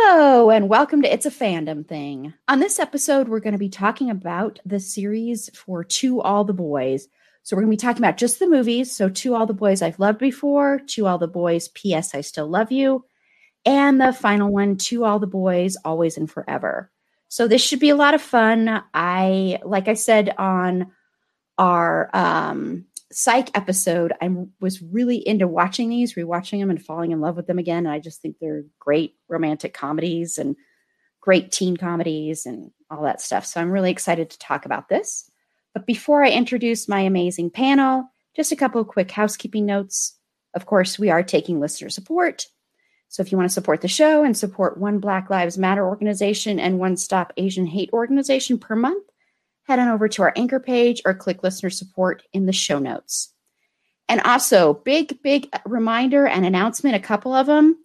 [0.00, 2.32] Hello, and welcome to It's a Fandom Thing.
[2.46, 6.52] On this episode, we're going to be talking about the series for To All the
[6.52, 7.08] Boys.
[7.42, 8.94] So, we're going to be talking about just the movies.
[8.94, 12.14] So, To All the Boys I've Loved Before, To All the Boys, P.S.
[12.14, 13.04] I Still Love You,
[13.66, 16.92] and the final one, To All the Boys, Always and Forever.
[17.26, 18.82] So, this should be a lot of fun.
[18.94, 20.92] I, like I said on
[21.58, 27.20] our um, psych episode, I was really into watching these, rewatching them, and falling in
[27.20, 27.86] love with them again.
[27.86, 30.56] And I just think they're great romantic comedies and
[31.20, 33.46] great teen comedies and all that stuff.
[33.46, 35.30] So I'm really excited to talk about this.
[35.74, 40.16] But before I introduce my amazing panel, just a couple of quick housekeeping notes.
[40.54, 42.46] Of course, we are taking listener support.
[43.08, 46.60] So if you want to support the show and support one Black Lives Matter organization
[46.60, 49.07] and one Stop Asian Hate organization per month,
[49.68, 53.32] head on over to our anchor page or click listener support in the show notes.
[54.08, 57.76] And also, big, big reminder and announcement a couple of them.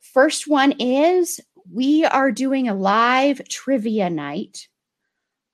[0.00, 1.38] First one is
[1.70, 4.68] we are doing a live trivia night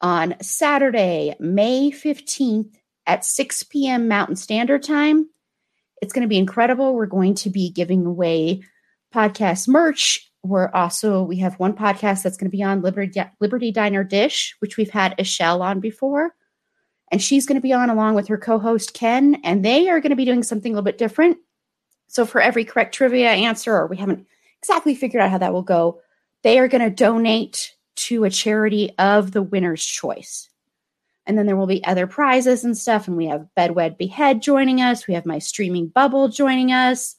[0.01, 4.07] on Saturday, May 15th at 6 p.m.
[4.07, 5.29] Mountain Standard Time.
[6.01, 6.95] It's going to be incredible.
[6.95, 8.63] We're going to be giving away
[9.13, 13.71] podcast merch we're also we have one podcast that's going to be on Liberty Liberty
[13.71, 16.35] Diner Dish, which we've had Ishelle on before,
[17.11, 20.11] and she's going to be on along with her co-host Ken, and they are going
[20.11, 21.39] to be doing something a little bit different.
[22.09, 24.27] So for every correct trivia answer, or we haven't
[24.61, 26.01] exactly figured out how that will go,
[26.43, 30.49] they are going to donate to a charity of the winner's choice.
[31.27, 33.07] And then there will be other prizes and stuff.
[33.07, 35.07] And we have Bedwed Behead joining us.
[35.07, 37.17] We have my streaming bubble joining us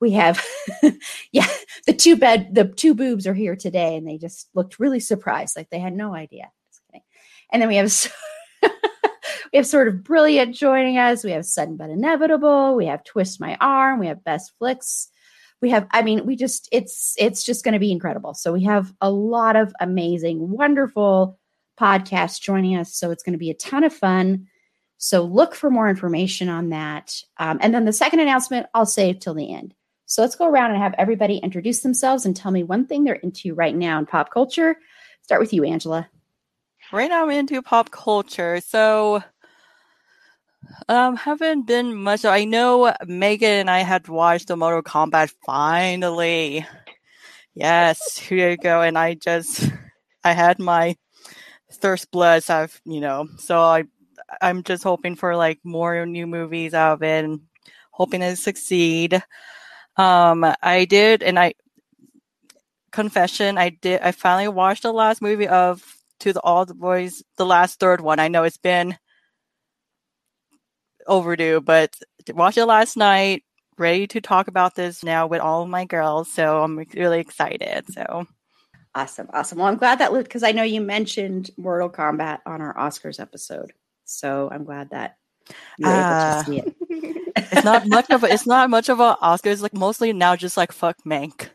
[0.00, 0.44] we have
[1.32, 1.46] yeah
[1.86, 5.56] the two bed the two boobs are here today and they just looked really surprised
[5.56, 6.50] like they had no idea.
[7.52, 7.92] And then we have
[8.62, 11.24] we have sort of brilliant joining us.
[11.24, 12.74] We have sudden but inevitable.
[12.76, 13.98] We have twist my arm.
[13.98, 15.08] We have best flicks.
[15.60, 18.34] We have i mean we just it's it's just going to be incredible.
[18.34, 21.38] So we have a lot of amazing wonderful
[21.78, 24.46] podcasts joining us so it's going to be a ton of fun.
[24.98, 27.22] So look for more information on that.
[27.38, 29.74] Um, and then the second announcement i'll save till the end
[30.10, 33.14] so let's go around and have everybody introduce themselves and tell me one thing they're
[33.14, 34.74] into right now in pop culture.
[35.22, 36.08] Start with you, Angela.
[36.90, 38.60] Right now, I'm into pop culture.
[38.60, 39.22] So,
[40.88, 42.24] um, haven't been much.
[42.24, 46.66] I know Megan and I had watched the Mortal Kombat finally.
[47.54, 48.82] Yes, here you go.
[48.82, 49.70] And I just,
[50.24, 50.96] I had my
[51.74, 52.50] thirst bloods.
[52.50, 53.84] I've, you know, so I,
[54.42, 57.42] I'm just hoping for like more new movies out of it and
[57.92, 59.22] hoping to succeed.
[59.96, 61.54] Um, I did, and I
[62.92, 64.00] confession, I did.
[64.00, 65.82] I finally watched the last movie of
[66.20, 68.18] To the All the Boys, the last third one.
[68.18, 68.96] I know it's been
[71.06, 71.94] overdue, but
[72.28, 73.44] watched it last night.
[73.78, 77.84] Ready to talk about this now with all of my girls, so I'm really excited.
[77.90, 78.26] So
[78.94, 79.58] awesome, awesome.
[79.58, 83.72] Well, I'm glad that because I know you mentioned Mortal Kombat on our Oscars episode,
[84.04, 85.16] so I'm glad that
[85.84, 86.76] uh, able to see it.
[87.52, 89.50] it's not much of a, it's not much of a Oscar.
[89.50, 91.48] It's like mostly now just like fuck Mank.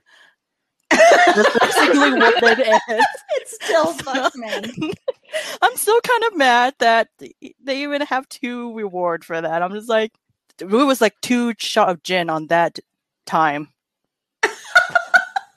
[0.90, 3.06] That's basically what it is.
[3.32, 4.94] It's still fuck Mank.
[5.62, 7.10] I'm still kind of mad that
[7.64, 9.62] they even have two reward for that.
[9.62, 10.14] I'm just like,
[10.60, 12.80] it was like two shot of gin on that
[13.26, 13.70] time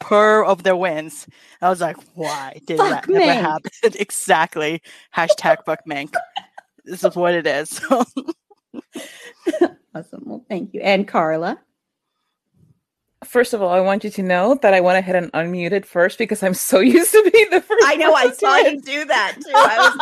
[0.01, 1.27] per of their wins.
[1.61, 3.27] I was like, why did fuck that Mank.
[3.27, 3.71] never happen?
[3.83, 4.83] exactly.
[5.15, 6.15] Hashtag fuck Mank.
[6.89, 7.81] This is what it is.
[9.95, 10.23] awesome.
[10.25, 10.81] Well, thank you.
[10.81, 11.59] And Carla.
[13.25, 16.19] First of all, I want you to know that I went ahead and unmuted first
[16.19, 17.85] because I'm so used to being the first.
[17.85, 18.15] I know.
[18.15, 19.53] I saw you do that too.
[19.55, 19.97] I was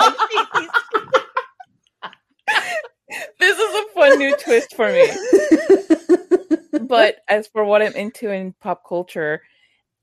[2.49, 2.67] like,
[3.41, 5.11] this is a fun new twist for me.
[6.87, 9.43] but as for what I'm into in pop culture,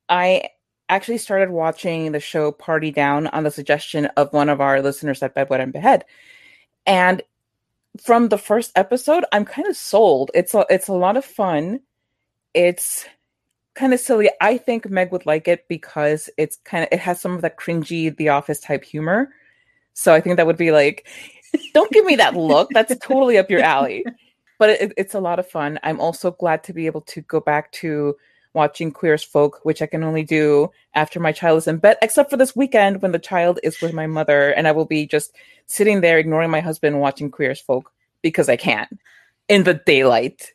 [0.09, 0.49] I
[0.89, 5.23] actually started watching the show Party Down on the suggestion of one of our listeners
[5.23, 6.03] at Bedwet and Behead.
[6.85, 7.21] And
[8.01, 10.31] from the first episode, I'm kind of sold.
[10.33, 11.81] It's a it's a lot of fun.
[12.53, 13.05] It's
[13.75, 14.29] kind of silly.
[14.41, 17.57] I think Meg would like it because it's kind of it has some of that
[17.57, 19.29] cringy The Office type humor.
[19.93, 21.07] So I think that would be like,
[21.73, 22.69] don't give me that look.
[22.71, 24.03] That's totally up your alley.
[24.59, 25.79] but it, it's a lot of fun.
[25.83, 28.15] I'm also glad to be able to go back to
[28.53, 31.97] watching Queer as Folk, which I can only do after my child is in bed,
[32.01, 35.05] except for this weekend when the child is with my mother, and I will be
[35.05, 35.35] just
[35.65, 37.91] sitting there ignoring my husband watching Queer as Folk
[38.21, 38.87] because I can
[39.47, 40.53] in the daylight.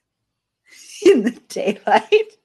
[1.06, 2.36] In the daylight.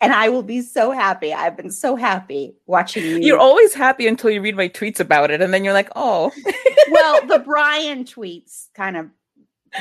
[0.00, 1.32] And I will be so happy.
[1.32, 3.18] I've been so happy watching you.
[3.18, 6.32] You're always happy until you read my tweets about it, and then you're like, oh.
[6.90, 9.10] well, the Brian tweets kind of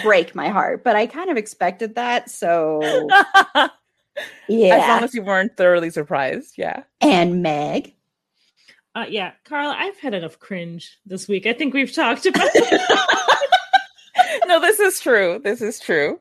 [0.03, 2.29] break my heart, but I kind of expected that.
[2.29, 3.07] So,
[4.47, 4.75] yeah.
[4.75, 6.55] As long as you weren't thoroughly surprised.
[6.57, 6.83] Yeah.
[7.01, 7.95] And Meg.
[8.95, 11.45] Uh, yeah, Carla, I've had enough cringe this week.
[11.45, 12.49] I think we've talked about
[14.45, 15.39] no, this is true.
[15.43, 16.19] This is true.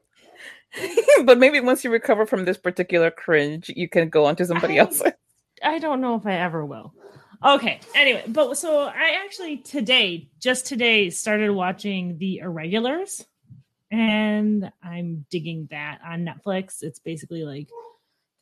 [1.24, 4.78] but maybe once you recover from this particular cringe, you can go on to somebody
[4.78, 5.02] I, else.
[5.62, 6.92] I don't know if I ever will.
[7.44, 7.80] Okay.
[7.94, 13.24] Anyway, but so I actually today, just today, started watching The Irregulars,
[13.90, 16.82] and I'm digging that on Netflix.
[16.82, 17.68] It's basically like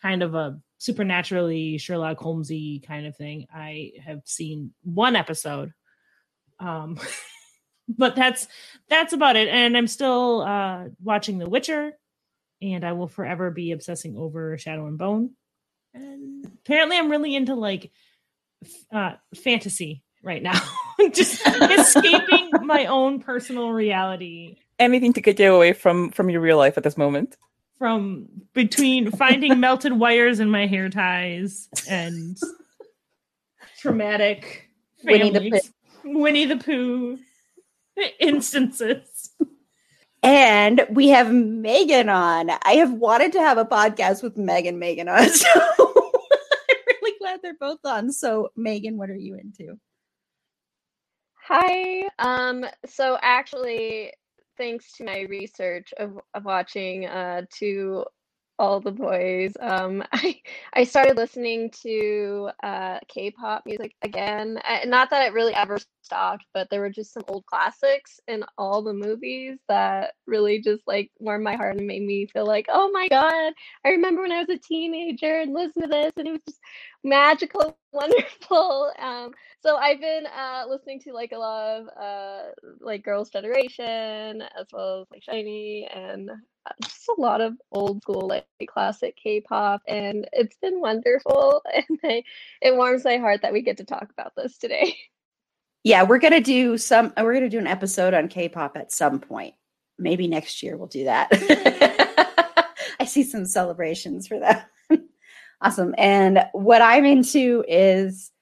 [0.03, 3.47] kind of a supernaturally Sherlock Holmesy kind of thing.
[3.53, 5.73] I have seen one episode.
[6.59, 6.99] Um
[7.89, 8.49] but that's
[8.89, 9.49] that's about it.
[9.49, 11.93] And I'm still uh watching The Witcher,
[12.63, 15.31] and I will forever be obsessing over Shadow and Bone.
[15.95, 17.91] And apparently, I'm really into like
[18.93, 20.61] uh, fantasy right now,
[21.13, 24.57] just escaping my own personal reality.
[24.79, 27.37] Anything to get you away from from your real life at this moment.
[27.79, 32.37] From between finding melted wires in my hair ties and
[33.79, 34.71] traumatic
[35.05, 35.73] Winnie the families.
[36.05, 37.19] Winnie the Pooh
[38.21, 39.31] instances.
[40.23, 42.51] And we have Megan on.
[42.51, 45.29] I have wanted to have a podcast with Megan Megan on.
[45.31, 45.49] So
[46.69, 48.11] I'm really glad they're both on.
[48.11, 49.79] So, Megan, what are you into?
[51.45, 52.09] Hi.
[52.19, 54.13] Um, so actually,
[54.57, 58.05] thanks to my research of, of watching uh to
[58.59, 60.41] all the boys, um, I
[60.73, 64.59] I started listening to uh K-pop music again.
[64.65, 68.45] I, not that it really ever stopped, but there were just some old classics in
[68.59, 72.67] all the movies that really just like warmed my heart and made me feel like,
[72.69, 73.53] oh my god,
[73.85, 76.61] I remember when I was a teenager and listened to this, and it was just
[77.05, 78.93] magical, wonderful.
[78.99, 82.43] Um, so I've been uh, listening to like a lot of uh,
[82.81, 86.31] like Girls Generation as well as like SHINee and
[86.83, 91.63] just a lot of old school like classic K-pop, and it's been wonderful.
[91.75, 92.23] And I,
[92.63, 94.97] it warms my heart that we get to talk about this today.
[95.85, 97.13] Yeah, we're gonna do some.
[97.17, 99.55] We're gonna do an episode on K-pop at some point.
[100.01, 101.29] Maybe next year we'll do that.
[103.01, 104.69] I see some celebrations for that.
[105.61, 105.95] awesome.
[105.97, 108.33] And what I'm into is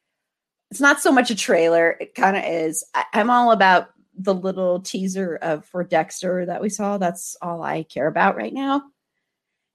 [0.71, 1.99] it's not so much a trailer.
[2.01, 2.83] It kind of is.
[2.95, 6.99] I, I'm all about the little teaser of for Dexter that we saw.
[6.99, 8.83] That's all I care about right now.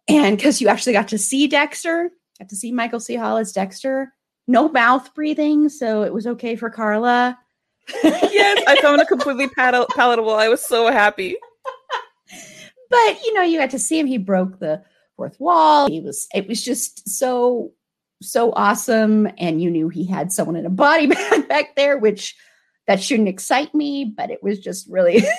[0.08, 2.10] And because you actually got to see Dexter,
[2.40, 3.16] got to see Michael C.
[3.16, 4.14] Hall as Dexter.
[4.48, 7.38] No mouth breathing, so it was okay for Carla.
[8.04, 10.34] yes, I found it completely pal- palatable.
[10.34, 11.36] I was so happy.
[12.90, 14.08] But you know, you got to see him.
[14.08, 14.82] He broke the
[15.16, 15.88] fourth wall.
[15.88, 16.28] He was.
[16.34, 17.72] It was just so
[18.22, 22.36] so awesome, and you knew he had someone in a body bag back there, which
[22.90, 25.18] that shouldn't excite me, but it was just really.
[25.24, 25.30] it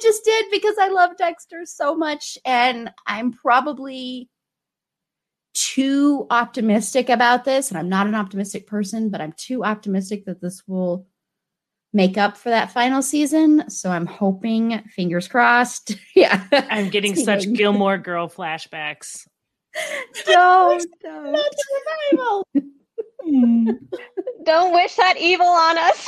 [0.00, 4.30] just did because I love Dexter so much, and I'm probably
[5.52, 10.40] too optimistic about this and i'm not an optimistic person but i'm too optimistic that
[10.40, 11.08] this will
[11.92, 17.52] make up for that final season so i'm hoping fingers crossed yeah I'm getting such
[17.52, 19.26] Gilmore Girl flashbacks.
[20.24, 21.52] don't don't Not
[22.12, 22.46] survival
[24.44, 26.06] Don't wish that evil on us.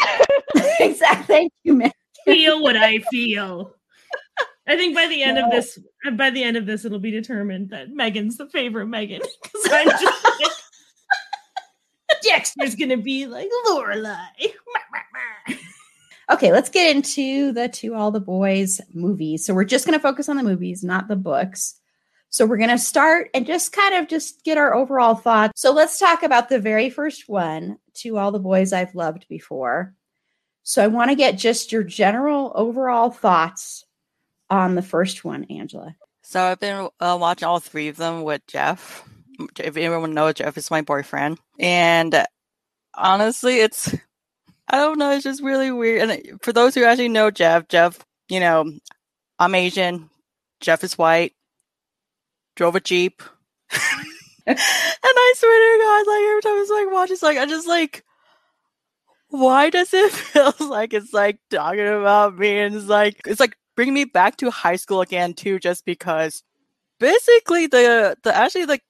[0.80, 1.92] exactly thank you man
[2.24, 3.74] Feel what I feel.
[4.68, 5.76] I think by the end of this,
[6.16, 9.20] by the end of this, it'll be determined that Megan's the favorite Megan.
[9.42, 10.50] Because I'm just like,
[12.22, 14.52] Dexter's gonna be like Lorelai.
[16.30, 20.02] okay let's get into the to all the boys movies so we're just going to
[20.02, 21.80] focus on the movies not the books
[22.32, 25.60] so we're going to start and just kind of just get our overall thoughts.
[25.60, 29.94] So let's talk about the very first one to all the boys i've loved before.
[30.62, 33.84] So i want to get just your general overall thoughts
[34.48, 35.94] on the first one angela.
[36.22, 39.06] So I've been uh, watching all three of them with Jeff.
[39.58, 42.24] If anyone knows, Jeff is my boyfriend, and
[42.94, 43.94] honestly, it's
[44.68, 46.08] I don't know, it's just really weird.
[46.08, 47.98] And for those who actually know Jeff, Jeff,
[48.28, 48.70] you know,
[49.38, 50.08] I'm Asian,
[50.60, 51.34] Jeff is white,
[52.56, 53.22] drove a jeep,
[54.46, 57.68] and I swear to God, like every time it's like watch, it's like I just
[57.68, 58.04] like.
[59.34, 63.56] Why does it feel like it's like talking about me and it's like it's like
[63.76, 66.42] bring me back to high school again too, just because
[67.00, 68.82] basically the the actually like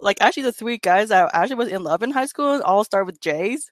[0.00, 3.04] like actually the three guys that actually was in love in high school all start
[3.06, 3.70] with J's.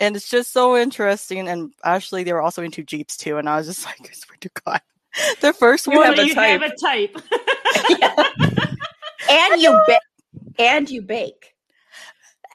[0.00, 1.46] And it's just so interesting.
[1.46, 3.36] And actually, they were also into Jeeps too.
[3.36, 4.80] And I was just like, I swear to God.
[5.40, 7.16] The first You, one, have, you have a type.
[7.98, 8.14] yeah.
[9.28, 9.98] and you bake.
[10.58, 11.54] And you bake.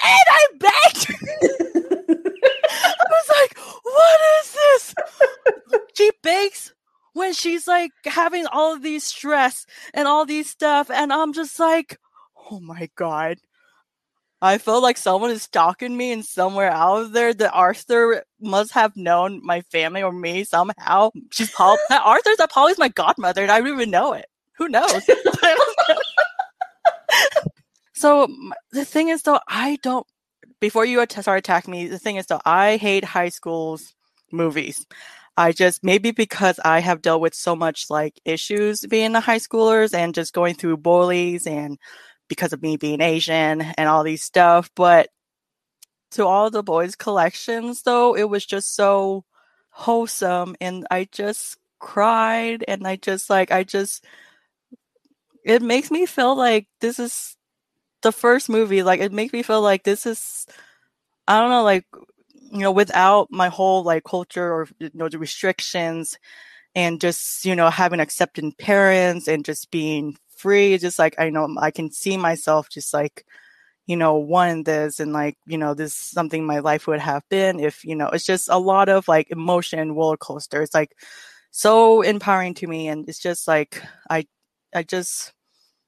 [0.01, 1.15] and I begged.
[2.69, 4.95] I was like, what is this?
[5.95, 6.73] She bakes
[7.13, 10.89] when she's like having all of these stress and all these stuff.
[10.91, 11.97] And I'm just like,
[12.51, 13.37] oh my God.
[14.45, 18.95] I feel like someone is stalking me and somewhere out there that Arthur must have
[18.95, 21.09] known my family or me somehow.
[21.31, 24.27] She's Paul uh, Arthur's that Polly's my godmother and I don't even know it.
[24.57, 24.91] Who knows?
[27.93, 28.27] so
[28.71, 30.05] the thing is though, I don't
[30.59, 33.95] before you start attacking me, the thing is though, I hate high school's
[34.31, 34.85] movies.
[35.37, 39.39] I just maybe because I have dealt with so much like issues being a high
[39.39, 41.77] schoolers and just going through bullies and
[42.27, 44.69] because of me being Asian and all these stuff.
[44.75, 45.09] But
[46.11, 49.25] to all the boys' collections though, it was just so
[49.69, 54.05] wholesome and I just cried and I just like I just
[55.43, 57.37] it makes me feel like this is
[58.01, 60.45] the first movie like it makes me feel like this is
[61.27, 61.85] i don't know like
[62.51, 66.17] you know without my whole like culture or you know the restrictions
[66.75, 71.47] and just you know having accepting parents and just being free just like i know
[71.59, 73.25] i can see myself just like
[73.87, 77.23] you know wanting this and like you know this is something my life would have
[77.29, 80.61] been if you know it's just a lot of like emotion roller coaster.
[80.61, 80.95] It's like
[81.51, 84.25] so empowering to me and it's just like i
[84.73, 85.33] i just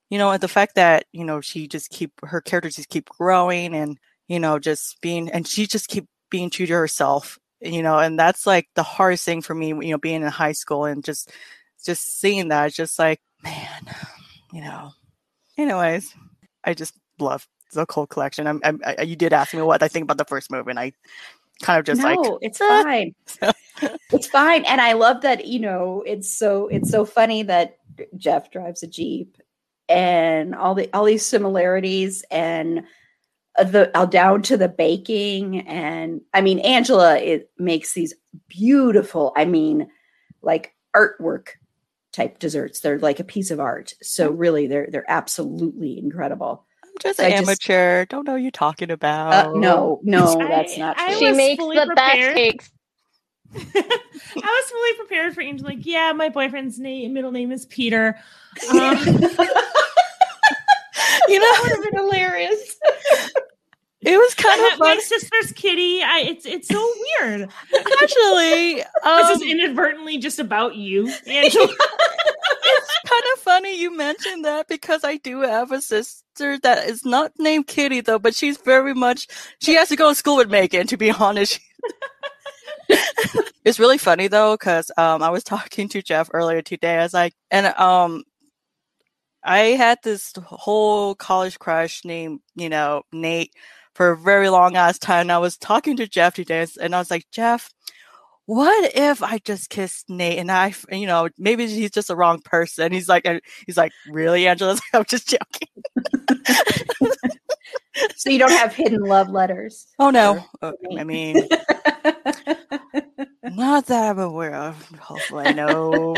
[0.10, 3.76] you know, the fact that, you know, she just keep her characters just keep growing
[3.76, 8.00] and, you know, just being and she just keep being true to herself, you know,
[8.00, 11.04] and that's like the hardest thing for me, you know, being in high school and
[11.04, 11.32] just
[11.84, 13.82] just seeing that, just like, man,
[14.52, 14.92] you know.
[15.58, 16.14] Anyways,
[16.64, 18.48] I just love the Cold Collection.
[18.48, 20.80] I'm, I'm I, you did ask me what I think about the first movie, and
[20.80, 20.94] I
[21.62, 23.16] kind of just no, like it's fine.
[24.12, 24.66] it's fine.
[24.66, 27.78] And I love that, you know, it's so it's so funny that
[28.16, 29.38] Jeff drives a Jeep
[29.90, 32.84] and all the all these similarities and
[33.58, 38.14] uh, the uh, down to the baking and I mean Angela it makes these
[38.48, 39.90] beautiful, I mean
[40.42, 41.50] like artwork
[42.18, 42.80] type desserts.
[42.82, 43.94] They're like a piece of art.
[44.02, 46.66] So really they're they're absolutely incredible.
[46.84, 48.06] I'm just I an just- amateur.
[48.06, 49.48] Don't know what you're talking about.
[49.48, 51.20] Uh, no, no, I- that's not I true.
[51.20, 52.72] she makes fully the best cakes.
[53.56, 53.60] I
[54.36, 55.66] was fully prepared for Angel.
[55.66, 58.18] Like, yeah, my boyfriend's name, middle name is Peter.
[58.70, 58.98] Um,
[61.28, 62.76] you know, would have been hilarious.
[64.02, 66.04] It was kind my, of my sister's Kitty.
[66.04, 67.50] I, it's it's so weird.
[68.02, 71.68] Actually, um, this is inadvertently just about you, Angela.
[71.68, 77.06] it's kind of funny you mentioned that because I do have a sister that is
[77.06, 79.28] not named Kitty though, but she's very much
[79.62, 80.86] she has to go to school with Megan.
[80.88, 81.60] To be honest,
[83.66, 87.00] it's really funny though because um, I was talking to Jeff earlier today.
[87.00, 88.26] I was like, and um,
[89.44, 93.54] I had this whole college crush named you know Nate
[93.98, 95.30] for a very long ass time.
[95.30, 97.70] I was talking to Jeff today, and I was like, Jeff
[98.48, 102.40] what if I just kissed Nate and I, you know, maybe he's just the wrong
[102.42, 102.94] person.
[102.94, 103.28] He's like,
[103.66, 104.80] he's like, really, Angela?
[104.94, 105.68] I'm just joking.
[108.16, 109.86] so you don't have hidden love letters.
[110.00, 110.46] Oh no.
[110.62, 111.36] Uh, I mean,
[113.44, 114.82] not that I'm aware of.
[115.00, 116.16] Hopefully, I know.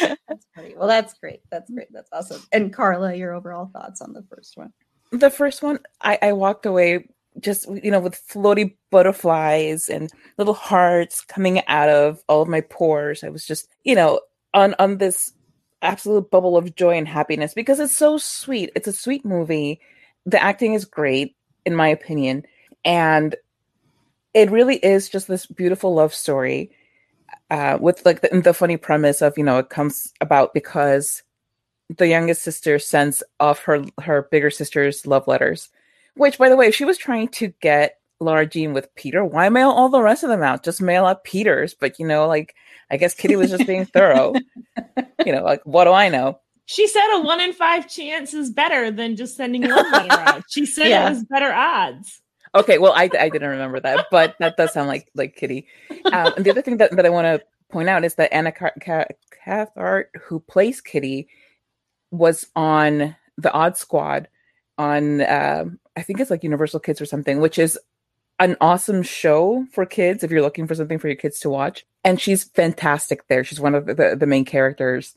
[0.00, 0.74] that's funny.
[0.76, 1.40] Well, that's great.
[1.50, 1.88] That's great.
[1.90, 2.42] That's awesome.
[2.52, 4.74] And Carla, your overall thoughts on the first one?
[5.12, 7.08] The first one I, I walked away
[7.40, 12.60] just you know with floaty butterflies and little hearts coming out of all of my
[12.62, 13.24] pores.
[13.24, 14.20] I was just you know
[14.54, 15.32] on on this
[15.82, 18.70] absolute bubble of joy and happiness because it's so sweet.
[18.74, 19.80] It's a sweet movie.
[20.24, 22.44] The acting is great in my opinion.
[22.84, 23.36] And
[24.32, 26.70] it really is just this beautiful love story
[27.50, 31.22] uh, with like the, the funny premise of you know it comes about because
[31.94, 35.68] the youngest sister sends off her her bigger sister's love letters.
[36.14, 39.48] Which, by the way, if she was trying to get Laura Jean with Peter, why
[39.50, 40.64] mail all the rest of them out?
[40.64, 41.74] Just mail out Peter's.
[41.74, 42.54] But you know, like
[42.90, 44.34] I guess Kitty was just being thorough.
[45.24, 46.38] You know, like what do I know?
[46.66, 50.42] she said a one in five chance is better than just sending one letter out.
[50.48, 51.06] She said Yeah.
[51.06, 52.20] it was better odds.
[52.54, 55.66] Okay, well, I, I didn't remember that, but that does sound like like Kitty.
[56.06, 58.52] Um, and the other thing that, that I want to point out is that Anna
[58.52, 59.06] Car- Ca-
[59.44, 61.28] Cathcart, who plays Kitty,
[62.16, 64.28] was on the Odd Squad
[64.78, 67.78] on um I think it's like Universal Kids or something, which is
[68.38, 71.86] an awesome show for kids if you're looking for something for your kids to watch.
[72.04, 73.42] And she's fantastic there.
[73.42, 75.14] She's one of the, the, the main characters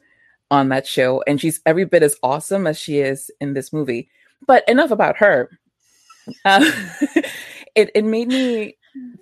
[0.49, 4.09] on that show, and she's every bit as awesome as she is in this movie.
[4.47, 5.49] But enough about her.
[6.45, 6.71] Uh,
[7.75, 8.77] it it made me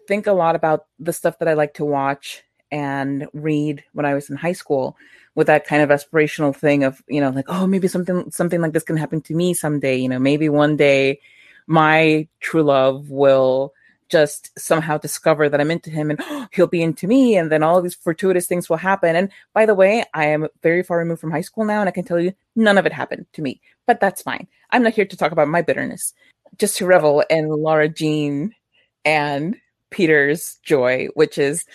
[0.07, 4.13] think a lot about the stuff that I like to watch and read when I
[4.13, 4.97] was in high school
[5.35, 8.73] with that kind of aspirational thing of, you know, like, oh, maybe something something like
[8.73, 9.95] this can happen to me someday.
[9.97, 11.19] You know, maybe one day
[11.67, 13.73] my true love will
[14.09, 17.37] just somehow discover that I'm into him and oh, he'll be into me.
[17.37, 19.15] And then all these fortuitous things will happen.
[19.15, 21.81] And by the way, I am very far removed from high school now.
[21.81, 24.47] And I can tell you none of it happened to me, but that's fine.
[24.71, 26.13] I'm not here to talk about my bitterness,
[26.57, 28.53] just to revel in Laura Jean
[29.05, 29.55] and
[29.89, 31.65] Peter's joy, which is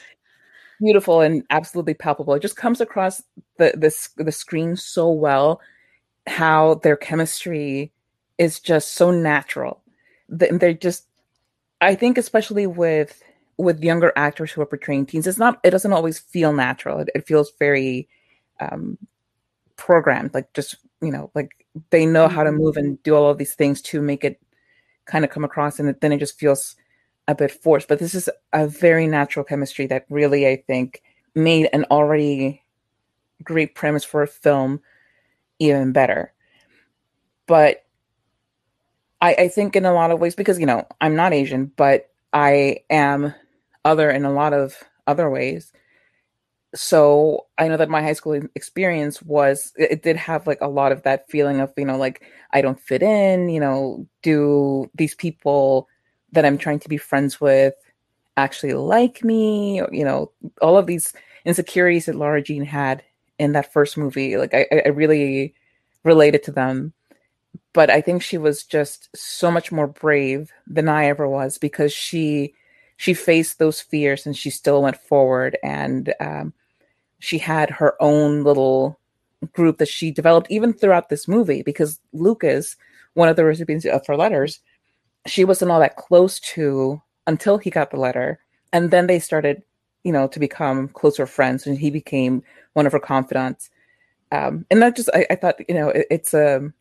[0.83, 2.35] beautiful and absolutely palpable.
[2.35, 3.23] It just comes across
[3.59, 5.61] the the, the screen so well
[6.27, 7.93] how their chemistry
[8.39, 9.83] is just so natural.
[10.29, 11.07] They're just
[11.81, 13.23] I think especially with
[13.59, 17.01] with younger actors who are portraying teens, it's not it doesn't always feel natural.
[17.01, 18.09] It, it feels very
[18.61, 18.99] um
[19.77, 22.59] programmed, like just you know, like they know how to mm-hmm.
[22.59, 24.41] move and do all of these things to make it
[25.05, 26.77] kind of come across and then it just feels
[27.29, 31.03] a bit forced, but this is a very natural chemistry that really, I think,
[31.35, 32.63] made an already
[33.43, 34.81] great premise for a film
[35.59, 36.33] even better.
[37.47, 37.85] But
[39.21, 42.11] I, I think in a lot of ways, because you know, I'm not Asian, but
[42.33, 43.35] I am
[43.85, 44.77] other in a lot of
[45.07, 45.73] other ways.
[46.75, 50.91] So I know that my high school experience was it did have like a lot
[50.91, 55.15] of that feeling of, you know, like I don't fit in, you know, do these
[55.15, 55.89] people
[56.33, 57.75] that I'm trying to be friends with
[58.37, 61.13] actually like me, you know, all of these
[61.45, 63.03] insecurities that Lara Jean had
[63.39, 64.37] in that first movie.
[64.37, 65.55] Like I, I really
[66.05, 66.93] related to them.
[67.75, 71.93] But I think she was just so much more brave than I ever was because
[71.93, 72.55] she
[72.97, 76.53] she faced those fears and she still went forward and um,
[77.19, 78.99] she had her own little
[79.53, 82.77] group that she developed even throughout this movie because Lucas,
[83.15, 84.61] one of the recipients of her letters,
[85.27, 88.41] she wasn't all that close to until he got the letter.
[88.73, 89.63] And then they started,
[90.05, 93.71] you know, to become closer friends and he became one of her confidants.
[94.33, 96.73] Um, and that just, I, I thought, you know, it, it's a,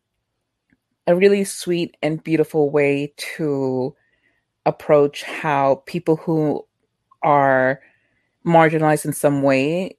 [1.06, 3.94] a really sweet and beautiful way to
[4.64, 6.64] approach how people who
[7.22, 7.80] are
[8.46, 9.96] marginalized in some way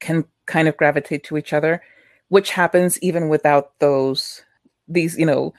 [0.00, 1.82] can kind of gravitate to each other,
[2.28, 4.42] which happens even without those,
[4.86, 5.52] these, you know,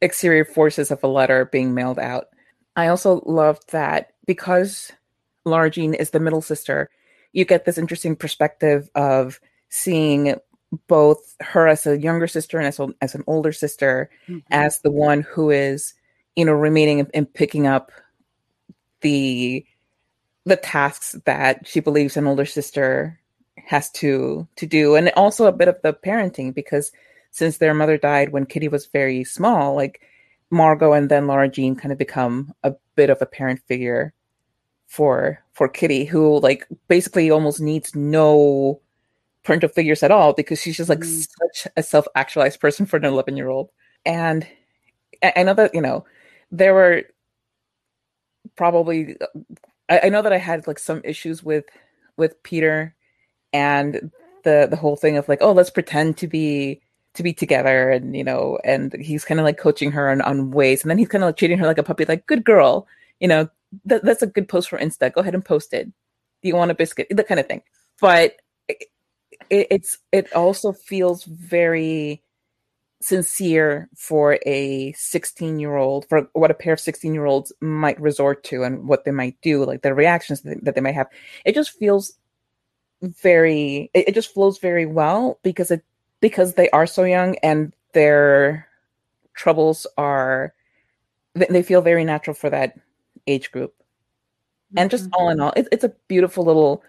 [0.00, 2.28] exterior forces of a letter being mailed out.
[2.76, 4.92] I also loved that because
[5.44, 6.90] Lara Jean is the middle sister,
[7.32, 10.36] you get this interesting perspective of seeing
[10.86, 14.40] both her as a younger sister and as, a, as an older sister mm-hmm.
[14.50, 15.94] as the one who is
[16.36, 17.90] you know remaining and picking up
[19.00, 19.64] the
[20.44, 23.18] the tasks that she believes an older sister
[23.56, 26.92] has to to do and also a bit of the parenting because
[27.30, 30.00] since their mother died when Kitty was very small, like
[30.50, 34.12] Margot and then Laura Jean kind of become a bit of a parent figure
[34.86, 38.80] for for Kitty, who like basically almost needs no
[39.42, 41.26] parental figures at all because she's just like mm.
[41.40, 43.70] such a self actualized person for an eleven year old.
[44.04, 44.46] And
[45.22, 46.04] I, know that you know
[46.50, 47.04] there were
[48.56, 49.16] probably
[49.88, 51.64] I, I know that I had like some issues with
[52.16, 52.94] with Peter
[53.52, 54.10] and
[54.44, 56.80] the the whole thing of like oh let's pretend to be
[57.18, 60.50] to be together and you know and he's kind of like coaching her on, on
[60.50, 60.82] ways.
[60.82, 62.88] And then he's kind of like treating her like a puppy like good girl
[63.20, 63.48] you know?
[63.88, 65.12] Th- that's a good post for insta.
[65.12, 65.86] Go ahead and post it.
[65.86, 67.08] Do you want a biscuit?
[67.10, 67.62] That kind of thing.
[68.00, 68.36] But
[68.68, 68.86] it,
[69.50, 72.22] it's it also feels very
[73.00, 78.00] sincere for a 16 year old for what a pair of 16 year olds might
[78.00, 81.06] resort to and what they might do like the reactions that, they might have.
[81.44, 82.18] It just feels
[83.02, 85.84] very it just flows very well because it
[86.20, 88.66] because they are so young and their
[89.34, 90.52] troubles are
[91.34, 92.78] they feel very natural for that
[93.26, 93.74] age group.
[94.76, 95.14] And just mm-hmm.
[95.14, 96.82] all in all it, it's a beautiful little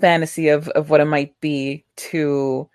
[0.00, 2.68] fantasy of of what it might be to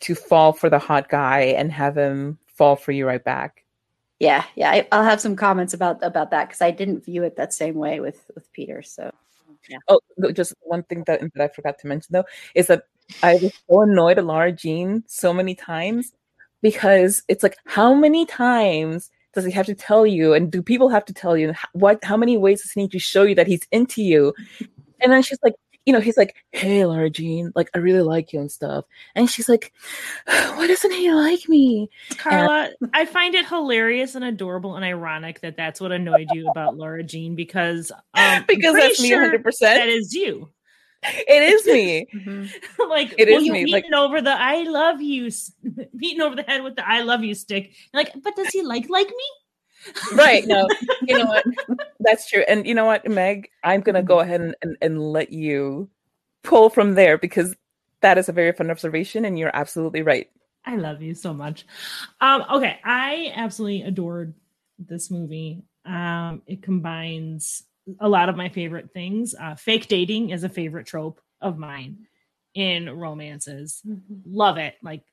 [0.00, 3.64] to fall for the hot guy and have him fall for you right back.
[4.18, 7.34] Yeah yeah I, will have some comments about about that because i didn't view it
[7.36, 9.10] that same way with with peter so
[9.68, 9.78] yeah.
[9.88, 9.98] oh
[10.32, 12.84] just one thing that, that i forgot to mention though is that
[13.22, 16.12] I was so annoyed at Laura Jean so many times
[16.60, 20.88] because it's like, how many times does he have to tell you, and do people
[20.88, 22.02] have to tell you what?
[22.04, 24.34] How many ways does he need to show you that he's into you?
[25.00, 25.54] And then she's like,
[25.86, 28.84] you know, he's like, "Hey, Laura Jean, like I really like you and stuff,"
[29.14, 29.72] and she's like,
[30.26, 35.56] "Why doesn't he like me?" Carla, I find it hilarious and adorable and ironic that
[35.56, 39.80] that's what annoyed you about Laura Jean because um, because that's me, hundred percent.
[39.80, 40.48] That is you.
[41.02, 42.06] It is me.
[42.14, 42.48] Mhm.
[42.88, 45.52] like It well, is you me, beating over the "I love you," s-
[45.96, 47.72] beating over the head with the "I love you" stick.
[47.92, 49.28] Like, but does he like like me?
[50.12, 50.68] right no
[51.08, 51.44] you know what
[51.98, 55.32] that's true and you know what meg i'm gonna go ahead and, and, and let
[55.32, 55.88] you
[56.44, 57.56] pull from there because
[58.00, 60.30] that is a very fun observation and you're absolutely right
[60.64, 61.66] I love you so much.
[62.20, 64.34] Um, okay, I absolutely adored
[64.78, 65.64] this movie.
[65.84, 67.64] Um, it combines
[68.00, 69.34] a lot of my favorite things.
[69.38, 72.06] Uh, fake dating is a favorite trope of mine
[72.54, 73.82] in romances.
[74.24, 74.74] Love it.
[74.82, 75.04] Like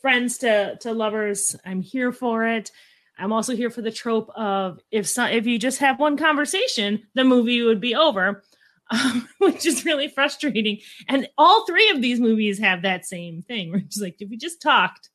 [0.00, 1.56] friends to to lovers.
[1.64, 2.70] I'm here for it.
[3.18, 7.02] I'm also here for the trope of if so, if you just have one conversation,
[7.14, 8.42] the movie would be over,
[8.90, 10.80] um, which is really frustrating.
[11.08, 14.36] And all three of these movies have that same thing, which is like if we
[14.36, 15.10] just talked.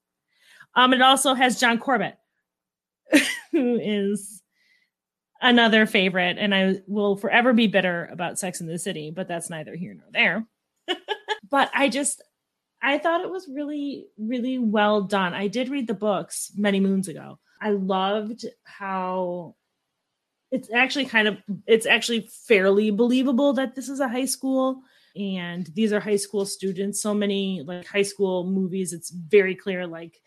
[0.76, 2.18] Um, it also has John Corbett,
[3.52, 4.39] who is
[5.42, 9.50] another favorite, and I will forever be bitter about Sex in the City, but that's
[9.50, 10.48] neither here nor there.
[11.50, 12.22] but I just
[12.82, 15.34] I thought it was really, really well done.
[15.34, 17.40] I did read the books many moons ago.
[17.62, 19.56] I loved how
[20.52, 24.82] it's actually kind of it's actually fairly believable that this is a high school
[25.16, 27.02] and these are high school students.
[27.02, 30.18] So many like high school movies, it's very clear like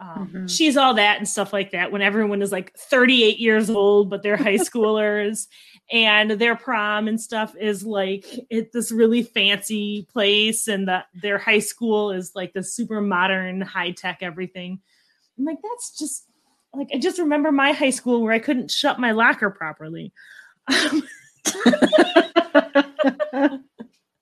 [0.00, 0.50] um, Mhm.
[0.50, 4.22] she's all that and stuff like that when everyone is like 38 years old but
[4.22, 5.48] they're high schoolers
[5.90, 11.38] and their prom and stuff is like at this really fancy place and the, their
[11.38, 14.78] high school is like the super modern high tech everything
[15.38, 16.24] i'm like that's just
[16.74, 20.12] like i just remember my high school where i couldn't shut my locker properly
[20.68, 21.02] Um,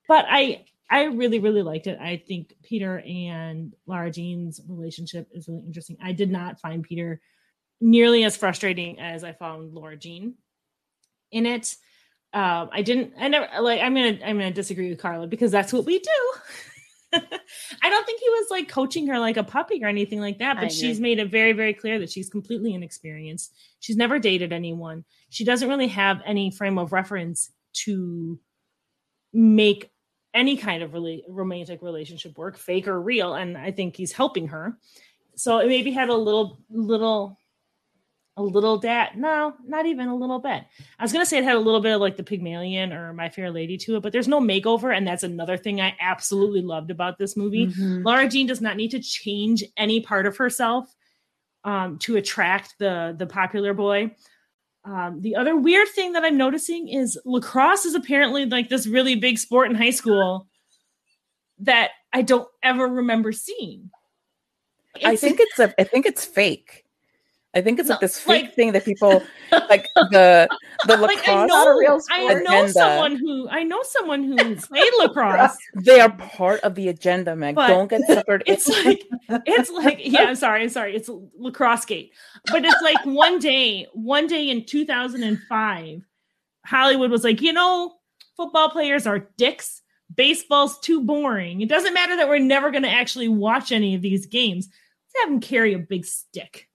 [0.09, 1.99] but I I really really liked it.
[2.01, 5.96] I think Peter and Lara Jean's relationship is really interesting.
[6.03, 7.20] I did not find Peter
[7.81, 10.35] nearly as frustrating as I found Laura Jean
[11.33, 11.77] in it.
[12.33, 13.14] Um, I didn't.
[13.18, 13.81] I never like.
[13.81, 14.18] I'm gonna.
[14.25, 16.33] I'm gonna disagree with Carla because that's what we do.
[17.83, 20.57] I don't think he was like coaching her like a puppy or anything like that.
[20.61, 23.55] But she's made it very, very clear that she's completely inexperienced.
[23.81, 25.05] She's never dated anyone.
[25.31, 27.51] She doesn't really have any frame of reference
[27.85, 28.38] to
[29.33, 29.90] make
[30.37, 33.35] any kind of really romantic relationship work, fake or real.
[33.35, 34.77] And I think he's helping her.
[35.35, 37.37] So it maybe had a little, little,
[38.37, 39.16] a little dat.
[39.16, 40.62] No, not even a little bit.
[40.99, 43.31] I was gonna say it had a little bit of like the Pygmalion or My
[43.31, 46.90] Fair Lady to it, but there's no makeover, and that's another thing I absolutely loved
[46.90, 47.68] about this movie.
[47.68, 48.05] Mhm.
[48.05, 50.94] Laura Jean does not need to change any part of herself
[51.64, 54.14] um, to attract the the popular boy.
[54.87, 59.16] Um, the other weird thing that I'm noticing is lacrosse is apparently like this really
[59.16, 60.46] big sport in high school
[61.59, 63.90] that I don't ever remember seeing.
[65.05, 65.75] I think it's a.
[65.79, 66.86] I think it's fake.
[67.57, 69.23] I think it's like this fake like- thing that people
[69.71, 70.47] like the
[70.87, 71.49] the like I lacrosse.
[71.49, 75.57] know, a real I know someone who I know someone who played lacrosse.
[75.75, 77.55] They are part of the agenda, Meg.
[77.55, 78.42] But Don't get suckered.
[78.47, 79.03] It's like
[79.47, 80.95] it's like yeah, I'm sorry, I'm sorry.
[80.95, 82.12] It's lacrosse gate.
[82.53, 86.03] But it's like one day, one day in 2005,
[86.66, 87.95] Hollywood was like, you know,
[88.37, 89.81] football players are dicks.
[90.14, 91.62] Baseball's too boring.
[91.62, 94.69] It doesn't matter that we're never going to actually watch any of these games.
[94.69, 96.65] Let's have them carry a big stick.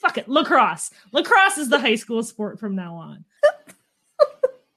[0.00, 0.90] Fuck it, lacrosse.
[1.12, 3.24] Lacrosse is the high school sport from now on.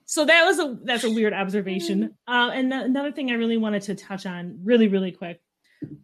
[0.05, 2.15] so that was a that's a weird observation.
[2.27, 5.41] Uh, and th- another thing I really wanted to touch on, really, really quick,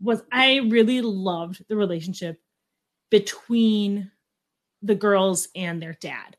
[0.01, 2.39] was I really loved the relationship
[3.09, 4.11] between
[4.81, 6.37] the girls and their dad.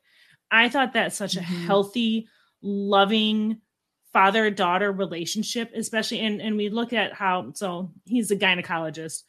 [0.51, 1.65] I thought that such a Mhm.
[1.65, 2.27] healthy,
[2.61, 3.61] loving
[4.11, 9.23] father daughter relationship, especially and and we look at how so he's a gynecologist,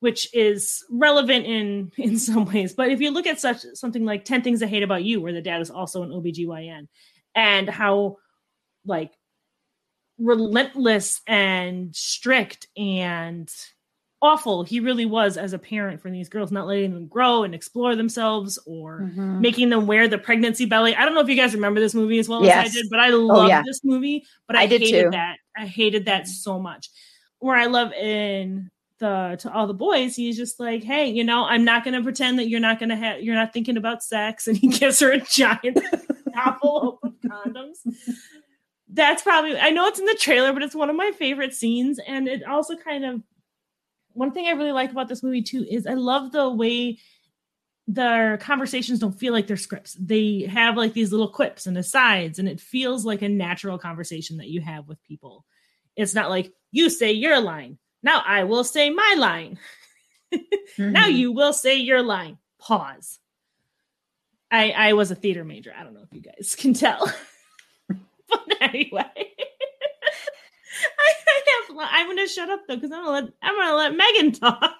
[0.00, 2.74] which is relevant in in some ways.
[2.74, 5.32] But if you look at such something like 10 Things I Hate About You, where
[5.32, 6.88] the dad is also an OBGYN,
[7.34, 8.16] and how
[8.84, 9.12] like
[10.18, 13.52] relentless and strict and
[14.22, 17.54] awful he really was as a parent for these girls, not letting them grow and
[17.54, 19.40] explore themselves or Mhm.
[19.40, 20.94] making them wear the pregnancy belly.
[20.96, 22.98] I don't know if you guys remember this movie as well as I did, but
[22.98, 23.62] I love yeah.
[23.64, 24.24] this movie.
[24.46, 25.10] But I, I did hated too.
[25.10, 25.36] that.
[25.56, 26.88] I hated that so much.
[27.40, 31.44] Where I love in the to all the boys, he's just like, hey, you know,
[31.44, 34.56] I'm not gonna pretend that you're not gonna have you're not thinking about sex, and
[34.56, 35.78] he gives her a giant
[36.34, 37.78] envelope of condoms.
[38.88, 41.98] That's probably I know it's in the trailer, but it's one of my favorite scenes,
[42.06, 43.22] and it also kind of
[44.12, 46.98] one thing I really like about this movie too is I love the way
[47.86, 49.96] their conversations don't feel like they're scripts.
[50.00, 54.38] They have like these little quips and asides, and it feels like a natural conversation
[54.38, 55.44] that you have with people.
[55.94, 57.78] It's not like you say your line.
[58.06, 59.58] Now I will say my line.
[60.32, 60.92] mm-hmm.
[60.92, 62.38] Now you will say your line.
[62.60, 63.18] Pause.
[64.48, 65.74] I I was a theater major.
[65.76, 67.12] I don't know if you guys can tell.
[67.88, 69.02] but anyway.
[70.98, 73.96] I, I have I'm gonna shut up though, because I'm gonna let I'm gonna let
[73.96, 74.78] Megan talk.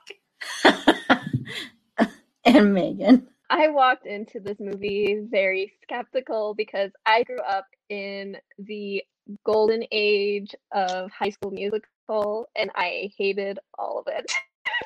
[2.45, 3.27] and Megan.
[3.51, 9.03] I walked into this movie very skeptical because I grew up in the
[9.45, 14.31] golden age of high school musical and I hated all of it.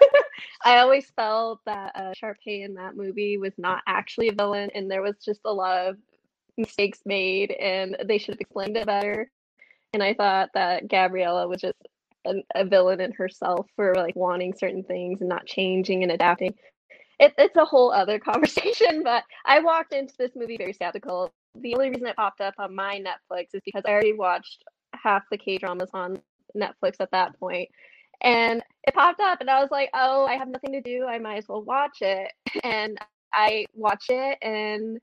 [0.64, 4.90] I always felt that uh, Sharpay in that movie was not actually a villain, and
[4.90, 5.96] there was just a lot of
[6.56, 9.30] mistakes made, and they should have explained it better.
[9.92, 11.76] And I thought that Gabriella was just
[12.26, 16.54] a, a villain in herself for like wanting certain things and not changing and adapting.
[17.18, 21.32] It, it's a whole other conversation, but I walked into this movie very skeptical.
[21.56, 25.24] The only reason it popped up on my Netflix is because I already watched half
[25.30, 26.20] the K dramas on
[26.56, 27.68] Netflix at that point
[28.22, 31.18] and it popped up and i was like oh i have nothing to do i
[31.18, 32.30] might as well watch it.
[32.64, 32.98] And
[33.32, 34.98] i watch it and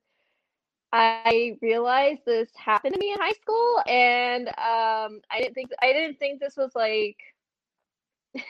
[0.94, 5.92] i realized this happened to me in high school and um i didn't think i
[5.92, 7.18] didn't think this was like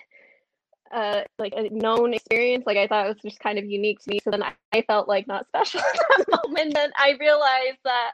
[0.94, 4.10] uh like a known experience like i thought it was just kind of unique to
[4.10, 5.80] me so then i, I felt like not special
[6.20, 8.12] at that moment and i realized that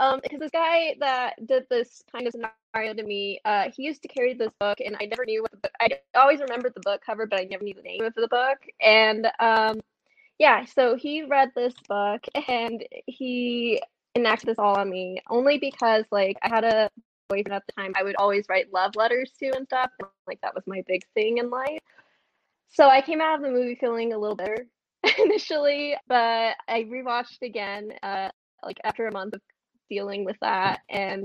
[0.00, 4.00] um, because this guy that did this kind of scenario to me, uh, he used
[4.02, 5.72] to carry this book, and I never knew what the book.
[5.78, 8.58] I always remembered the book cover, but I never knew the name of the book.
[8.80, 9.80] And um,
[10.38, 13.82] yeah, so he read this book, and he
[14.16, 16.90] enacted this all on me, only because like I had a
[17.28, 17.92] boyfriend at the time.
[17.94, 21.02] I would always write love letters to and stuff, and, like that was my big
[21.12, 21.82] thing in life.
[22.70, 24.66] So I came out of the movie feeling a little better
[25.18, 28.30] initially, but I rewatched again, uh,
[28.64, 29.42] like after a month of
[29.90, 31.24] dealing with that and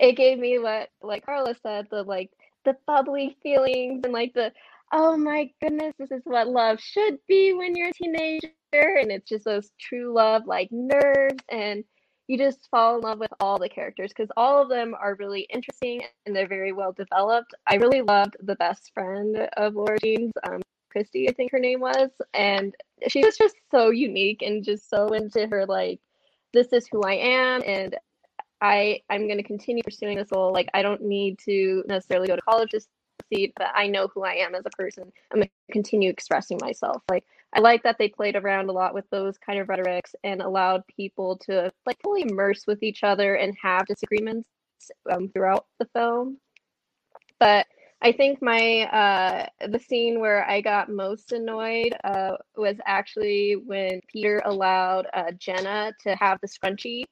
[0.00, 2.30] it gave me what like carla said the like
[2.64, 4.52] the bubbly feelings and like the
[4.92, 9.28] oh my goodness this is what love should be when you're a teenager and it's
[9.28, 11.84] just those true love like nerves and
[12.30, 15.48] you just fall in love with all the characters because all of them are really
[15.52, 17.52] interesting and they're very well developed.
[17.66, 21.80] I really loved the best friend of laura jean's um, christy i think her name
[21.80, 22.74] was and
[23.08, 26.00] she was just so unique and just so into her like
[26.52, 27.96] this is who I am and
[28.60, 30.52] I I'm going to continue pursuing this goal.
[30.52, 34.24] Like I don't need to necessarily go to college to succeed, but I know who
[34.24, 35.10] I am as a person.
[35.32, 37.02] I'm going to continue expressing myself.
[37.10, 40.42] Like I like that they played around a lot with those kind of rhetorics and
[40.42, 44.48] allowed people to like fully immerse with each other and have disagreements
[45.10, 46.38] um, throughout the film.
[47.38, 47.66] But
[48.02, 54.00] I think my uh, the scene where I got most annoyed uh, was actually when
[54.08, 57.04] Peter allowed uh, Jenna to have the scrunchie.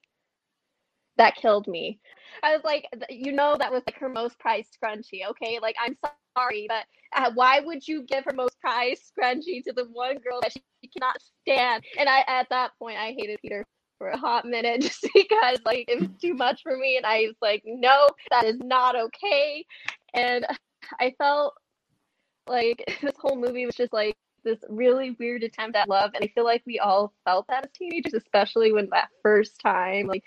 [1.19, 2.01] That killed me.
[2.43, 5.27] I was like, you know, that was like her most prized scrunchie.
[5.31, 5.97] Okay, like I'm
[6.37, 6.85] sorry, but
[7.17, 10.63] uh, why would you give her most prized scrunchie to the one girl that she
[10.89, 11.85] cannot stand?
[11.99, 13.67] And I, at that point, I hated Peter
[13.99, 17.27] for a hot minute just because like it was too much for me, and I
[17.27, 19.65] was like, no, that is not okay.
[20.15, 20.47] And
[21.01, 21.55] I felt
[22.49, 26.29] like this whole movie was just like this really weird attempt at love and i
[26.29, 30.23] feel like we all felt that as teenagers especially when that first time like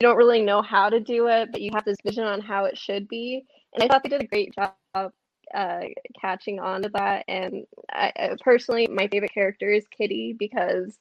[0.00, 2.64] you don't really know how to do it but you have this vision on how
[2.64, 3.44] it should be.
[3.72, 5.12] And i thought they did a great job
[5.54, 5.80] uh,
[6.20, 7.24] catching on to that.
[7.28, 10.98] And I, personally my favorite character is kitty because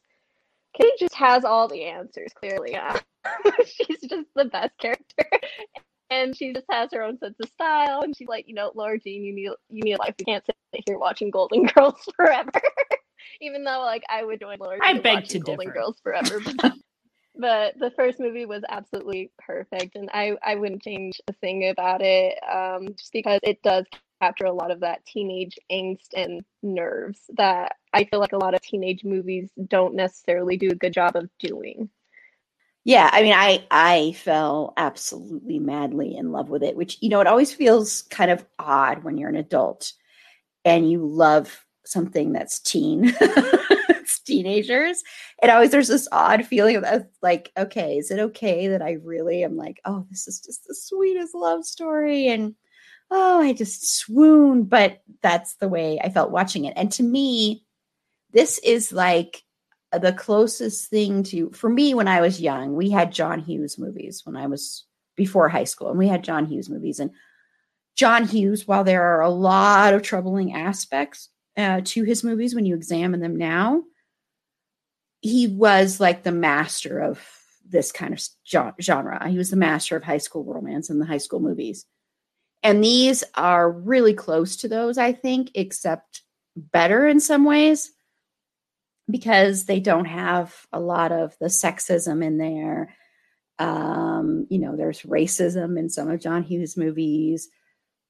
[0.76, 2.78] kitty just has all the answers clearly.
[3.66, 5.26] She's just the best character
[6.12, 8.02] and she just has her own sense of style.
[8.02, 10.14] And she's like, you know, Laura Jean, you need you need a life.
[10.20, 12.52] You can't sit here watching Golden Girls forever.
[13.40, 14.78] Even though, like, I would join Laura.
[14.82, 15.74] I beg to Golden differ.
[15.74, 16.42] Girls forever.
[17.36, 22.02] but the first movie was absolutely perfect, and I I wouldn't change a thing about
[22.02, 22.38] it.
[22.44, 23.86] Um, just because it does
[24.22, 28.54] capture a lot of that teenage angst and nerves that I feel like a lot
[28.54, 31.90] of teenage movies don't necessarily do a good job of doing
[32.84, 37.20] yeah i mean i i fell absolutely madly in love with it which you know
[37.20, 39.94] it always feels kind of odd when you're an adult
[40.66, 45.04] and you love something that's teen it's teenagers
[45.42, 49.44] and always there's this odd feeling of like okay is it okay that i really
[49.44, 52.56] am like oh this is just the sweetest love story and
[53.10, 57.64] oh i just swoon but that's the way i felt watching it and to me
[58.32, 59.44] this is like
[60.00, 64.22] the closest thing to for me when I was young, we had John Hughes movies
[64.26, 67.00] when I was before high school, and we had John Hughes movies.
[67.00, 67.12] And
[67.96, 72.66] John Hughes, while there are a lot of troubling aspects uh, to his movies when
[72.66, 73.84] you examine them now,
[75.22, 77.22] he was like the master of
[77.68, 78.22] this kind of
[78.82, 79.28] genre.
[79.30, 81.86] He was the master of high school romance and the high school movies.
[82.64, 86.22] And these are really close to those, I think, except
[86.56, 87.92] better in some ways
[89.10, 92.96] because they don't have a lot of the sexism in there.
[93.60, 97.50] Um, you know, there's racism in some of John Hughes movies.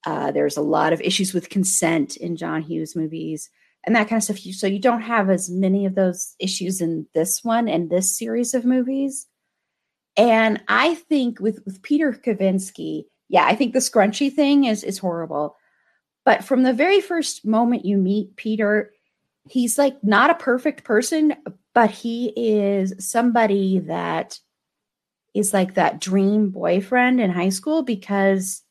[0.05, 3.49] Uh, there's a lot of issues with consent in John Hughes movies
[3.83, 4.37] and that kind of stuff.
[4.37, 8.53] So you don't have as many of those issues in this one and this series
[8.53, 9.27] of movies.
[10.17, 14.97] And I think with with Peter Kavinsky, yeah, I think the scrunchy thing is is
[14.97, 15.55] horrible.
[16.25, 18.91] But from the very first moment you meet Peter,
[19.49, 21.35] he's like not a perfect person,
[21.73, 24.39] but he is somebody that
[25.33, 28.61] is like that dream boyfriend in high school because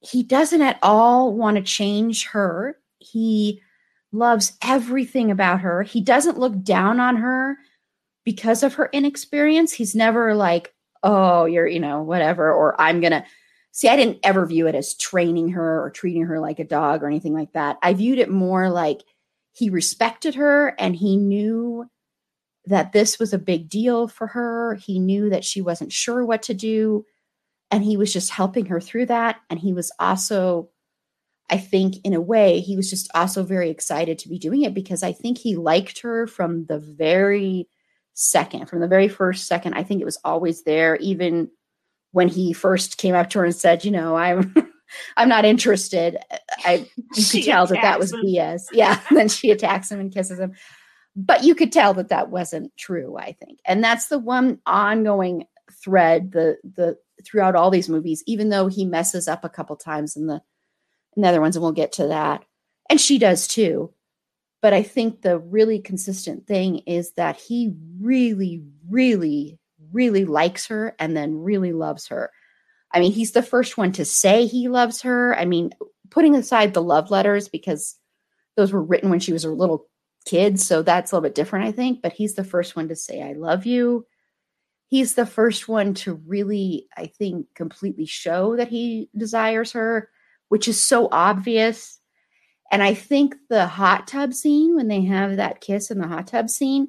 [0.00, 2.78] he doesn't at all want to change her.
[2.98, 3.62] He
[4.12, 5.82] loves everything about her.
[5.82, 7.56] He doesn't look down on her
[8.24, 9.72] because of her inexperience.
[9.72, 13.24] He's never like, oh, you're, you know, whatever, or I'm going to
[13.72, 13.88] see.
[13.88, 17.06] I didn't ever view it as training her or treating her like a dog or
[17.06, 17.78] anything like that.
[17.82, 19.02] I viewed it more like
[19.54, 21.88] he respected her and he knew
[22.66, 24.74] that this was a big deal for her.
[24.74, 27.04] He knew that she wasn't sure what to do.
[27.70, 29.36] And he was just helping her through that.
[29.48, 30.70] And he was also
[31.50, 34.72] I think in a way he was just also very excited to be doing it
[34.72, 37.68] because I think he liked her from the very
[38.14, 39.74] second, from the very first second.
[39.74, 41.50] I think it was always there, even
[42.12, 44.54] when he first came up to her and said, "You know, I'm."
[45.16, 46.18] I'm not interested.
[46.64, 48.20] I you could tell that that was him.
[48.24, 48.64] BS.
[48.72, 49.00] Yeah.
[49.10, 50.52] Then she attacks him and kisses him.
[51.16, 53.60] But you could tell that that wasn't true, I think.
[53.64, 55.46] And that's the one ongoing
[55.82, 60.16] thread the the throughout all these movies even though he messes up a couple times
[60.16, 60.42] in the
[61.16, 62.44] and the other ones, and we'll get to that.
[62.90, 63.92] And she does too.
[64.60, 69.58] But I think the really consistent thing is that he really, really,
[69.92, 72.30] really likes her and then really loves her.
[72.94, 75.36] I mean, he's the first one to say he loves her.
[75.36, 75.72] I mean,
[76.10, 77.96] putting aside the love letters because
[78.56, 79.86] those were written when she was a little
[80.24, 80.60] kid.
[80.60, 82.00] So that's a little bit different, I think.
[82.00, 84.06] But he's the first one to say, I love you.
[84.86, 90.08] He's the first one to really, I think, completely show that he desires her
[90.54, 91.98] which is so obvious.
[92.70, 96.28] And I think the hot tub scene, when they have that kiss in the hot
[96.28, 96.86] tub scene,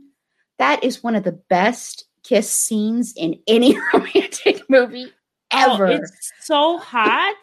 [0.59, 5.11] that is one of the best kiss scenes in any romantic movie
[5.55, 5.87] ever.
[5.87, 7.41] Oh, it's so hot,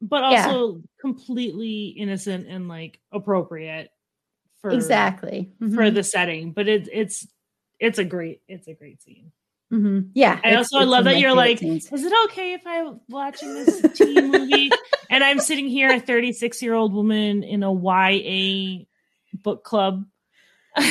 [0.00, 0.80] but also yeah.
[1.00, 3.90] completely innocent and like appropriate
[4.60, 5.74] for exactly mm-hmm.
[5.74, 6.52] for the setting.
[6.52, 7.26] But it's it's
[7.78, 9.32] it's a great it's a great scene.
[9.72, 10.08] Mm-hmm.
[10.14, 10.40] Yeah.
[10.42, 11.90] I also love that you're like, scenes.
[11.92, 14.70] is it okay if I'm watching this teen movie
[15.10, 18.84] and I'm sitting here, a 36 year old woman in a YA
[19.44, 20.04] book club?
[20.76, 20.90] well, but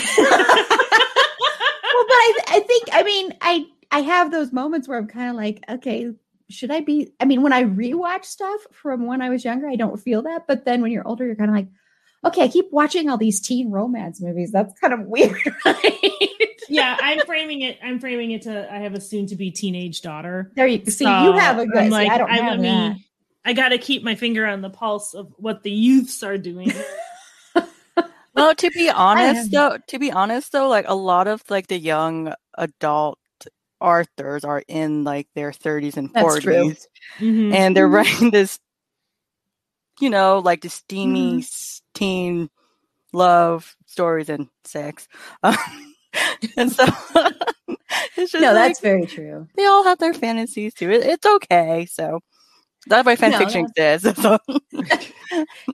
[2.15, 5.63] I, I think, I mean, I, I have those moments where I'm kind of like,
[5.69, 6.11] okay,
[6.49, 7.13] should I be?
[7.19, 10.47] I mean, when I rewatch stuff from when I was younger, I don't feel that.
[10.47, 11.67] But then when you're older, you're kind of like,
[12.25, 14.51] okay, I keep watching all these teen romance movies.
[14.51, 16.11] That's kind of weird, right?
[16.67, 17.77] yeah, I'm framing it.
[17.83, 18.71] I'm framing it to.
[18.71, 20.51] I have a soon to be teenage daughter.
[20.55, 21.05] There you see.
[21.05, 21.83] So you have a good.
[21.83, 22.97] I'm like, see, I don't I, have that.
[23.45, 26.71] I got to keep my finger on the pulse of what the youths are doing.
[28.35, 31.79] well, to be honest, though, to be honest though, like a lot of like the
[31.79, 33.18] young adult
[33.79, 36.85] authors are in like their 30s and 40s,
[37.19, 37.53] mm-hmm.
[37.53, 37.95] and they're mm-hmm.
[37.95, 38.59] writing this,
[39.99, 41.79] you know, like the steamy mm-hmm.
[41.93, 42.49] teen
[43.13, 45.07] love stories and sex.
[45.43, 46.85] and so
[48.17, 49.47] it's just no, like, that's very true.
[49.55, 50.89] They all have their fantasies too.
[50.91, 51.87] It, it's okay.
[51.89, 52.21] So
[52.89, 54.01] that's why fan no, fiction is.
[54.01, 54.37] So.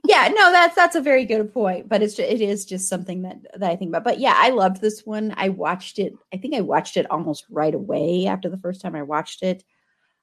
[0.04, 1.88] yeah, no, that's that's a very good point.
[1.88, 4.04] But it's it is just something that that I think about.
[4.04, 5.34] But yeah, I loved this one.
[5.36, 6.14] I watched it.
[6.32, 9.64] I think I watched it almost right away after the first time I watched it.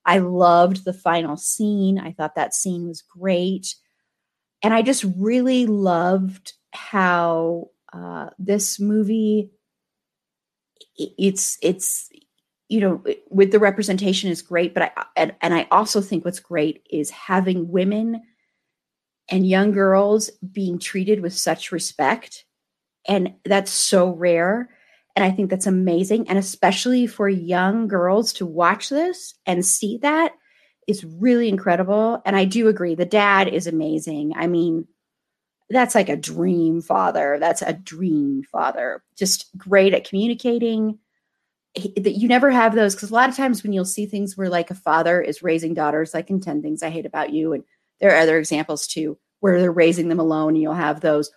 [0.06, 1.98] I loved the final scene.
[1.98, 3.76] I thought that scene was great.
[4.62, 9.52] And I just really loved how uh, this movie
[10.98, 12.10] it's it's
[12.74, 16.40] you know with the representation is great but i and, and i also think what's
[16.40, 18.20] great is having women
[19.30, 22.46] and young girls being treated with such respect
[23.08, 24.72] and that's so rare
[25.16, 30.00] and i think that's amazing and especially for young girls to watch this and see
[30.00, 30.34] that
[30.88, 34.88] is really incredible and i do agree the dad is amazing i mean
[35.70, 37.38] that's like a dream father.
[37.40, 39.02] That's a dream father.
[39.18, 41.00] Just great at communicating.
[41.76, 44.50] That you never have those because a lot of times when you'll see things where
[44.50, 47.64] like a father is raising daughters, like in 10 Things I Hate About You, and
[48.00, 51.32] there are other examples too, where they're raising them alone, and you'll have those,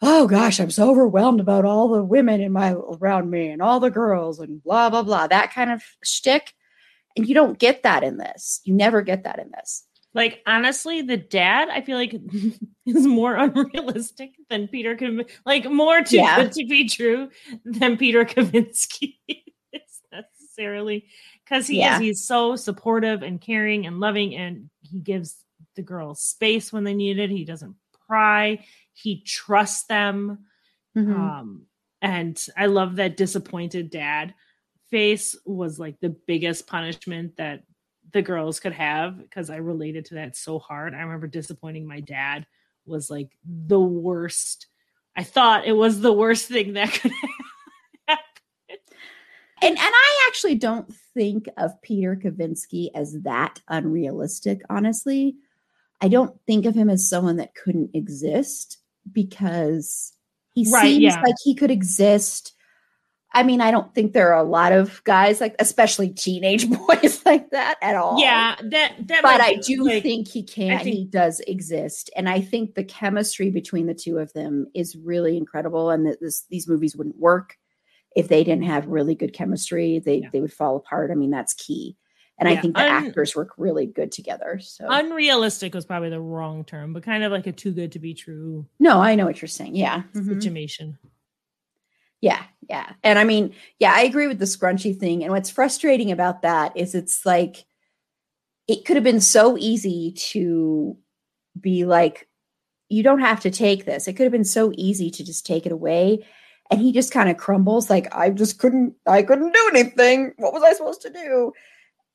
[0.00, 3.80] oh gosh, I'm so overwhelmed about all the women in my around me and all
[3.80, 5.26] the girls and blah blah blah.
[5.26, 6.52] That kind of shtick.
[7.16, 8.60] And you don't get that in this.
[8.64, 9.84] You never get that in this.
[10.14, 12.14] Like honestly, the dad I feel like
[12.86, 16.36] is more unrealistic than Peter Kav- like more too Yeah.
[16.44, 17.30] good to be true
[17.64, 19.16] than Peter Kavinsky
[20.56, 21.06] necessarily
[21.44, 21.94] because he Yeah.
[21.96, 25.36] is he's so supportive and caring and loving and he gives
[25.76, 27.30] the girls space when they need it.
[27.30, 27.74] He doesn't
[28.06, 28.64] pry.
[28.92, 30.46] He trusts them.
[30.96, 31.14] Mhm.
[31.14, 31.66] Um,
[32.02, 34.34] and I love that disappointed dad
[34.90, 37.64] face was like the biggest punishment that
[38.12, 40.92] the girls could have because I related to that so hard.
[40.94, 42.46] I remember disappointing my dad
[42.84, 44.66] was like the worst.
[45.16, 47.28] I thought it was the worst thing that could happen.
[49.62, 55.36] And and I actually don't think of Peter Kavinsky as that unrealistic, honestly.
[56.00, 58.78] I don't think of him as someone that couldn't exist
[59.12, 60.12] because
[60.54, 61.20] he Right, seems yeah.
[61.22, 62.54] like he could exist.
[63.34, 67.22] I mean, I don't think there are a lot of guys like, especially teenage boys
[67.24, 68.20] like that at all.
[68.20, 69.22] Yeah, that that.
[69.22, 70.80] but I do like, think he can.
[70.80, 74.96] think- he does exist, and I think the chemistry between the two of them is
[74.96, 75.88] really incredible.
[75.90, 77.56] And that this these movies wouldn't work
[78.16, 79.98] if they didn't have really good chemistry.
[79.98, 80.28] They Yeah.
[80.32, 81.10] they would fall apart.
[81.10, 81.96] I mean, that's key.
[82.38, 84.58] And I think the un- actors work really good together.
[84.60, 87.98] So unrealistic was probably the wrong term, but kind of like a too good to
[88.00, 89.76] be true no, I know what you're saying.
[89.76, 90.26] Yeah, Mhm.
[90.42, 90.98] situation.
[92.20, 92.92] Yeah, yeah.
[93.02, 95.22] And I mean, yeah, I agree with the scrunchy thing.
[95.24, 97.64] And what's frustrating about that is it's like
[98.68, 100.96] it could have been so easy to
[101.60, 102.28] be like,
[102.88, 104.06] you don't have to take this.
[104.06, 106.24] It could have been so easy to just take it away.
[106.72, 110.32] And he just kind of crumbles, like, I just couldn't, I couldn't do anything.
[110.38, 111.52] What was I supposed to do?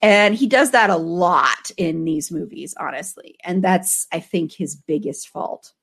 [0.01, 3.37] And he does that a lot in these movies, honestly.
[3.43, 5.73] And that's, I think, his biggest fault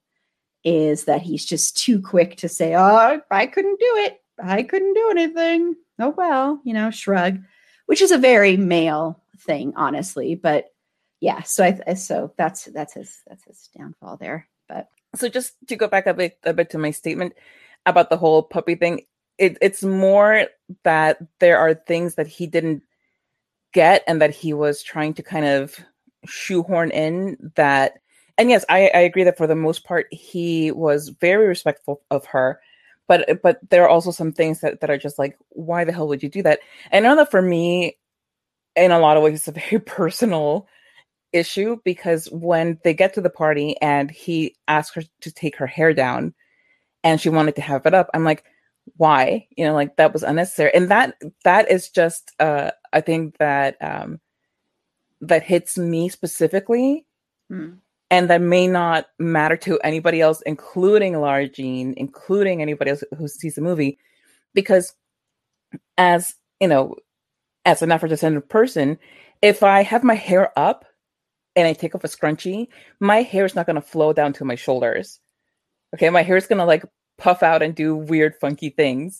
[0.65, 4.21] is that he's just too quick to say, "Oh, I couldn't do it.
[4.43, 7.39] I couldn't do anything." Oh well, you know, shrug,
[7.87, 10.35] which is a very male thing, honestly.
[10.35, 10.73] But
[11.21, 14.49] yeah, so I so that's that's his that's his downfall there.
[14.69, 17.35] But so just to go back a bit a bit to my statement
[17.87, 19.03] about the whole puppy thing
[19.39, 20.47] it, it's more
[20.85, 22.83] that there are things that he didn't
[23.73, 25.77] get and that he was trying to kind of
[26.25, 27.95] shoehorn in that
[28.39, 32.25] and yes I, I agree that for the most part he was very respectful of
[32.27, 32.61] her
[33.07, 36.09] but but there are also some things that, that are just like why the hell
[36.09, 36.61] would you do that?
[36.91, 37.97] And I know that for me
[38.77, 40.67] in a lot of ways it's a very personal
[41.33, 45.67] issue because when they get to the party and he asks her to take her
[45.67, 46.33] hair down
[47.05, 48.11] and she wanted to have it up.
[48.13, 48.45] I'm like
[48.97, 49.49] why?
[49.57, 50.71] You know like that was unnecessary.
[50.75, 54.21] And that that is just uh i think that um
[55.21, 57.07] that hits me specifically
[57.49, 57.73] hmm.
[58.11, 63.29] and that may not matter to anybody else including Laura Jean including anybody else who
[63.29, 63.99] sees the movie
[64.55, 64.95] because
[65.99, 66.97] as you know
[67.65, 68.99] as an afro-descendant person
[69.41, 70.85] if i have my hair up
[71.57, 72.69] and i take off a scrunchie
[73.01, 75.21] my hair is not going to flow down to my shoulders
[75.95, 76.85] okay my hair is going to like
[77.19, 79.17] puff out and do weird funky things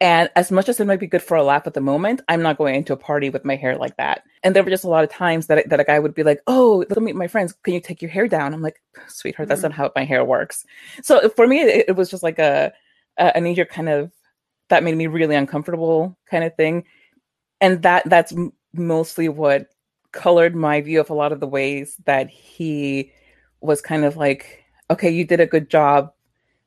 [0.00, 2.42] and as much as it might be good for a laugh at the moment, I'm
[2.42, 4.22] not going into a party with my hair like that.
[4.44, 6.40] And there were just a lot of times that, that a guy would be like,
[6.46, 7.54] Oh, let me meet my friends.
[7.64, 8.54] Can you take your hair down?
[8.54, 9.64] I'm like, sweetheart, that's Mhm.
[9.64, 10.64] not how my hair works.
[11.02, 12.72] So for me, it, it was just like a,
[13.18, 14.12] a, a knee jerk kind of,
[14.70, 16.84] that made me really uncomfortable kind of thing.
[17.60, 19.68] And that, that's m- mostly what
[20.12, 23.12] colored my view of a lot of the ways that he
[23.60, 26.12] was kind of like, okay, you did a good job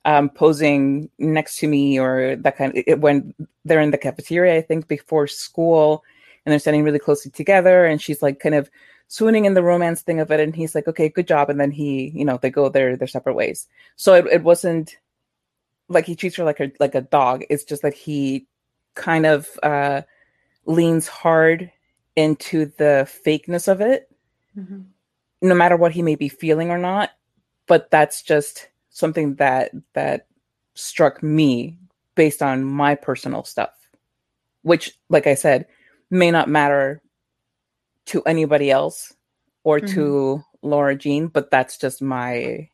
[0.05, 3.33] um, posing next to me or that kind of it, when
[3.65, 6.03] they're in the cafeteria, I think before school
[6.45, 8.69] and they're standing really closely together and she's like kind of
[9.07, 10.39] swooning in the romance thing of it.
[10.39, 11.49] And he's like, okay, good job.
[11.49, 13.67] And then he, you know, they go their, their separate ways.
[13.95, 14.97] So it, it wasn't
[15.87, 17.43] like he treats her like a, like a dog.
[17.49, 18.47] It's just that he
[18.95, 20.01] kind of, uh,
[20.65, 21.71] leans hard
[22.15, 24.07] into the fakeness of it
[24.57, 24.85] Mhm.
[25.41, 27.11] no matter what he may be feeling or not
[27.67, 30.27] but that's just something that that
[30.75, 31.77] struck me
[32.15, 33.73] based on my personal stuff
[34.63, 35.65] which like i said
[36.09, 37.01] may not matter
[38.05, 39.13] to anybody else
[39.63, 40.67] or to mm-hmm.
[40.67, 42.67] laura jean but that's just my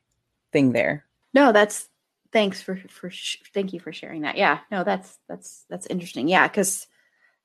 [0.52, 1.08] thing there
[1.38, 1.88] no, that's
[2.34, 4.38] thanks for for sh- thank you for sharing that.
[4.38, 6.28] Yeah, no, that's that's that's interesting.
[6.28, 6.88] Yeah, because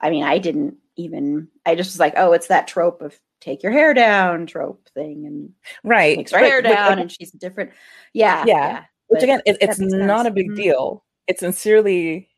[0.00, 1.48] I mean, I didn't even.
[1.66, 5.26] I just was like, oh, it's that trope of take your hair down trope thing,
[5.26, 5.50] and
[5.84, 7.72] right takes her But- hair down, and she's different.
[8.14, 8.78] Yeah, Yeah.
[9.08, 10.28] which but again it, it's not sense.
[10.28, 10.56] a big Mhm.
[10.56, 12.28] deal it sincerely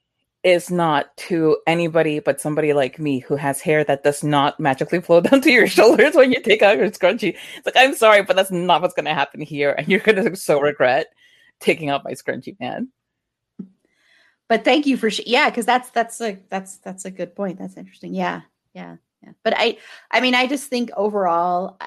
[0.42, 5.00] is not to anybody but somebody like me who has hair that does not magically
[5.00, 8.22] flow down to your shoulders when you take out your scrunchie it's like i'm sorry
[8.22, 11.06] but that's not what's going to happen here and you're going to so regret
[11.60, 12.88] taking out my scrunchie man.
[14.48, 17.58] But thank you for sh- yeah, because that's that's a that's that's a good point.
[17.58, 18.12] That's interesting.
[18.14, 18.42] Yeah,
[18.74, 18.96] yeah,
[19.42, 19.78] But I
[20.10, 21.78] I mean I just think overall,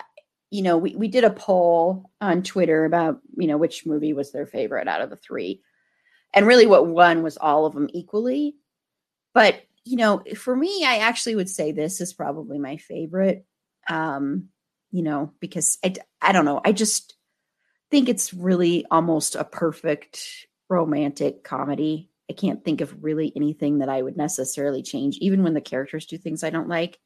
[0.50, 4.32] you know, we we did a poll on Twitter about you know which movie was
[4.32, 5.62] their favorite out of the three,
[6.34, 8.56] and really what won was all of them equally.
[9.34, 13.46] But you know, for me, I actually would say this is probably my favorite.
[13.90, 14.50] Um,
[14.92, 17.16] you know, because I I don't know, I just
[17.90, 22.10] think it's really almost a perfect romantic comedy.
[22.30, 26.06] I can't think of really anything that I would necessarily change, even when the characters
[26.06, 27.00] do things I don't like.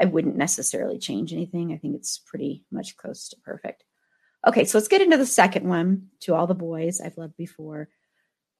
[0.00, 1.72] I wouldn't necessarily change anything.
[1.72, 3.84] I think it's pretty much close to perfect.
[4.46, 6.08] Okay, so let's get into the second one.
[6.20, 7.88] To all the boys I've loved before.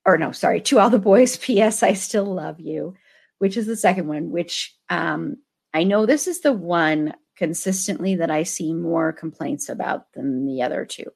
[0.05, 1.83] Or no, sorry, to all the boys, P.S.
[1.83, 2.95] I still love you,
[3.39, 5.39] which is the second one, which um,
[5.75, 10.63] I know this is the one consistently that I see more complaints about than the
[10.63, 11.11] other two.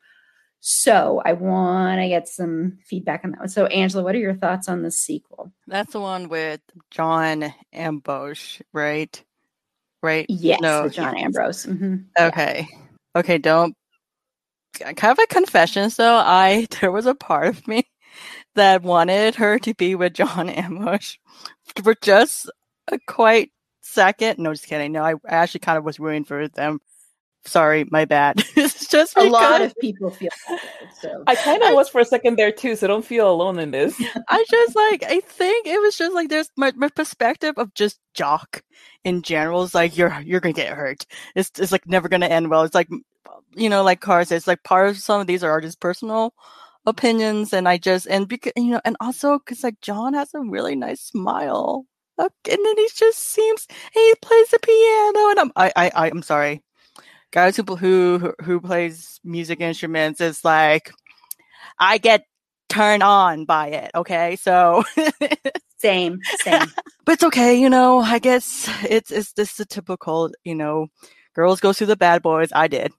[0.60, 3.48] So I want to get some feedback on that one.
[3.48, 5.52] So Angela, what are your thoughts on the sequel?
[5.68, 6.60] That's the one with
[6.90, 9.22] John Ambrose, right?
[10.02, 10.26] Right?
[10.28, 11.66] Yes, no, John Ambrose.
[11.66, 11.96] Mm-hmm.
[12.18, 12.68] Okay.
[12.70, 12.78] Yeah.
[13.16, 13.74] Okay, don't
[14.78, 15.90] kind of a confession.
[15.90, 17.88] So I there was a part of me
[18.54, 21.18] that wanted her to be with John Ambrose
[21.82, 22.50] for just
[22.88, 23.50] a quite
[23.82, 24.38] second.
[24.38, 24.92] No, just kidding.
[24.92, 26.80] No, I, I actually kind of was rooting for them
[27.46, 28.44] sorry, my bad.
[28.56, 29.28] it's just because...
[29.28, 32.36] a lot of people feel that way, so I kind of was for a second
[32.36, 34.00] there too, so don't feel alone in this.
[34.28, 38.00] I just like I think it was just like there's my, my perspective of just
[38.14, 38.62] jock
[39.04, 41.06] in general is like you're you're gonna get hurt.
[41.34, 42.62] It's it's like never gonna end well.
[42.62, 42.88] It's like
[43.54, 46.34] you know, like Car says, like part of some of these are just personal
[46.84, 50.40] opinions, and I just and because you know, and also because like John has a
[50.40, 51.86] really nice smile.
[52.18, 56.62] And then he just seems he plays the piano, and I'm I I I'm sorry
[57.36, 60.90] guys who who who plays music instruments is like
[61.78, 62.24] I get
[62.70, 63.90] turned on by it.
[63.94, 64.84] Okay, so
[65.78, 66.72] same, same.
[67.04, 68.00] but it's okay, you know.
[68.00, 70.86] I guess it's it's this the typical, you know,
[71.34, 72.48] girls go through the bad boys.
[72.54, 72.90] I did,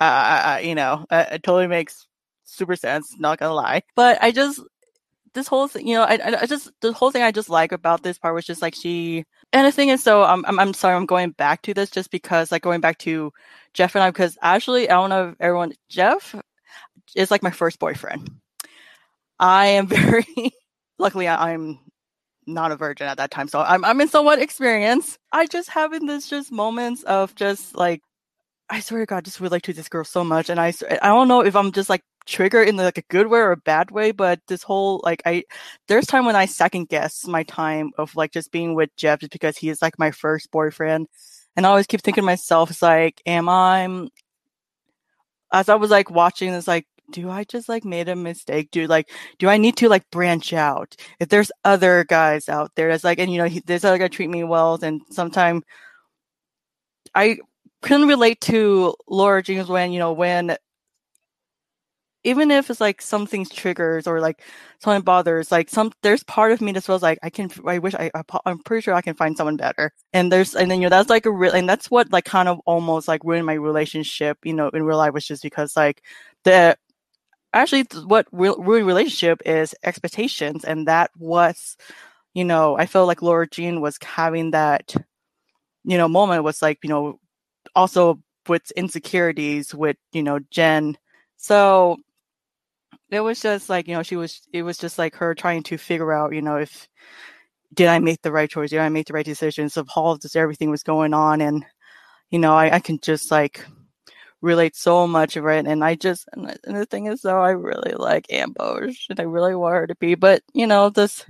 [0.00, 2.08] uh, you know, uh, it totally makes
[2.42, 3.14] super sense.
[3.20, 4.60] Not gonna lie, but I just
[5.34, 8.02] this whole thing, you know, I, I just the whole thing I just like about
[8.02, 10.94] this part was just like she and the thing is, so I'm, I'm, I'm sorry,
[10.94, 13.32] I'm going back to this just because, like, going back to
[13.74, 16.36] Jeff and I, because actually, I don't know if everyone, Jeff
[17.16, 18.30] is like my first boyfriend.
[19.40, 20.52] I am very,
[20.98, 21.80] luckily, I, I'm
[22.46, 25.18] not a virgin at that time, so I'm, I'm in somewhat experience.
[25.32, 28.02] I just having this just moments of just like,
[28.68, 30.72] I swear to God, just relate to this girl so much, and I,
[31.02, 33.56] I don't know if I'm just like trigger in like a good way or a
[33.56, 35.44] bad way, but this whole like I
[35.88, 39.32] there's time when I second guess my time of like just being with Jeff just
[39.32, 41.08] because he is like my first boyfriend.
[41.56, 44.08] And I always keep thinking to myself, it's like, am I
[45.52, 48.70] as I was like watching this, like, do I just like made a mistake?
[48.70, 50.96] Do like, do I need to like branch out?
[51.18, 54.08] If there's other guys out there that's like, and you know, he, this other guy
[54.08, 55.62] treat me well, then sometime
[57.14, 57.38] I
[57.82, 60.56] couldn't relate to Laura Jeans when, you know, when
[62.24, 64.42] even if it's like something triggers or like
[64.78, 67.50] something bothers, like some there's part of me that feels like I can.
[67.66, 68.10] I wish I.
[68.44, 69.92] I'm pretty sure I can find someone better.
[70.12, 72.48] And there's and then you know that's like a real and that's what like kind
[72.48, 74.38] of almost like ruined my relationship.
[74.44, 76.02] You know, in real life was just because like
[76.44, 76.76] the
[77.52, 81.76] actually what ruined relationship is expectations, and that was
[82.34, 84.94] you know I felt like Laura Jean was having that
[85.84, 87.18] you know moment was like you know
[87.74, 90.98] also with insecurities with you know Jen.
[91.38, 91.98] So
[93.10, 95.78] it was just like you know she was it was just like her trying to
[95.78, 96.88] figure out you know if
[97.74, 98.70] did i make the right choice?
[98.70, 101.40] Did i make the right decisions of all of this everything was going on?
[101.40, 101.64] And
[102.30, 103.64] you know i, I can just like
[104.42, 105.66] relate so much of it.
[105.66, 109.54] And i just and the thing is though i really like ambush and i really
[109.54, 111.24] want her to be but you know this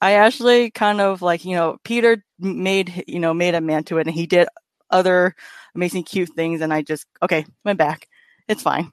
[0.00, 3.98] i actually kind of like you know peter made you know made a man to
[3.98, 4.48] it and he did
[4.90, 5.34] other
[5.74, 8.08] amazing cute things and i just okay went back.
[8.48, 8.92] It's fine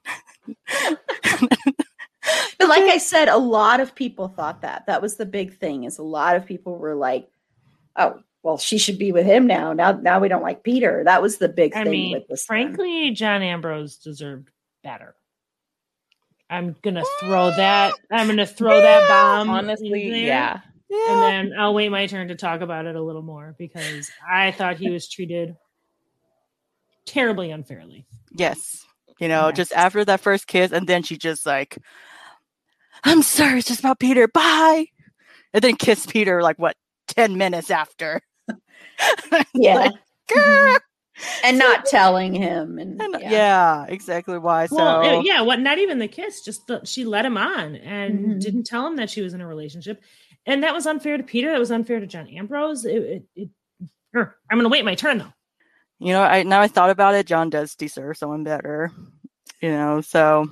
[2.58, 4.86] but like I said, a lot of people thought that.
[4.86, 5.84] That was the big thing.
[5.84, 7.28] Is a lot of people were like,
[7.96, 9.72] "Oh, well, she should be with him now.
[9.72, 12.46] Now, now we don't like Peter." That was the big I thing mean, with this.
[12.46, 13.14] Frankly, one.
[13.14, 14.50] John Ambrose deserved
[14.82, 15.14] better.
[16.50, 17.94] I'm gonna throw that.
[18.10, 19.50] I'm gonna throw yeah, that bomb.
[19.50, 20.60] Honestly, yeah.
[20.88, 21.12] yeah.
[21.12, 24.52] And then I'll wait my turn to talk about it a little more because I
[24.52, 25.56] thought he was treated
[27.06, 28.06] terribly unfairly.
[28.30, 28.84] Yes.
[29.18, 29.56] You know, yes.
[29.56, 31.78] just after that first kiss, and then she just like
[33.04, 34.26] I'm sorry, it's just about Peter.
[34.28, 34.86] Bye.
[35.52, 36.76] And then kiss Peter like what,
[37.08, 38.20] 10 minutes after.
[39.54, 39.74] yeah.
[39.76, 39.92] like,
[40.30, 40.76] mm-hmm.
[41.44, 43.30] and not telling him and, And yeah.
[43.30, 43.84] yeah.
[43.88, 44.66] exactly why.
[44.66, 45.60] So uh, yeah, what?
[45.60, 46.42] Not even the kiss.
[46.42, 48.40] Just the, she let him on and Mhm.
[48.40, 50.02] didn't tell him that she was in a relationship,
[50.46, 51.50] and that was unfair to Peter.
[51.52, 52.84] That was unfair to John Ambrose.
[52.84, 53.48] It, it, it
[54.16, 55.32] er, I'm gonna wait my turn though.
[56.00, 58.90] you know, I now I thought about it, John does deserve someone better.
[59.60, 60.48] You know, so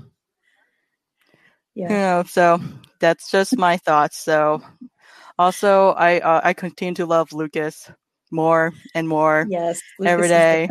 [1.74, 1.88] Yeah.
[1.88, 2.60] you know, so
[3.00, 4.18] that's just my thoughts.
[4.18, 4.62] So
[5.38, 7.90] also I uh, I continue to love Lucas
[8.30, 9.46] more and more.
[9.48, 9.80] Yes.
[10.04, 10.68] Every Lucas the day.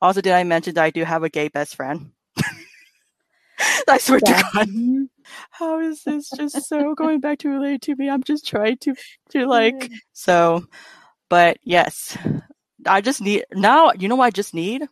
[0.00, 2.10] Also, did I mention that I do have a gay best friend?
[3.88, 4.36] I swear Yeah.
[4.36, 5.08] to God, Mhm.
[5.50, 8.08] how is this just so going back to relate to me?
[8.08, 8.94] I'm just trying to
[9.30, 10.64] to like so,
[11.28, 12.16] but yes,
[12.86, 13.92] I just need now.
[13.92, 14.86] You know what I just need,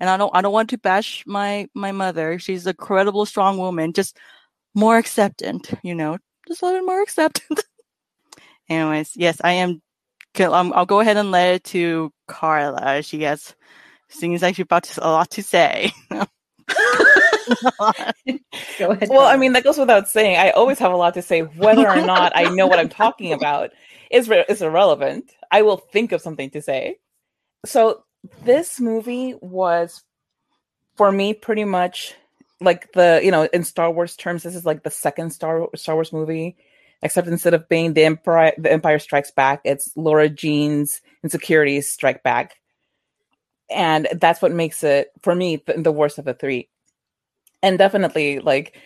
[0.00, 2.38] and I don't I don't want to bash my my mother.
[2.38, 3.92] She's a credible, strong woman.
[3.92, 4.16] Just
[4.78, 6.16] more acceptant, you know,
[6.46, 7.60] just a little more acceptant.
[8.68, 9.82] Anyways, yes, I am.
[10.38, 13.02] Um, I'll go ahead and let it to Carla.
[13.02, 13.56] She has
[14.08, 15.92] seems like she's about to, a lot to say.
[18.78, 19.08] Go ahead.
[19.08, 20.36] Well, I mean, that goes without saying.
[20.36, 21.40] I always have a lot to say.
[21.40, 23.70] Whether or not I know what I'm talking about
[24.10, 25.32] is re- is irrelevant.
[25.50, 26.98] I will think of something to say.
[27.64, 28.04] So
[28.44, 30.04] this movie was,
[30.96, 32.14] for me, pretty much
[32.60, 35.94] like the you know in Star Wars terms, this is like the second Star Star
[35.94, 36.56] Wars movie.
[37.00, 42.24] Except instead of being the Empire, the Empire Strikes Back, it's Laura Jean's Insecurities Strike
[42.24, 42.56] Back,
[43.70, 46.68] and that's what makes it for me the, the worst of the three.
[47.62, 48.76] And definitely, like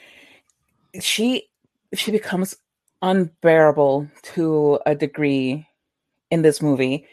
[1.00, 1.48] she
[1.94, 2.54] she becomes
[3.00, 5.66] unbearable to a degree
[6.30, 7.06] in this movie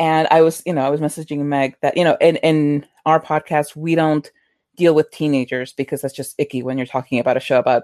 [0.00, 3.20] and i was you know i was messaging meg that you know in in our
[3.20, 4.30] podcast we don't
[4.76, 7.82] deal with teenagers because that's just icky when you're talking about a show about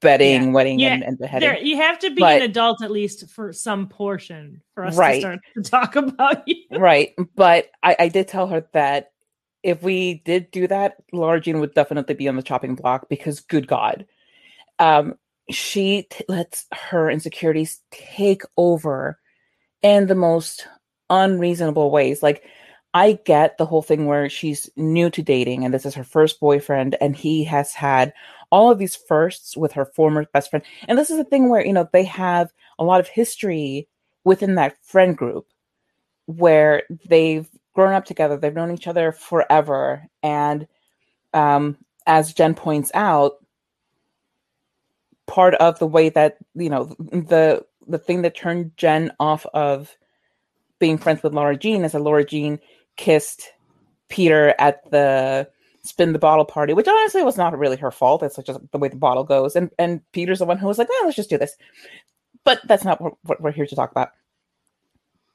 [0.00, 1.48] betting wedding Yeah, and, and beheading.
[1.48, 4.96] There, you have to be But- an adult at least for some portion for us
[4.96, 5.14] Right.
[5.14, 6.56] to start to talk about you.
[6.72, 7.14] right.
[7.34, 9.12] But I, I did tell her that
[9.62, 13.40] if we did do that laura jean would definitely be on the chopping block because
[13.40, 14.04] good god.
[14.78, 15.14] Um
[15.50, 19.18] she t- lets her insecurities take over
[19.82, 20.66] in the most
[21.10, 22.22] unreasonable ways.
[22.22, 22.42] Like
[22.94, 26.40] i get the whole thing where she's new to dating and this is her first
[26.40, 28.12] boyfriend and he has had
[28.54, 30.64] all of these firsts with her former best friend.
[30.86, 33.88] And this is a thing where you know they have a lot of history
[34.22, 35.48] within that friend group
[36.26, 40.68] where they've grown up together, they've known each other forever, and
[41.32, 41.76] um,
[42.06, 43.44] as Jen points out,
[45.26, 49.96] part of the way that you know the the thing that turned Jen off of
[50.78, 52.60] being friends with Laura Jean is that Laura Jean
[52.96, 53.52] kissed
[54.08, 55.48] Peter at the
[55.82, 58.22] spin the bottle party, which honestly was not really her fault.
[58.22, 60.88] It's just the way the bottle goes, and and Peter's the one who was like,
[60.90, 61.56] "Oh, let's just do this."
[62.44, 64.10] But that's not what, what we're here to talk about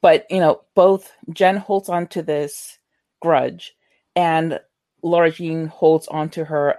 [0.01, 2.77] but you know both jen holds on to this
[3.21, 3.75] grudge
[4.15, 4.59] and
[5.03, 6.75] laura jean holds on to her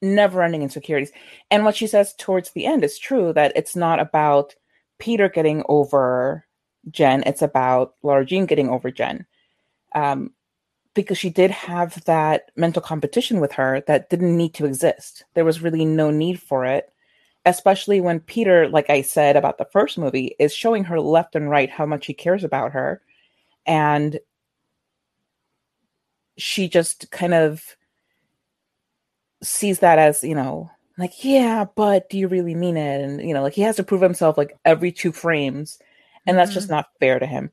[0.00, 1.12] never-ending insecurities
[1.50, 4.54] and what she says towards the end is true that it's not about
[4.98, 6.44] peter getting over
[6.90, 9.24] jen it's about laura jean getting over jen
[9.94, 10.32] um,
[10.94, 15.44] because she did have that mental competition with her that didn't need to exist there
[15.44, 16.92] was really no need for it
[17.44, 21.50] especially when Peter, like I said about the first movie, is showing her left and
[21.50, 23.02] right how much he cares about her.
[23.66, 24.18] And
[26.38, 27.76] she just kind of
[29.42, 33.00] sees that as, you know, like, yeah, but do you really mean it?
[33.00, 35.78] And, you know, like he has to prove himself like every two frames.
[36.26, 37.50] And that's just not fair to him.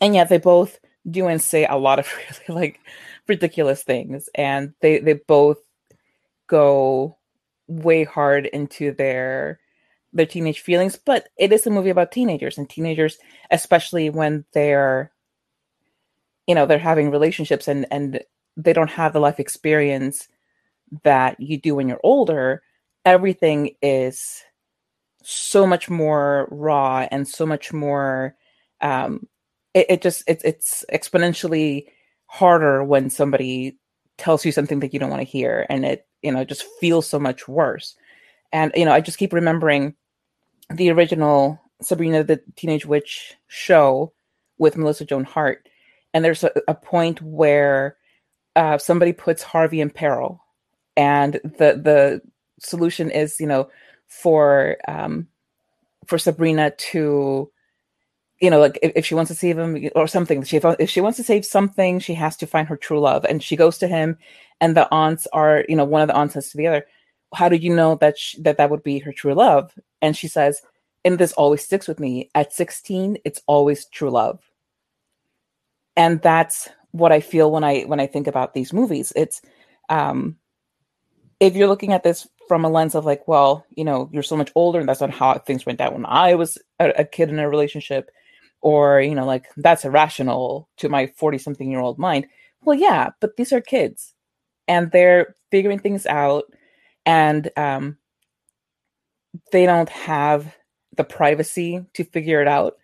[0.00, 0.78] And yet they both
[1.10, 2.08] do and say a lot of
[2.48, 2.80] really like
[3.28, 4.28] ridiculous things.
[4.34, 5.58] And they, they both
[6.46, 7.16] go
[7.66, 9.58] way hard into their
[10.12, 13.16] their teenage feelings but it is a movie about teenagers and teenagers
[13.50, 15.10] especially when they're
[16.46, 18.20] you know they're having relationships and and
[18.56, 20.28] they don't have the life experience
[21.04, 22.62] that you do when you're older
[23.04, 24.42] everything is
[25.22, 28.34] so much more raw and so much more
[28.82, 29.26] um
[29.74, 31.86] it, it just it's it's exponentially
[32.26, 33.78] harder when somebody
[34.18, 37.06] tells you something that you don't want to hear and it you know just feels
[37.06, 37.96] so much worse.
[38.52, 39.94] And you know i just keep remembering
[40.70, 44.12] the original sabrina the teenage witch show
[44.58, 45.68] with melissa joan hart
[46.14, 47.96] and there's a, a point where
[48.54, 50.44] uh, somebody puts harvey in peril
[50.96, 52.22] and the the
[52.60, 53.68] solution is you know
[54.06, 55.26] for um
[56.06, 57.50] for sabrina to
[58.42, 61.00] you know, like if, if she wants to save him or something, she if she
[61.00, 63.24] wants to save something, she has to find her true love.
[63.24, 64.18] And she goes to him,
[64.60, 66.86] and the aunts are, you know, one of the aunts says to the other,
[67.32, 69.72] "How do you know that sh- that that would be her true love?"
[70.02, 70.60] And she says,
[71.04, 72.30] "And this always sticks with me.
[72.34, 74.40] At sixteen, it's always true love."
[75.96, 79.12] And that's what I feel when I when I think about these movies.
[79.14, 79.40] It's
[79.88, 80.36] um,
[81.38, 84.36] if you're looking at this from a lens of like, well, you know, you're so
[84.36, 87.28] much older, and that's not how things went down when I was a, a kid
[87.28, 88.10] in a relationship,
[88.62, 92.26] or you know, like that's irrational to my forty something year old mind.
[92.62, 94.14] Well, yeah, but these are kids,
[94.68, 96.44] and they're figuring things out,
[97.04, 97.98] and um,
[99.50, 100.54] they don't have
[100.96, 102.76] the privacy to figure it out.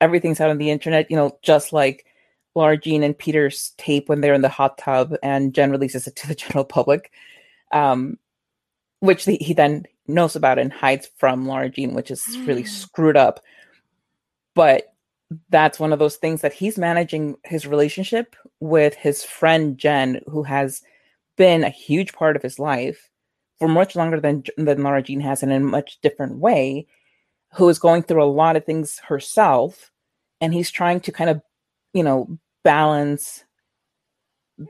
[0.00, 2.06] Everything's out on the internet, you know, just like
[2.54, 6.14] Lara Jean and Peter's tape when they're in the hot tub and Jen releases it
[6.16, 7.10] to the general public,
[7.72, 8.18] um,
[9.00, 12.68] which the, he then knows about and hides from Lara Jean, which is really Mm.
[12.68, 13.40] screwed up.
[14.54, 14.93] But
[15.48, 20.42] that's one of those things that he's managing his relationship with his friend Jen, who
[20.42, 20.82] has
[21.36, 23.10] been a huge part of his life
[23.58, 26.86] for much longer than than Lara Jean has, and in a much different way,
[27.54, 29.90] who is going through a lot of things herself,
[30.40, 31.40] and he's trying to kind of,
[31.92, 33.44] you know, balance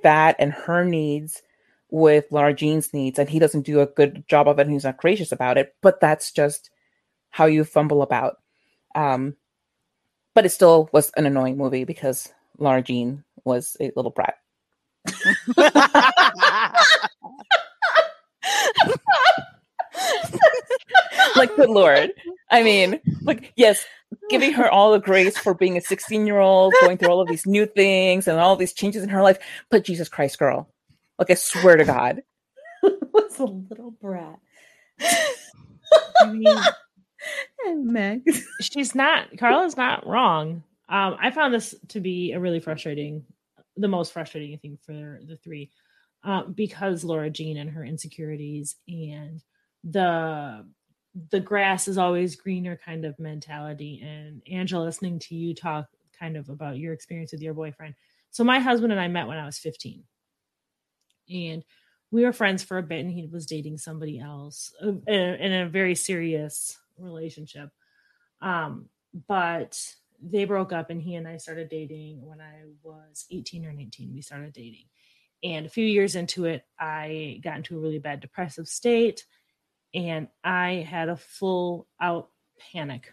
[0.02, 1.42] that and her needs
[1.90, 4.84] with Lara Jean's needs, and he doesn't do a good job of it, and he's
[4.84, 5.74] not gracious about it.
[5.82, 6.70] But that's just
[7.30, 8.36] how you fumble about.
[8.94, 9.36] Um,
[10.34, 14.36] but it still was an annoying movie because Lara Jean was a little brat.
[21.36, 22.10] like good lord
[22.50, 23.84] i mean like yes
[24.30, 27.28] giving her all the grace for being a 16 year old going through all of
[27.28, 29.38] these new things and all these changes in her life
[29.70, 30.68] but jesus christ girl
[31.18, 32.22] like i swear to god
[33.12, 34.38] was a little brat.
[36.20, 36.56] I mean,
[37.74, 38.22] Meg.
[38.60, 40.62] she's not Carla's not wrong.
[40.88, 43.24] Um, I found this to be a really frustrating,
[43.76, 45.70] the most frustrating thing for the three,
[46.24, 49.42] uh, because Laura Jean and her insecurities and
[49.82, 50.64] the
[51.30, 54.00] the grass is always greener kind of mentality.
[54.04, 55.86] And Angela, listening to you talk
[56.18, 57.94] kind of about your experience with your boyfriend.
[58.30, 60.02] So my husband and I met when I was 15.
[61.30, 61.64] And
[62.10, 65.34] we were friends for a bit and he was dating somebody else uh, in a,
[65.34, 67.70] in a very serious relationship.
[68.40, 68.88] Um
[69.26, 69.78] but
[70.22, 74.12] they broke up and he and i started dating when i was 18 or 19
[74.14, 74.86] we started dating.
[75.42, 79.24] And a few years into it i got into a really bad depressive state
[79.92, 82.30] and i had a full out
[82.72, 83.12] panic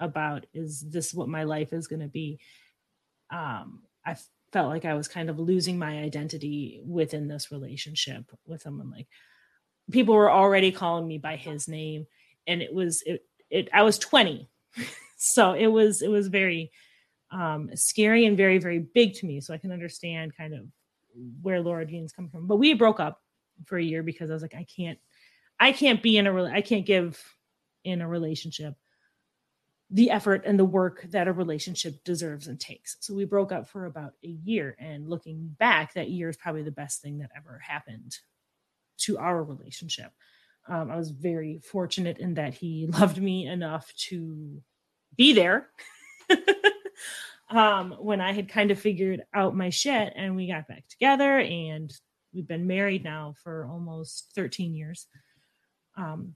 [0.00, 2.40] about is this what my life is going to be?
[3.30, 4.16] Um i
[4.52, 9.06] felt like i was kind of losing my identity within this relationship with someone like
[9.90, 12.06] people were already calling me by his name
[12.48, 14.48] and it was it, it i was 20
[15.16, 16.72] so it was it was very
[17.30, 19.40] um scary and very very big to me.
[19.40, 20.60] So i can understand kind of
[21.42, 22.46] where laura jean's come from.
[22.46, 23.22] But we broke up
[23.64, 24.98] for a year because i was like i can't
[25.60, 27.22] i can't be in a i can't give
[27.84, 28.74] in a relationship
[29.90, 32.96] the effort and the work that a relationship deserves and takes.
[33.00, 34.76] So we broke up for about a year.
[34.78, 38.14] And looking back that year is probably the best thing that ever happened
[38.98, 40.12] to our relationship
[40.68, 44.62] um, I was very fortunate in that he loved me enough to
[45.16, 45.68] be there
[47.50, 51.38] um, when I had kind of figured out my shit and we got back together
[51.38, 51.92] and
[52.32, 55.06] we've been married now for almost 13 years.
[55.96, 56.34] Um,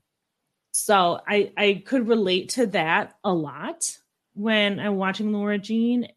[0.71, 3.97] so I, I could relate to that a lot
[4.33, 6.07] when I'm watching Laura Jean.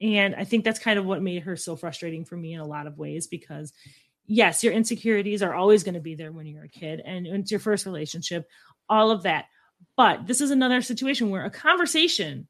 [0.00, 2.66] And I think that's kind of what made her so frustrating for me in a
[2.66, 3.72] lot of ways because
[4.30, 7.50] yes, your insecurities are always going to be there when you're a kid and it's
[7.50, 8.48] your first relationship,
[8.88, 9.46] all of that.
[9.96, 12.46] But this is another situation where a conversation,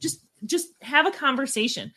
[0.00, 1.92] just just have a conversation.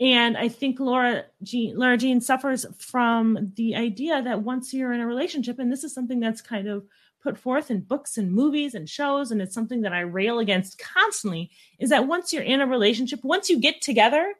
[0.00, 5.00] And I think Laura Jean, Laura Jean suffers from the idea that once you're in
[5.00, 6.86] a relationship, and this is something that's kind of
[7.22, 10.78] put forth in books and movies and shows, and it's something that I rail against
[10.78, 14.32] constantly, is that once you're in a relationship, once you get together,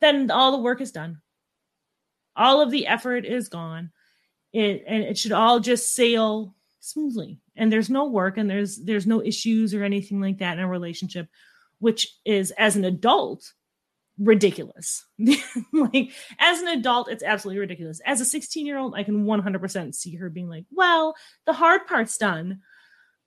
[0.00, 1.20] then all the work is done
[2.36, 3.90] all of the effort is gone.
[4.52, 7.40] It and it should all just sail smoothly.
[7.56, 10.68] And there's no work and there's there's no issues or anything like that in a
[10.68, 11.28] relationship
[11.78, 13.52] which is as an adult
[14.18, 15.04] ridiculous.
[15.72, 18.00] Like as an adult it's absolutely ridiculous.
[18.06, 21.14] As a 16 year old i can 100% see her being like well
[21.46, 22.60] the hard part's done.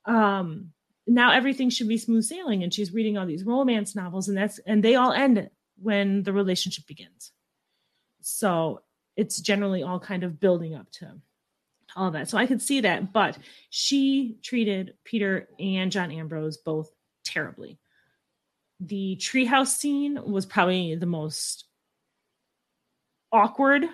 [0.04, 0.72] Um
[1.06, 2.62] now everything should be smooth sailing.
[2.62, 5.50] And she's reading all these romance novels and that's and they all end
[5.80, 7.32] when the relationship begins.
[8.20, 8.82] So
[9.18, 11.12] it's generally all kind of building up to
[11.96, 12.28] all that.
[12.28, 13.36] So I could see that, but
[13.70, 16.90] she treated Peter and John Ambrose both
[17.24, 17.78] terribly.
[18.80, 21.64] The treehouse scene was probably the most
[23.32, 23.84] awkward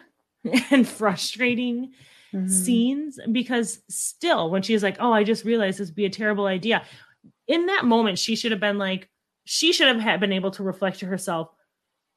[0.70, 1.93] and frustrating
[2.33, 2.51] Mhm.
[2.51, 6.47] scenes because still when she's like, "Oh, I just realized this would be a terrible
[6.47, 6.85] idea."
[7.47, 9.09] In that moment, she should have been like,
[9.45, 11.49] she should have been able to reflect to herself,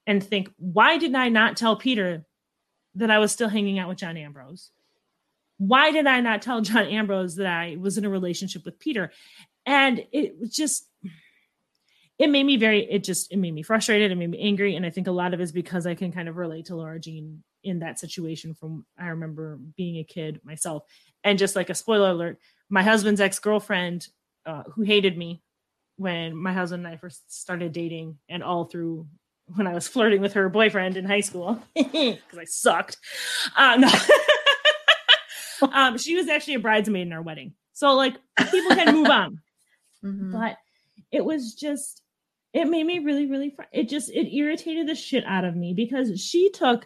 [0.08, 2.26] and think, why did I not tell Peter
[2.98, 4.72] that I was still hanging out with John Ambrose?
[5.58, 9.12] Why did I not tell John Ambrose that I was in a relationship with Peter?
[9.66, 10.88] And it was just,
[12.20, 14.12] it made me very, it just, it made me frustrated.
[14.12, 14.76] It made me angry.
[14.76, 16.76] And I think a lot of it is because I can kind of relate to
[16.76, 20.84] Laura Jean in that situation from I remember being a kid myself.
[21.24, 22.40] And just like a spoiler alert,
[22.70, 24.08] my husband's ex girlfriend,
[24.46, 25.42] uh, who hated me
[25.98, 29.08] when my husband and I first started dating, and all through
[29.56, 32.98] when I was flirting with her boyfriend in high school because I sucked.
[33.56, 33.78] Uh,
[35.62, 35.68] no.
[35.72, 38.16] um, she was actually a bridesmaid in our wedding, so like
[38.52, 39.42] people can move on.
[40.06, 40.32] Mm-hmm.
[40.32, 40.58] But
[41.12, 42.04] it was just,
[42.54, 43.50] it made me really, really.
[43.50, 46.86] Fr- it just it irritated the shit out of me because she took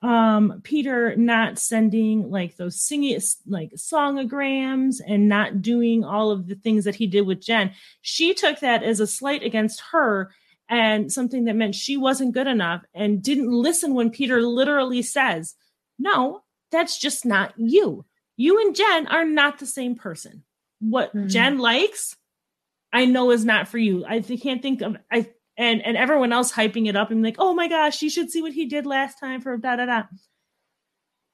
[0.00, 3.18] um peter not sending like those singing
[3.48, 8.32] like songograms and not doing all of the things that he did with jen she
[8.32, 10.30] took that as a slight against her
[10.68, 15.54] and something that meant she wasn't good enough and didn't listen when peter literally says
[15.98, 18.04] no that's just not you
[18.36, 20.42] you and jen are not the same person
[20.80, 21.28] what mm-hmm.
[21.28, 22.16] jen likes
[22.92, 25.26] i know is not for you i can't think of i
[25.58, 28.40] and and everyone else hyping it up and like, oh my gosh, you should see
[28.40, 30.02] what he did last time for da da da.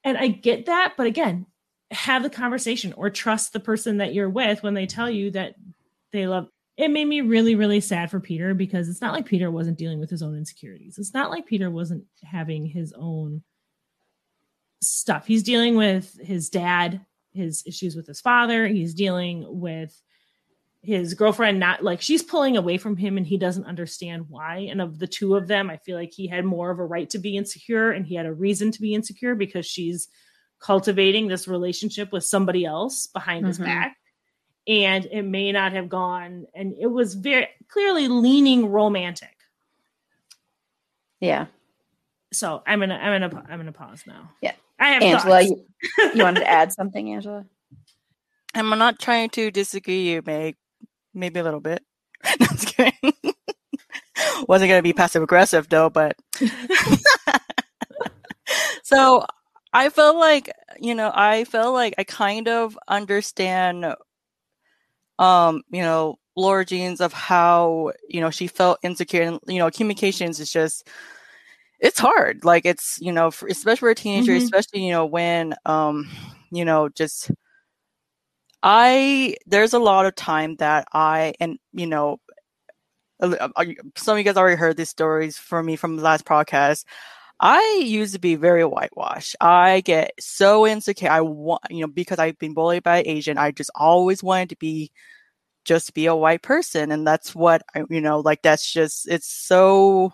[0.02, 1.46] And I get that, but again,
[1.90, 5.54] have the conversation or trust the person that you're with when they tell you that
[6.10, 6.48] they love.
[6.76, 10.00] It made me really, really sad for Peter because it's not like Peter wasn't dealing
[10.00, 10.98] with his own insecurities.
[10.98, 13.42] It's not like Peter wasn't having his own
[14.82, 15.26] stuff.
[15.26, 17.00] He's dealing with his dad,
[17.32, 18.66] his issues with his father.
[18.66, 20.00] He's dealing with
[20.84, 24.82] his girlfriend not like she's pulling away from him and he doesn't understand why and
[24.82, 27.18] of the two of them i feel like he had more of a right to
[27.18, 30.08] be insecure and he had a reason to be insecure because she's
[30.60, 33.48] cultivating this relationship with somebody else behind mm-hmm.
[33.48, 33.96] his back
[34.66, 39.36] and it may not have gone and it was very clearly leaning romantic.
[41.20, 41.46] Yeah.
[42.32, 44.30] So i'm gonna i'm gonna i'm gonna pause now.
[44.40, 44.52] Yeah.
[44.78, 45.64] I have angela you,
[46.14, 47.44] you wanted to add something angela?
[48.54, 50.56] I'm not trying to disagree you, Meg,
[51.12, 51.82] maybe a little bit.
[52.24, 52.94] no, I'm just kidding.
[54.48, 56.16] Wasn't going to be passive aggressive though, but
[58.82, 59.26] so
[59.72, 60.50] I felt like
[60.80, 63.84] you know I felt like I kind of understand,
[65.18, 69.70] um, you know, Laura Jean's of how you know she felt insecure, and you know,
[69.70, 70.88] communications is just
[71.80, 72.44] it's hard.
[72.44, 74.44] Like it's you know, for, especially for a teenager, mm-hmm.
[74.44, 76.10] especially you know when um,
[76.50, 77.30] you know, just
[78.62, 82.20] I there's a lot of time that I and you know
[83.20, 86.84] some of you guys already heard these stories from me from the last podcast.
[87.40, 89.36] I used to be very whitewashed.
[89.40, 91.10] I get so insecure.
[91.10, 94.56] I want, you know, because I've been bullied by Asian, I just always wanted to
[94.56, 94.92] be
[95.64, 96.92] just be a white person.
[96.92, 100.12] And that's what, I, you know, like that's just, it's so,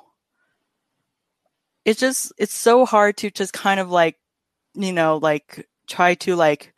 [1.84, 4.16] it's just, it's so hard to just kind of like,
[4.74, 6.72] you know, like try to like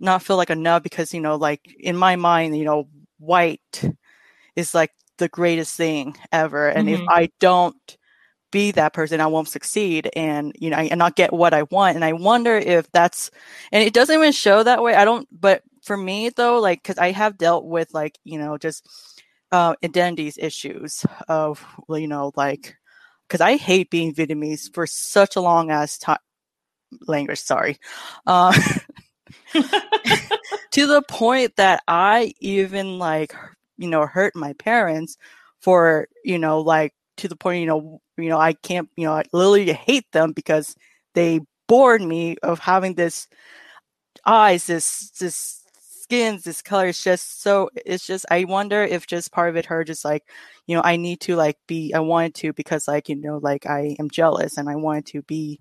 [0.00, 2.88] not feel like a nub because you know like in my mind you know
[3.18, 3.90] white
[4.54, 7.02] is like the greatest thing ever and mm-hmm.
[7.02, 7.96] if i don't
[8.50, 11.96] be that person i won't succeed and you know and not get what i want
[11.96, 13.30] and i wonder if that's
[13.72, 16.98] and it doesn't even show that way i don't but for me though like because
[16.98, 18.86] i have dealt with like you know just
[19.52, 22.76] uh identities issues of you know like
[23.26, 26.18] because i hate being vietnamese for such a long ass time
[27.06, 27.78] language sorry
[28.26, 28.52] uh
[30.72, 33.34] to the point that I even like,
[33.78, 35.16] you know, hurt my parents
[35.60, 39.12] for, you know, like to the point, you know, you know, I can't, you know,
[39.12, 40.76] I literally hate them because
[41.14, 43.28] they bored me of having this
[44.24, 46.86] eyes, this, this skins, this color.
[46.86, 50.24] It's just so, it's just, I wonder if just part of it, her just like,
[50.66, 53.66] you know, I need to like be, I wanted to because like, you know, like
[53.66, 55.60] I am jealous and I wanted to be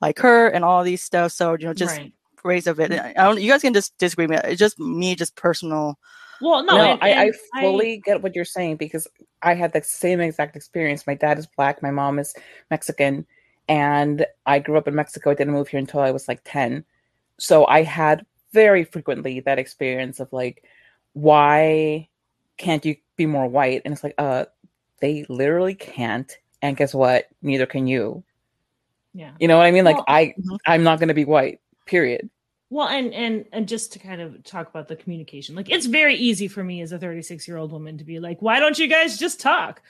[0.00, 1.32] like her and all these stuff.
[1.32, 2.90] So, you know, just, right praise of it.
[2.90, 3.38] I don't.
[3.38, 4.50] You guys can just disagree with me.
[4.50, 5.98] It's just me, just personal.
[6.40, 9.06] Well, no, no and, I, and I, fully I, get what you're saying because
[9.42, 11.06] I had the same exact experience.
[11.06, 12.34] My dad is black, my mom is
[12.70, 13.26] Mexican,
[13.68, 15.30] and I grew up in Mexico.
[15.30, 16.84] I didn't move here until I was like ten,
[17.38, 20.64] so I had very frequently that experience of like,
[21.12, 22.08] why
[22.56, 23.82] can't you be more white?
[23.84, 24.46] And it's like, uh,
[25.00, 26.36] they literally can't.
[26.62, 27.28] And guess what?
[27.42, 28.22] Neither can you.
[29.14, 29.32] Yeah.
[29.38, 29.84] You know what I mean?
[29.84, 30.56] Like well, I, mm-hmm.
[30.66, 32.28] I'm not going to be white period
[32.70, 36.14] well and and and just to kind of talk about the communication like it's very
[36.14, 38.86] easy for me as a 36 year old woman to be like why don't you
[38.86, 39.82] guys just talk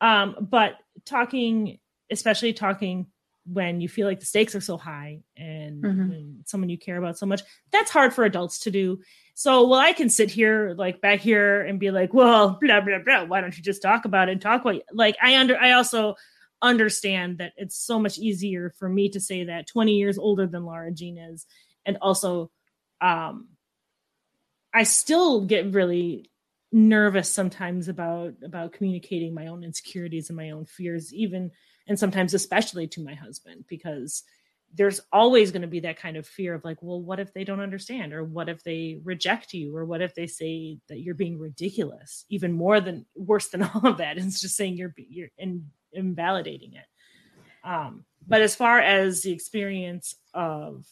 [0.00, 0.74] um but
[1.04, 1.78] talking
[2.10, 3.06] especially talking
[3.46, 6.00] when you feel like the stakes are so high and, mm-hmm.
[6.12, 9.00] and someone you care about so much that's hard for adults to do
[9.34, 12.98] so well i can sit here like back here and be like well blah blah
[13.04, 15.72] blah why don't you just talk about it and talk what like i under i
[15.72, 16.14] also
[16.64, 20.64] understand that it's so much easier for me to say that 20 years older than
[20.64, 21.46] Lara Jean is.
[21.86, 22.50] And also,
[23.00, 23.48] um,
[24.72, 26.30] I still get really
[26.72, 31.52] nervous sometimes about about communicating my own insecurities and my own fears even
[31.86, 34.24] and sometimes especially to my husband because
[34.76, 37.44] there's always going to be that kind of fear of like well what if they
[37.44, 38.12] don't understand?
[38.12, 39.76] Or what if they reject you?
[39.76, 42.24] Or what if they say that you're being ridiculous?
[42.28, 46.72] Even more than worse than all of that it's just saying you're you're in, invalidating
[46.74, 46.86] it.
[47.62, 50.84] Um but as far as the experience of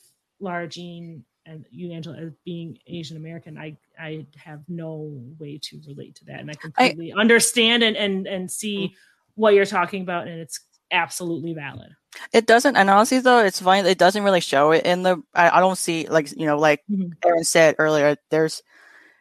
[0.43, 5.80] Lara Jean and you, Angela, as being Asian American, I I have no way to
[5.86, 8.95] relate to that, and I completely I, understand and and and see mm-hmm.
[9.34, 11.90] what you're talking about, and it's absolutely valid.
[12.32, 13.86] It doesn't, and honestly, though, it's fine.
[13.86, 15.22] It doesn't really show it in the.
[15.34, 17.12] I, I don't see like you know, like mm-hmm.
[17.24, 18.16] Erin said earlier.
[18.30, 18.62] There's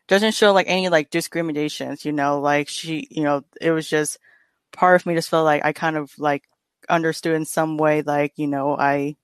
[0.08, 2.06] doesn't show like any like discriminations.
[2.06, 4.20] You know, like she, you know, it was just
[4.72, 6.44] part of me just felt like I kind of like
[6.90, 9.16] understood in some way, like you know, I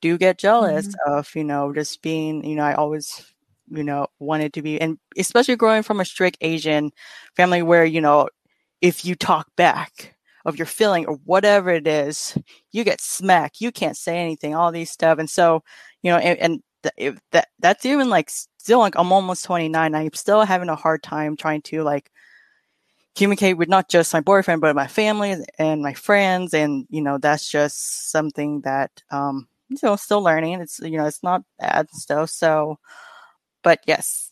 [0.00, 1.12] do get jealous mm-hmm.
[1.12, 3.32] of, you know, just being, you know, I always,
[3.70, 6.90] you know, wanted to be, and especially growing from a strict Asian
[7.36, 8.28] family where, you know,
[8.80, 12.36] if you talk back of your feeling or whatever it is,
[12.72, 13.60] you get smacked.
[13.60, 15.18] You can't say anything, all these stuff.
[15.18, 15.62] And so,
[16.02, 19.94] you know, and, and th- that that's even like still like I'm almost 29.
[19.94, 22.10] I'm still having a hard time trying to like
[23.16, 27.18] communicate with not just my boyfriend but my family and my friends and you know
[27.18, 30.60] that's just something that um you know, still learning.
[30.60, 32.30] It's you know, it's not bad stuff.
[32.30, 32.78] So,
[33.62, 34.30] but yes.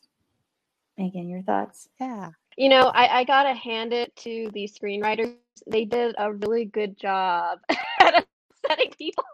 [0.98, 1.88] Megan, your thoughts?
[2.00, 2.30] Yeah.
[2.56, 5.36] You know, I, I gotta hand it to the screenwriters.
[5.66, 7.60] They did a really good job
[8.00, 8.26] at
[8.64, 9.24] upsetting people.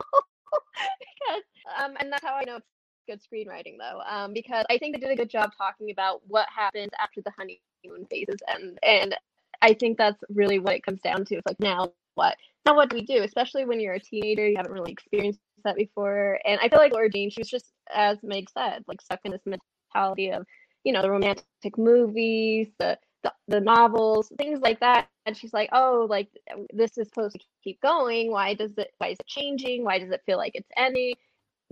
[0.52, 1.42] because
[1.80, 2.66] um and that's how I know it's
[3.08, 4.02] good screenwriting though.
[4.06, 7.32] Um because I think they did a good job talking about what happens after the
[7.36, 9.16] honeymoon phases and and
[9.62, 11.36] I think that's really what it comes down to.
[11.36, 12.36] It's like now what
[12.66, 13.22] now what do we do?
[13.22, 16.38] Especially when you're a teenager, you haven't really experienced that before.
[16.44, 19.32] And I feel like Laura Jean, she was just, as Meg said, like stuck in
[19.32, 20.46] this mentality of,
[20.84, 21.44] you know, the romantic
[21.76, 25.08] movies, the, the the novels, things like that.
[25.26, 26.28] And she's like, oh, like
[26.72, 28.30] this is supposed to keep going.
[28.30, 28.92] Why does it?
[28.98, 29.84] Why is it changing?
[29.84, 31.14] Why does it feel like it's ending?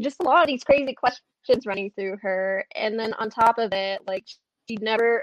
[0.01, 2.65] Just a lot of these crazy questions running through her.
[2.75, 4.27] And then on top of it, like
[4.69, 5.23] she never.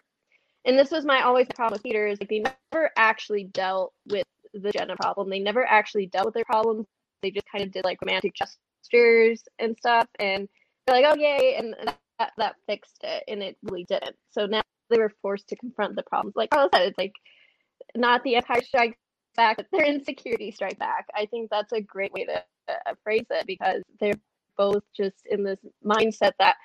[0.66, 2.44] And this was my always problem with Peter is like they
[2.74, 5.30] never actually dealt with the Jenna problem.
[5.30, 6.86] They never actually dealt with their problems
[7.22, 10.48] they just kind of did like romantic gestures and stuff, and
[10.86, 11.76] they're like, "Oh yay!" and
[12.20, 14.16] that that fixed it, and it really didn't.
[14.32, 16.36] So now they were forced to confront the problems.
[16.36, 17.14] Like Carla said, it's like
[17.96, 18.98] not the Empire Strikes
[19.36, 21.08] Back, but their insecurity strike back.
[21.16, 24.20] I think that's a great way to uh, phrase it because they're
[24.58, 26.56] both just in this mindset that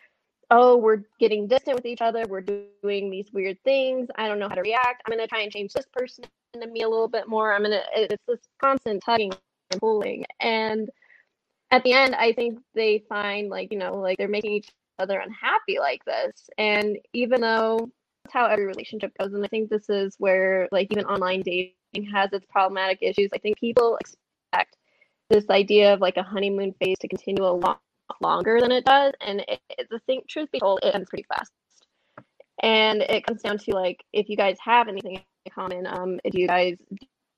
[0.50, 2.24] oh, we're getting distant with each other.
[2.28, 2.42] We're
[2.82, 4.08] doing these weird things.
[4.16, 5.02] I don't know how to react.
[5.06, 7.54] I'm going to try and change this person into me a little bit more.
[7.54, 9.32] I'm going to, it's this constant tugging
[9.74, 10.24] and pulling.
[10.40, 10.90] And
[11.70, 15.18] at the end, I think they find like, you know, like they're making each other
[15.18, 16.48] unhappy like this.
[16.56, 17.90] And even though
[18.24, 22.10] that's how every relationship goes, and I think this is where like even online dating
[22.12, 23.30] has its problematic issues.
[23.34, 24.76] I think people expect
[25.30, 27.80] this idea of like a honeymoon phase to continue a lot
[28.20, 29.12] longer than it does.
[29.20, 31.52] And it, it, the thing, truth be told, it ends pretty fast.
[32.62, 36.40] And it comes down to like if you guys have anything in common, um, do
[36.40, 36.76] you guys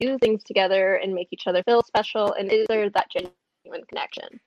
[0.00, 2.32] do things together and make each other feel special?
[2.32, 4.40] And is there that genuine connection?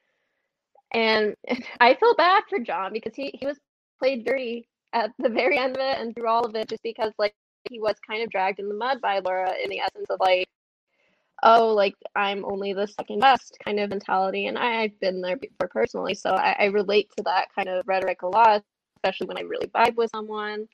[0.93, 1.35] And
[1.79, 3.57] I feel bad for John because he, he was
[3.99, 7.13] played dirty at the very end of it and through all of it just because
[7.19, 7.35] like
[7.69, 10.47] he was kind of dragged in the mud by Laura in the essence of like,
[11.43, 14.47] oh, like I'm only the second best kind of mentality.
[14.47, 16.13] And I, have been there before personally.
[16.13, 18.63] So I, I relate to that kind of rhetoric a lot,
[18.97, 20.67] especially when I really vibe with someone.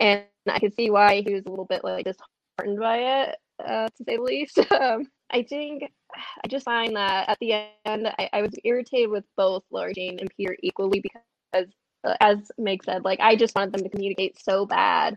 [0.00, 3.88] And I can see why he was a little bit like disheartened by it uh,
[3.88, 4.58] to say the least.
[4.70, 5.84] Um, I think
[6.44, 7.52] I just find that at the
[7.84, 11.68] end, I, I was irritated with both Laura Jean and Peter equally because,
[12.04, 15.16] uh, as Meg said, like I just wanted them to communicate so bad,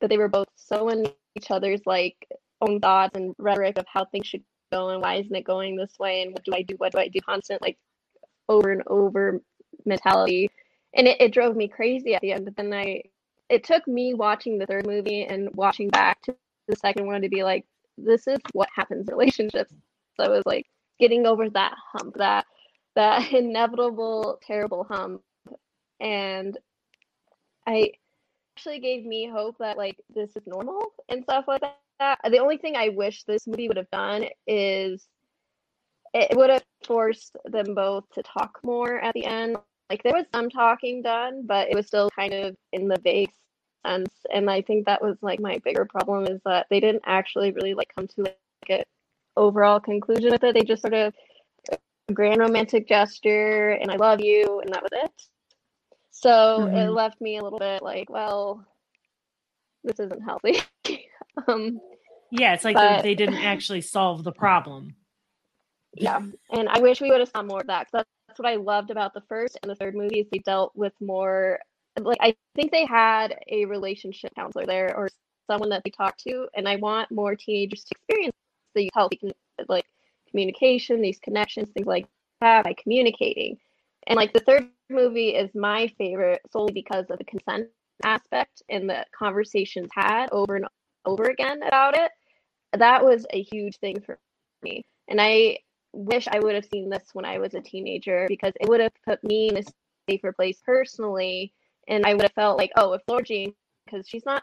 [0.00, 1.06] but they were both so in
[1.36, 2.16] each other's like
[2.60, 5.98] own thoughts and rhetoric of how things should go and why isn't it going this
[5.98, 6.74] way and what do I do?
[6.78, 7.20] What do I do?
[7.20, 7.78] Constant like
[8.48, 9.40] over and over
[9.84, 10.50] mentality,
[10.94, 12.44] and it, it drove me crazy at the end.
[12.44, 13.02] But then I,
[13.48, 16.36] it took me watching the third movie and watching back to
[16.68, 17.64] the second one to be like,
[17.96, 19.72] this is what happens in relationships.
[20.16, 20.66] So it was like
[20.98, 22.46] getting over that hump, that
[22.94, 25.22] that inevitable terrible hump.
[26.00, 26.58] And
[27.66, 27.92] I
[28.56, 31.62] actually gave me hope that like this is normal and stuff like
[32.00, 32.18] that.
[32.30, 35.06] The only thing I wish this movie would have done is
[36.14, 39.56] it would have forced them both to talk more at the end.
[39.90, 43.30] Like there was some talking done, but it was still kind of in the vague
[43.86, 44.10] sense.
[44.32, 47.74] And I think that was like my bigger problem is that they didn't actually really
[47.74, 48.36] like come to like
[48.70, 48.84] a
[49.36, 50.54] overall conclusion with it.
[50.54, 51.14] They just sort of
[52.12, 55.12] grand romantic gesture and I love you and that was it.
[56.10, 56.76] So mm-hmm.
[56.76, 58.64] it left me a little bit like, well,
[59.84, 60.60] this isn't healthy.
[61.48, 61.80] um,
[62.30, 64.94] yeah, it's like but, they, they, didn't actually solve the problem.
[65.94, 66.20] Yeah,
[66.50, 67.88] and I wish we would have saw more of that.
[67.92, 70.26] That's, that's what I loved about the first and the third movies.
[70.30, 71.58] They dealt with more.
[72.00, 75.08] Like I think they had a relationship counselor there or
[75.50, 78.34] someone that they talked to, and I want more teenagers to experience
[78.74, 79.20] the healthy
[79.68, 79.86] like
[80.30, 82.06] communication, these connections, things like
[82.40, 83.58] that by communicating.
[84.06, 87.68] And like the third movie is my favorite solely because of the consent
[88.04, 90.66] aspect and the conversations had over and
[91.06, 92.12] over again about it.
[92.74, 94.18] That was a huge thing for
[94.62, 94.84] me.
[95.08, 95.58] And I
[95.92, 98.92] wish I would have seen this when I was a teenager because it would have
[99.06, 99.62] put me in a
[100.08, 101.52] safer place personally.
[101.88, 104.42] And I would have felt like, oh, if Laura Jean, because she's not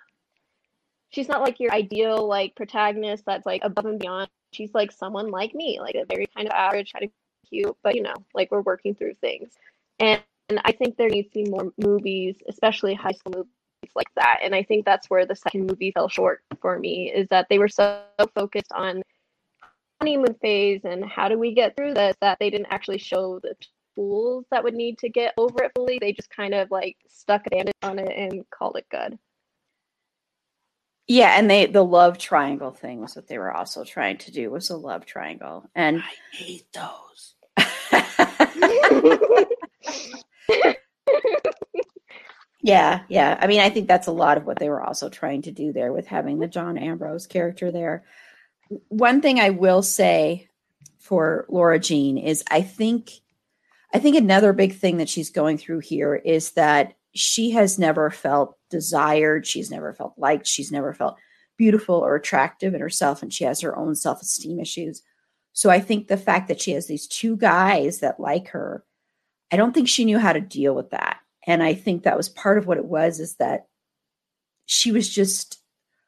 [1.10, 4.30] she's not like your ideal like protagonist that's like above and beyond.
[4.52, 7.12] She's like someone like me, like a very kind of average, kind of
[7.50, 9.54] cute, but you know, like we're working through things.
[10.00, 14.14] And and I think there needs to be more movies, especially high school movies like
[14.16, 14.40] that.
[14.44, 17.60] And I think that's where the second movie fell short for me is that they
[17.60, 18.02] were so
[18.36, 19.02] focused on
[20.02, 23.56] honeymoon phase and how do we get through this that they didn't actually show the
[23.96, 26.00] tools that would need to get over it fully.
[26.00, 29.18] They just kind of like stuck a bandage on it and called it good.
[31.08, 34.50] Yeah, and they the love triangle thing was what they were also trying to do
[34.50, 35.70] was a love triangle.
[35.76, 37.36] And I hate those.
[42.62, 43.38] yeah, yeah.
[43.40, 45.74] I mean, I think that's a lot of what they were also trying to do
[45.74, 48.06] there with having the John Ambrose character there.
[48.88, 50.48] One thing I will say
[51.00, 53.12] for Laura Jean is I think
[53.94, 58.10] I think another big thing that she's going through here is that she has never
[58.10, 61.18] felt desired, she's never felt liked, she's never felt
[61.58, 65.04] beautiful or attractive in herself and she has her own self-esteem issues.
[65.54, 68.84] So I think the fact that she has these two guys that like her
[69.54, 71.20] I don't think she knew how to deal with that.
[71.46, 73.68] And I think that was part of what it was is that
[74.66, 75.60] she was just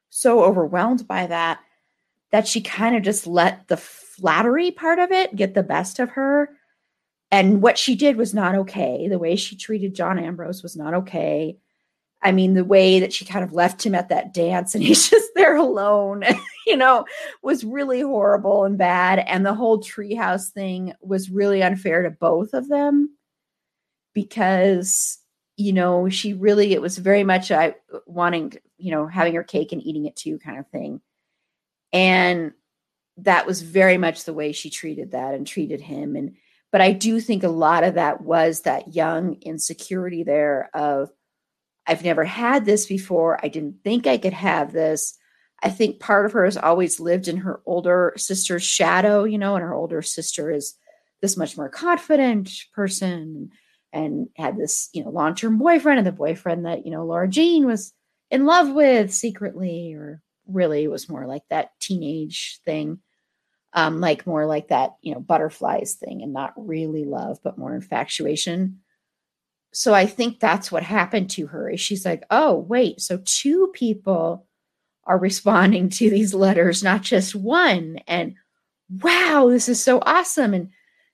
[0.09, 1.59] so overwhelmed by that
[2.31, 6.09] that she kind of just let the flattery part of it get the best of
[6.09, 6.57] her.
[7.35, 9.09] And what she did was not okay.
[9.09, 11.57] The way she treated John Ambrose was not okay.
[12.21, 15.09] I mean, the way that she kind of left him at that dance and he's
[15.09, 16.23] just there alone,
[16.65, 17.03] you know,
[17.43, 19.19] was really horrible and bad.
[19.19, 23.17] And the whole treehouse thing was really unfair to both of them
[24.13, 25.19] because
[25.57, 27.73] you know she really it was very much i
[28.05, 30.99] wanting you know having her cake and eating it too kind of thing
[31.93, 32.51] and
[33.17, 36.35] that was very much the way she treated that and treated him and
[36.75, 41.09] but i do think a lot of that was that young insecurity there of
[41.87, 45.17] i've never had this before i didn't think i could have this
[45.63, 49.55] i think part of her has always lived in her older sister's shadow you know
[49.55, 50.75] and her older sister is
[51.21, 53.51] this much more confident person
[53.95, 57.65] and had this, you know, long-term boyfriend and the boyfriend that, you know, Laura Jean
[57.65, 57.93] was
[58.29, 62.99] in love with secretly, or really was more like that teenage thing.
[63.77, 67.75] Um, like more like that, you know, butterflies thing and not really love, but more
[67.75, 68.79] infatuation.
[69.73, 73.69] So I think that's what happened to her is she's like, oh, wait, so two
[73.73, 74.47] people
[75.03, 77.99] are responding to these letters, not just one.
[78.07, 78.35] And
[78.89, 80.53] wow, this is so awesome.
[80.53, 80.69] And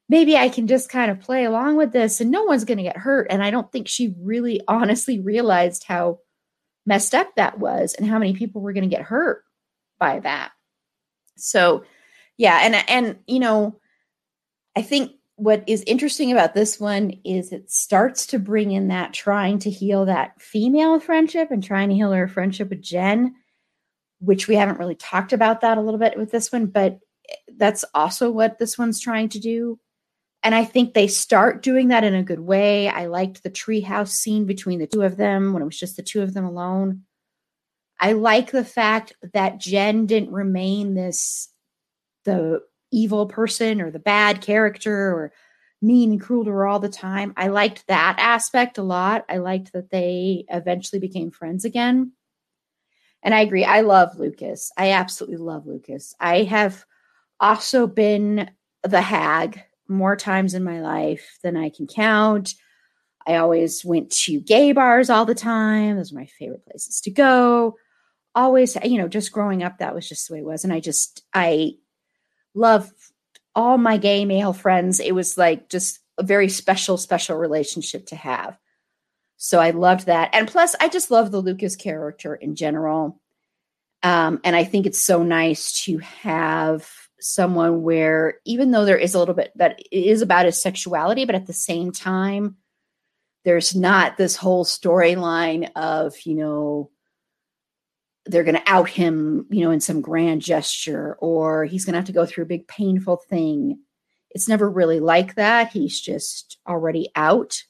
[0.07, 2.83] maybe I can just kind of play along with this and no one's going to
[2.83, 3.27] get hurt.
[3.29, 6.19] And I don't think she really honestly realized how
[6.85, 9.43] messed up that was and how many people were going to get hurt
[9.99, 10.51] by that.
[11.37, 11.83] So,
[12.41, 13.79] yeah, and and you know,
[14.75, 19.13] I think what is interesting about this one is it starts to bring in that
[19.13, 23.35] trying to heal that female friendship and trying to heal her friendship with Jen,
[24.19, 26.99] which we haven't really talked about that a little bit with this one, but
[27.29, 29.79] eh, that's also what this one's trying to do
[30.43, 32.89] and I think they start doing that in a good way.
[32.89, 36.01] I liked the treehouse scene between the two of them when it was just the
[36.01, 37.03] two of them alone.
[37.99, 41.50] I like the fact that Jen didn't remain this
[42.25, 42.61] the
[42.91, 45.31] evil person or the bad character or
[45.81, 47.33] mean and cruel to her all the time.
[47.35, 49.25] I liked that aspect a lot.
[49.29, 52.11] I liked that they eventually became friends again.
[53.23, 53.65] And I agree.
[53.65, 54.71] I love Lucas.
[54.77, 56.13] I absolutely love Lucas.
[56.19, 56.85] I have
[57.39, 58.49] also been
[58.83, 62.55] the hag more times in my life than I can count.
[63.27, 65.97] I always went to gay bars all the time.
[65.97, 67.75] Those are my favorite places to go.
[68.33, 70.63] Always, you know, just growing up, that was just the way it was.
[70.63, 71.73] And I just, I
[72.53, 72.91] love
[73.55, 74.99] all my gay male friends.
[74.99, 78.57] It was like just a very special, special relationship to have.
[79.37, 80.29] So I loved that.
[80.33, 83.19] And plus, I just love the Lucas character in general.
[84.03, 89.13] Um, and I think it's so nice to have someone where even though there is
[89.13, 92.57] a little bit that is about his sexuality, but at the same time,
[93.43, 96.91] there's not this whole storyline of, you know,
[98.31, 101.99] they're going to out him, you know, in some grand gesture, or he's going to
[101.99, 103.79] have to go through a big painful thing.
[104.31, 105.71] It's never really like that.
[105.71, 107.63] He's just already out.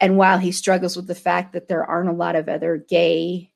[0.00, 3.50] And while he struggles with the fact that there aren't a lot of other gay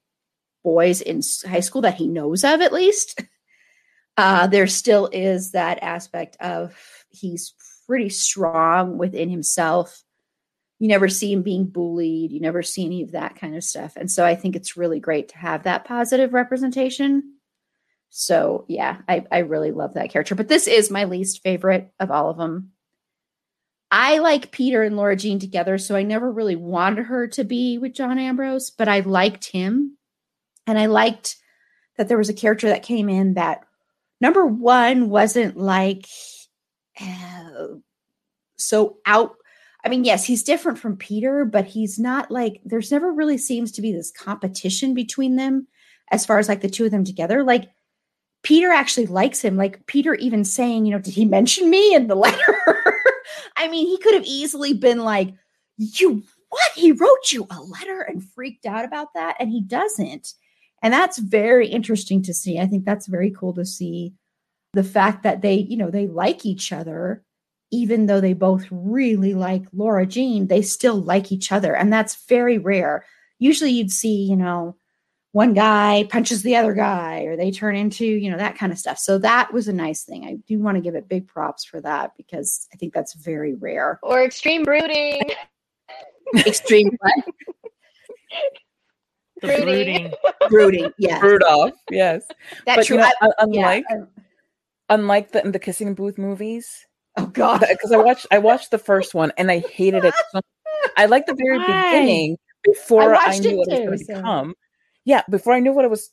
[0.63, 3.23] boys in high school that he knows of, at least,
[4.19, 6.77] uh, there still is that aspect of
[7.09, 7.55] he's
[7.87, 10.04] pretty strong within himself
[10.85, 13.97] you never see him being bullied you never see any of that kind of stuff.
[13.97, 17.37] And so i think it's really great to have that positive representation.
[18.11, 20.35] So yeah i, I really love that character.
[20.35, 22.73] But this is my least favorite of all of them
[23.91, 27.79] i like peter and laura jean together so i never really wanted her to be
[27.79, 29.97] with john ambrose but i liked him.
[30.67, 31.37] And i liked
[31.97, 33.65] that there was a character that came in that
[34.21, 36.07] number one wasn't like
[37.01, 37.69] uh,
[38.59, 39.37] so out
[39.85, 43.71] I mean, yes, he's different from Peter, but he's not like there's never really seems
[43.73, 45.67] to be this competition between them
[46.11, 47.45] as far as like the two of them together.
[47.45, 47.69] Like
[48.43, 49.57] Peter actually likes him.
[49.57, 52.93] Like Peter even saying, you know, did he mention me in the letter?
[53.57, 55.35] I mean, he could have easily been like,
[55.77, 56.73] you what?
[56.77, 59.37] He wrote you a letter and freaked out about that.
[59.41, 60.35] And he doesn't.
[60.83, 62.59] And that's very interesting to see.
[62.59, 64.15] I think that's very cool to see
[64.73, 67.25] the fact that they, you know, they like each other
[67.71, 71.75] even though they both really like Lara Jean, they still like each other.
[71.75, 73.05] And that's very rare.
[73.39, 74.77] Usually you'd see, you know,
[75.33, 78.79] one guy punches the other guy or they turn into, you know, that kind of
[78.79, 78.99] stuff.
[78.99, 80.25] So that was a nice thing.
[80.25, 83.55] I do want to give it big props for that because I think that's very
[83.55, 83.99] rare.
[84.05, 85.23] Or extreme brooding.
[86.47, 87.25] extreme what?
[89.43, 90.13] The brooding.
[90.49, 91.21] brooding, yes.
[91.21, 92.25] Rudolph, yes.
[92.65, 92.97] That's but true.
[92.97, 94.05] you know, I- unlike yeah,
[94.89, 96.87] unlike the the kissing booth movies,
[97.25, 97.61] oh god.
[97.69, 100.15] because I watched I watched the first one and I hated it.
[100.33, 100.41] So
[100.97, 101.67] I liked the very Why?
[101.67, 104.55] beginning before I, watched knew what it was going to so- become.
[105.07, 106.11] Yeah, before I knew what it was,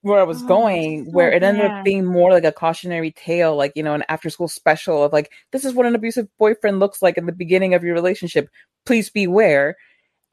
[0.00, 1.78] where I was Oh, going, so where it ended bad.
[1.78, 5.30] up being more like a cautionary tale, like you know, an after-school special of like,
[5.52, 8.48] this is what an abusive boyfriend looks like in the beginning of your relationship.
[8.84, 9.76] Please beware.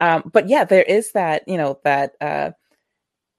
[0.00, 2.50] Um, but yeah, there is that, you know, that uh,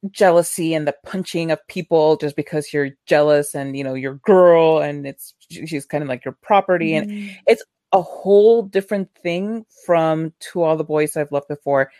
[0.09, 4.79] jealousy and the punching of people just because you're jealous and you know your girl
[4.79, 7.63] and it's she's kind of like your property and it's
[7.93, 11.91] a whole different thing from to all the boys I've loved before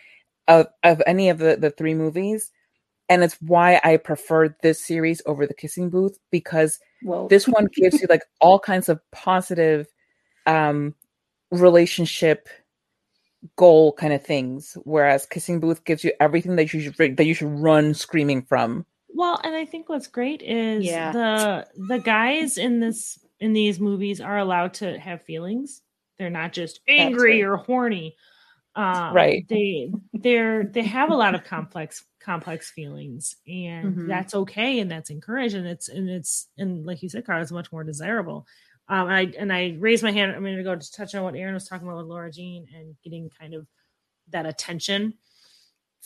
[0.48, 2.52] of of any of the the three movies.
[3.10, 7.68] And it's why I prefer this series over the kissing booth because well, this one
[7.74, 9.88] gives you like all kinds of positive
[10.46, 10.96] um
[11.52, 12.48] relationship
[13.56, 17.34] goal kind of things whereas kissing booth gives you everything that you should that you
[17.34, 21.12] should run screaming from Well, and I think what's great is Yeah.
[21.12, 25.82] the the guys in this in these movies are allowed to have feelings.
[26.20, 27.50] They're not just angry right.
[27.50, 28.16] or horny.
[28.76, 29.46] Um, Right.
[29.50, 34.08] They they're they have a lot of complex complex feelings, and Mhm.
[34.08, 37.52] that's okay, and that's encouraged, and it's and it's and like you said, Carl, it's
[37.52, 38.46] much more desirable.
[38.92, 41.36] Um, and I and I raised my hand a minute ago to touch on what
[41.36, 43.66] Erin was talking about with Laura Jean and getting kind of
[44.32, 45.14] that attention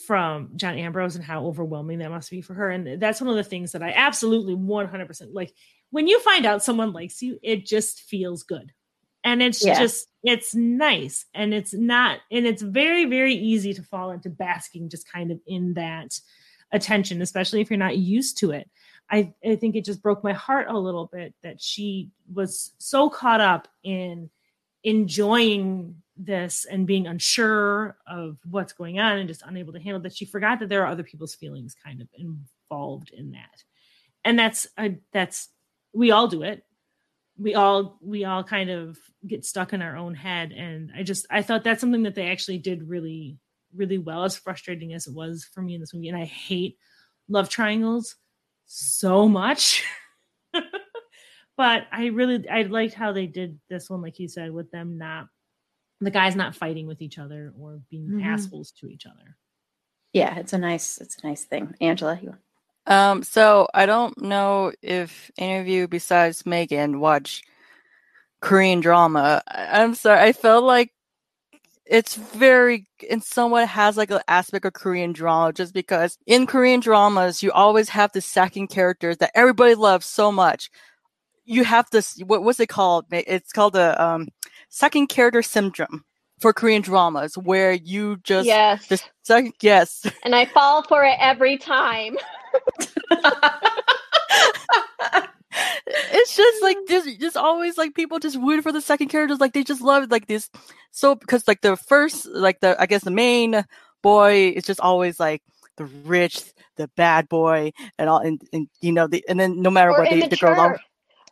[0.06, 2.70] from John Ambrose and how overwhelming that must be for her.
[2.70, 5.52] And that's one of the things that I absolutely 100% like.
[5.90, 8.72] When you find out someone likes you, it just feels good.
[9.24, 9.78] And it's Yeah.
[9.78, 11.24] just, it's nice.
[11.34, 15.40] And it's not, and it's very, very easy to fall into basking just kind of
[15.46, 16.20] in that
[16.72, 18.70] attention, especially if you're not used to it.
[19.10, 23.08] I, I think it just broke my heart a little bit that she was so
[23.08, 24.30] caught up in
[24.82, 30.16] enjoying this and being unsure of what's going on and just unable to handle that
[30.16, 33.62] she forgot that there are other people's feelings kind of involved in that.
[34.24, 35.48] And that's uh, that's
[35.92, 36.64] we all do it.
[37.38, 40.52] We all we all kind of get stuck in our own head.
[40.52, 43.38] And i just i thought that's something that they actually did really
[43.74, 46.08] really well as frustrating as it was for me in this movie.
[46.08, 46.78] And i hate
[47.28, 48.16] love triangles
[48.66, 49.84] so much
[51.56, 54.98] but i really i liked how they did this one like you said with them
[54.98, 55.28] not
[56.00, 58.24] the guys not fighting with each other or being Mhm.
[58.24, 59.36] assholes to each other
[60.12, 61.74] yeah, it's a nice, it's a nice thing.
[61.78, 62.34] Angela, you
[62.86, 67.42] Um, so I don't know if any of you besides Megan watch
[68.40, 69.42] Korean drama.
[69.46, 70.90] I- I'm sorry, I felt like
[71.86, 76.80] it's very in somewhat has like an aspect of Korean drama just because in Korean
[76.80, 80.70] dramas you always have the second characters that everybody loves so much.
[81.44, 83.06] You have this what what's it called?
[83.10, 84.28] It's called the um
[84.68, 86.04] second character syndrome
[86.40, 88.88] for Korean dramas where you just yes.
[89.22, 92.16] second yes and I fall for it every time.
[95.86, 99.52] it's just like just just always like people just root for the second characters like
[99.52, 100.50] they just love like this
[100.90, 103.64] so because like the first like the I guess the main
[104.02, 105.42] boy is just always like
[105.76, 106.42] the rich
[106.76, 110.00] the bad boy and all and, and you know the and then no matter Or
[110.00, 110.80] what they, the girl immature.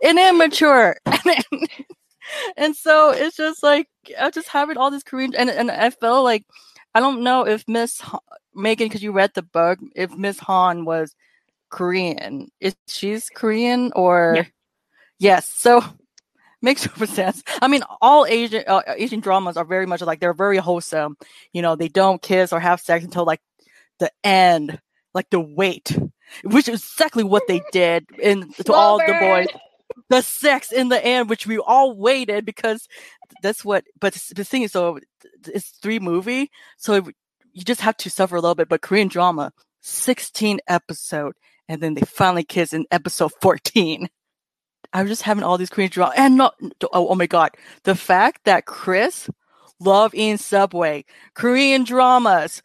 [0.02, 1.68] and immature and,
[2.56, 3.88] and so it's just like
[4.20, 6.44] I just having all this Korean and and I felt like
[6.94, 8.00] I don't know if Miss
[8.54, 11.14] Megan because you read the book if Miss Han was
[11.74, 14.44] Korean is she's Korean or Yeah.
[15.18, 15.82] yes so
[16.62, 20.32] makes total sense I mean all Asian uh, Asian dramas are very much like they're
[20.46, 21.16] very wholesome
[21.52, 23.40] you know they don't kiss or have sex until like
[23.98, 24.78] the end
[25.14, 25.86] like the wait
[26.44, 29.48] which is exactly what they did in to all the boys
[30.08, 32.86] the sex in the end, which we all waited because
[33.42, 33.84] that's what.
[34.00, 34.98] But the thing is, so
[35.46, 36.94] it's three movie, so
[37.52, 38.68] you just have to suffer a little bit.
[38.68, 41.34] But Korean drama, sixteen episode,
[41.68, 44.08] and then they finally kiss in episode fourteen.
[44.92, 46.54] I was just having all these Korean drama, and not
[46.92, 47.50] oh, oh my god,
[47.84, 49.28] the fact that Chris
[49.80, 51.04] love in Subway,
[51.34, 52.62] Korean dramas.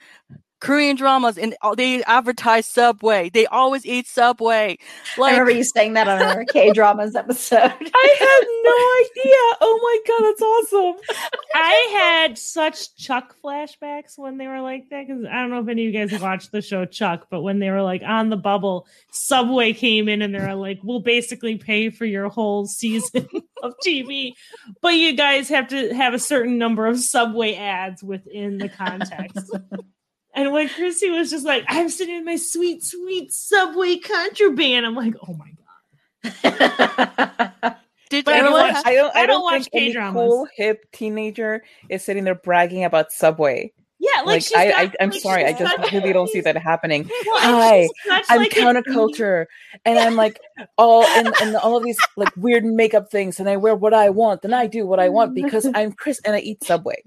[0.60, 3.30] Korean dramas and they advertise Subway.
[3.30, 4.78] They always eat Subway.
[5.18, 7.58] I Like remember you saying that on our K dramas episode.
[7.60, 9.58] I had no idea.
[9.62, 11.20] Oh my god, that's awesome.
[11.56, 15.68] I had such Chuck flashbacks when they were like that because I don't know if
[15.68, 18.30] any of you guys have watched the show Chuck, but when they were like on
[18.30, 23.28] the bubble, Subway came in and they're like, "We'll basically pay for your whole season
[23.64, 24.34] of TV,
[24.82, 29.56] but you guys have to have a certain number of Subway ads within the context."
[30.36, 34.96] And when Chrissy was just like, "I'm sitting in my sweet, sweet Subway contraband," I'm
[34.96, 35.56] like, "Oh my god!"
[38.10, 39.16] did But I don't watch- I don't.
[39.16, 40.14] I I don't don't, watch think any K-dramas.
[40.20, 43.72] cool hip teenager is sitting there bragging about Subway.
[44.02, 46.30] Yeah, like, Like, she's I, got- I, I'm like, sorry, I just got- really don't
[46.30, 47.10] see that happening.
[47.26, 49.46] Well, and Hi, she's such, I'm like, counterculture,
[49.86, 50.40] and I'm like
[50.78, 54.10] all and, and all of these like weird makeup things, and I wear what I
[54.10, 55.44] want, and I do what I want mm-hmm.
[55.46, 57.04] because I'm Chris and I eat Subway.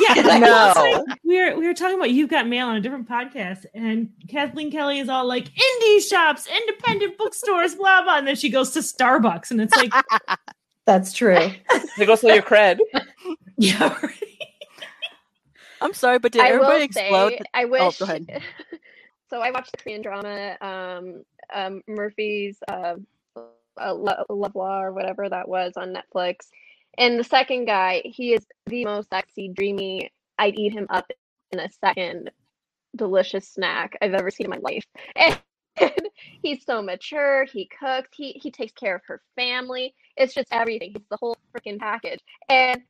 [0.00, 0.72] Yeah, No.
[0.76, 4.10] like we were we were talking about you've got mail on a different podcast, and
[4.28, 8.70] Kathleen Kelly is all like indie shops, independent bookstores, blah blah, and then she goes
[8.70, 9.92] to Starbucks, and it's like,
[10.86, 11.50] That's true.
[11.98, 12.78] They go sell your cred.
[13.60, 13.94] Yeah.
[14.02, 14.12] right.
[15.80, 17.30] I'm sorry, but did I everybody will explode?
[17.30, 17.98] say, I wish.
[17.98, 18.42] go ahead.
[19.30, 22.94] so I watched the Korean drama, um, um, Murphy's uh,
[23.80, 26.48] uh, Lo- Love Law or whatever that was on Netflix.
[26.96, 30.10] And the second guy, he is the most sexy, dreamy.
[30.38, 31.10] I'd eat him up
[31.52, 32.30] in a second.
[32.96, 34.84] Delicious snack I've ever seen in my life.
[35.80, 35.92] And
[36.42, 37.44] he's so mature.
[37.44, 38.08] He cooks.
[38.12, 39.94] He he takes care of her family.
[40.16, 40.90] It's just everything.
[40.92, 42.18] He's the whole freaking package.
[42.48, 42.82] And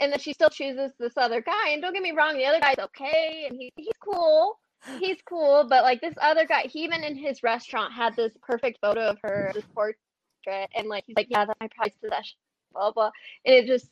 [0.00, 1.70] and then she still chooses this other guy.
[1.70, 4.58] And don't get me wrong, the other guy's okay, and he, he's cool.
[5.00, 8.78] He's cool, but like this other guy, he even in his restaurant had this perfect
[8.80, 9.96] photo of her, this portrait,
[10.76, 12.36] and like he's like, yeah, that's my prized possession,
[12.72, 13.10] blah blah.
[13.44, 13.90] And it just,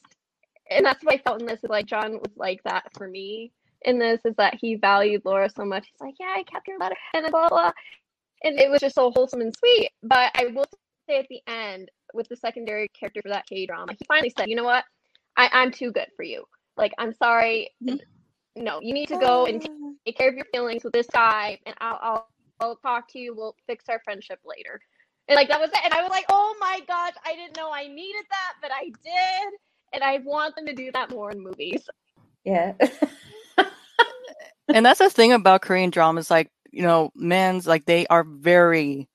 [0.70, 1.62] and that's what I felt in this.
[1.62, 5.48] Is like John was like that for me in this, is that he valued Laura
[5.48, 5.86] so much.
[5.86, 7.72] He's like, yeah, I kept your letter, and blah blah.
[8.42, 9.90] And it was just so wholesome and sweet.
[10.02, 10.66] But I will
[11.08, 14.48] say at the end, with the secondary character for that K drama, he finally said,
[14.48, 14.84] you know what?
[15.36, 16.44] I, I'm too good for you.
[16.76, 17.70] Like, I'm sorry.
[17.82, 17.96] Mm-hmm.
[18.62, 19.60] No, you need to go oh, and
[20.06, 22.28] take care of your feelings with this guy, and I'll, I'll,
[22.58, 23.34] I'll talk to you.
[23.34, 24.80] We'll fix our friendship later.
[25.28, 25.80] And like that was it.
[25.84, 28.84] And I was like, oh my gosh, I didn't know I needed that, but I
[28.84, 29.54] did.
[29.92, 31.82] And I want them to do that more in movies.
[32.44, 32.74] Yeah.
[34.68, 39.08] and that's the thing about Korean dramas, like you know, men's like they are very,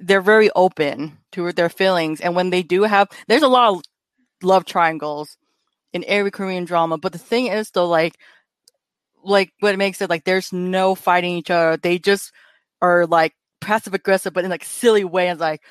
[0.00, 3.82] they're very open to their feelings, and when they do have, there's a lot of
[4.42, 5.36] love triangles
[5.92, 6.98] in every Korean drama.
[6.98, 8.16] But the thing is, though, like,
[9.24, 11.76] like what makes it like there's no fighting each other.
[11.76, 12.32] They just
[12.82, 15.62] are like passive aggressive, but in like silly way, and like,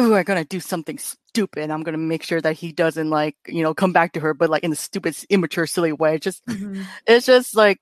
[0.00, 1.70] ooh, I'm gonna do something stupid.
[1.70, 4.50] I'm gonna make sure that he doesn't like you know come back to her, but
[4.50, 6.16] like in the stupid, immature, silly way.
[6.16, 6.82] It's Just mm-hmm.
[7.06, 7.80] it's just like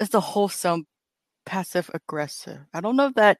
[0.00, 0.86] it's a wholesome
[1.46, 2.60] passive aggressive.
[2.74, 3.38] I don't know if that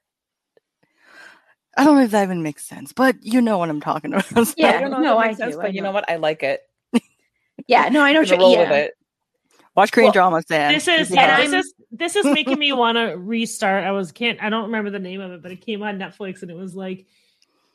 [1.76, 4.46] I don't know if that even makes sense, but you know what I'm talking about.
[4.48, 5.82] So- Yeah, I don't know no, if that I makes sense, do, I but you
[5.82, 5.82] know.
[5.82, 6.10] know what?
[6.10, 6.62] I like it.
[7.66, 7.88] Yeah.
[7.90, 8.20] No, I know.
[8.22, 8.58] I'm What you're, roll yeah.
[8.58, 8.94] with it.
[9.76, 10.72] Watch Korean Well, dramas, Dan.
[10.74, 11.50] this is If you and have.
[11.50, 13.84] this is this is making me want to restart.
[13.84, 16.42] I was can't I don't remember the name of it, but it came on Netflix
[16.42, 17.06] and it was like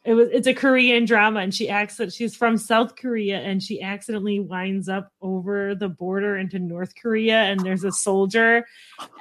[0.03, 3.81] it was it's a Korean drama and she accident she's from South Korea and she
[3.81, 8.65] accidentally winds up over the border into North Korea and there's a soldier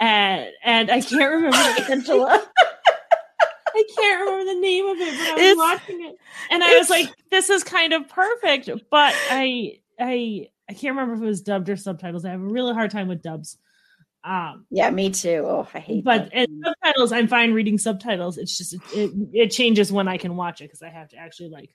[0.01, 2.42] and and I can't remember the, Angela.
[3.76, 6.16] I can't remember the name of it, but I was It's- watching it
[6.51, 11.15] and I was like, this is kind of perfect, but I I I can't remember
[11.15, 12.24] if it was dubbed or subtitles.
[12.24, 13.59] I have a really hard time with dubs.
[14.24, 15.45] Um, Yeah, me too.
[15.47, 18.39] Oh, I hate but and subtitles, I'm fine reading subtitles.
[18.39, 21.16] It's just it, it, it changes when I can watch it because I have to
[21.19, 21.74] actually like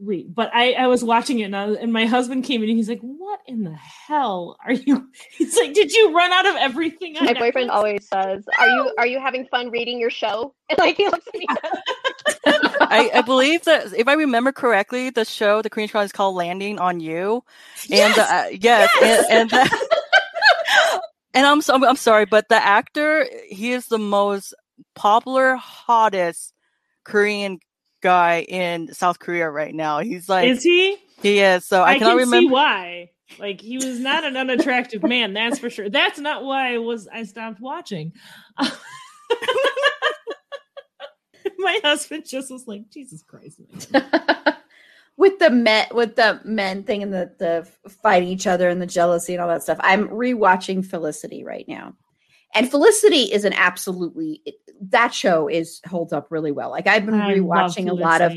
[0.00, 0.34] read.
[0.34, 2.78] But I I was watching it and, I, was- and my husband came in and
[2.78, 6.56] he's like, "What in the hell are you?" He's like, "Did you run out of
[6.56, 10.54] everything?" on My boyfriend always says, "Are you are you having fun reading your show?"
[10.70, 11.46] And like he looks at me.
[12.80, 16.34] I, I believe that if I remember correctly, the show, the Korean show, is called
[16.36, 17.42] "Landing on You,"
[17.90, 18.18] and Yes!
[18.18, 19.26] uh, yes, Yes!
[19.30, 21.00] and and, that-
[21.34, 24.54] and I'm so, I'm sorry, but the actor he is the most
[24.94, 26.52] popular, hottest
[27.04, 27.58] Korean
[28.00, 30.00] guy in South Korea right now.
[30.00, 30.96] He's like Is he?
[31.22, 31.64] he is.
[31.66, 32.52] So I, I, cannot can see remember.
[32.52, 33.10] why.
[33.38, 35.90] Like he was not an unattractive man, that's for sure.
[35.90, 38.12] That's not why I was I stopped watching.
[41.58, 43.60] My husband just was like, Jesus Christ.
[45.16, 47.68] with the men with the men thing and the the
[48.02, 49.78] fighting each other and the jealousy and all that stuff.
[49.80, 51.94] I'm rewatching Felicity right now.
[52.54, 54.42] And Felicity is an absolutely
[54.80, 56.70] that show is holds up really well.
[56.70, 58.32] Like I've been I rewatching a lot of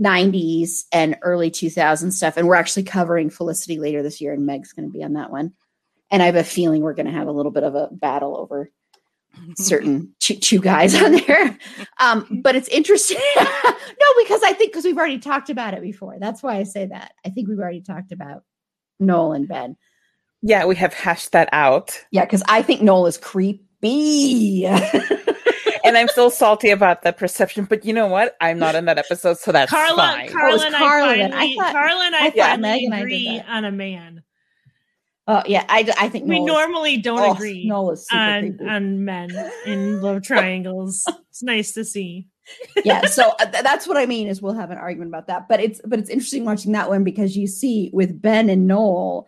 [0.00, 4.72] 90s and early 2000 stuff and we're actually covering Felicity later this year and Meg's
[4.72, 5.52] going to be on that one.
[6.10, 8.36] And I have a feeling we're going to have a little bit of a battle
[8.36, 8.70] over
[9.56, 11.58] certain two, two guys on there.
[11.98, 13.18] Um, but it's interesting.
[13.36, 16.16] no, because I think because we've already talked about it before.
[16.18, 17.12] That's why I say that.
[17.24, 18.44] I think we've already talked about
[19.00, 19.76] Noel and Ben.
[20.46, 21.98] Yeah, we have hashed that out.
[22.10, 24.66] Yeah, because I think Noel is creepy.
[25.86, 28.36] And I'm still salty about the perception, but you know what?
[28.40, 30.28] I'm not in that episode, so that's Carla, fine.
[30.30, 31.32] Oh, Carla and Carla I then.
[31.34, 33.48] I thought- Carla and I, I thought finally Meg and agree that.
[33.50, 34.22] on a man.
[35.26, 38.18] Oh yeah, I, I think We Noel is- normally don't oh, agree Noel is super
[38.18, 39.30] on on men
[39.66, 41.04] in love triangles.
[41.30, 42.28] it's nice to see.
[42.84, 45.48] yeah so uh, th- that's what i mean is we'll have an argument about that
[45.48, 49.26] but it's but it's interesting watching that one because you see with ben and noel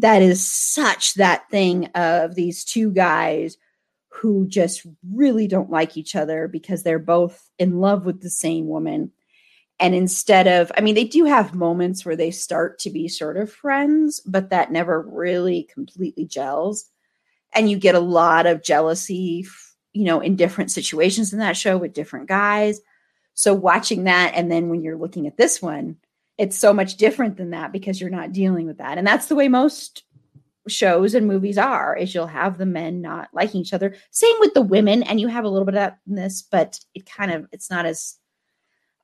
[0.00, 3.56] that is such that thing of these two guys
[4.10, 8.66] who just really don't like each other because they're both in love with the same
[8.66, 9.12] woman.
[9.80, 13.36] And instead of i mean they do have moments where they start to be sort
[13.36, 16.86] of friends but that never really completely gels.
[17.54, 19.46] And you get a lot of jealousy
[19.92, 22.80] you know in different situations in that show with different guys.
[23.34, 25.96] So watching that and then when you're looking at this one
[26.38, 28.96] it's so much different than that because you're not dealing with that.
[28.96, 30.04] And that's the way most
[30.68, 33.96] shows and movies are is you'll have the men not liking each other.
[34.10, 36.78] Same with the women and you have a little bit of that in this but
[36.94, 38.16] it kind of it's not as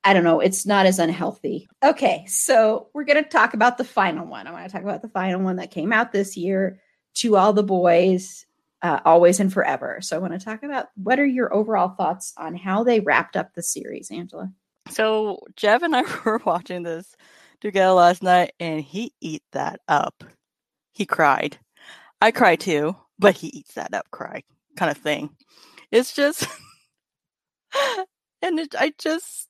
[0.05, 1.67] i don't know it's not as unhealthy.
[1.83, 4.47] Okay so we're going to talk about the final one.
[4.47, 6.81] I want to talk about the final one that came out this year
[7.15, 8.45] to all the boys
[8.83, 10.01] uh, always and forever.
[10.03, 13.37] So i want to talk about what are your overall thoughts on how they wrapped
[13.37, 14.53] up the series angela
[14.91, 17.15] So Jeff and I were watching this
[17.61, 20.25] together last night, and he eat that up.
[20.93, 21.59] He cried.
[22.21, 24.43] I cry too, but he eats that up, cry
[24.77, 25.31] kind of thing.
[25.91, 26.47] It's just,
[28.43, 29.49] and it, I just,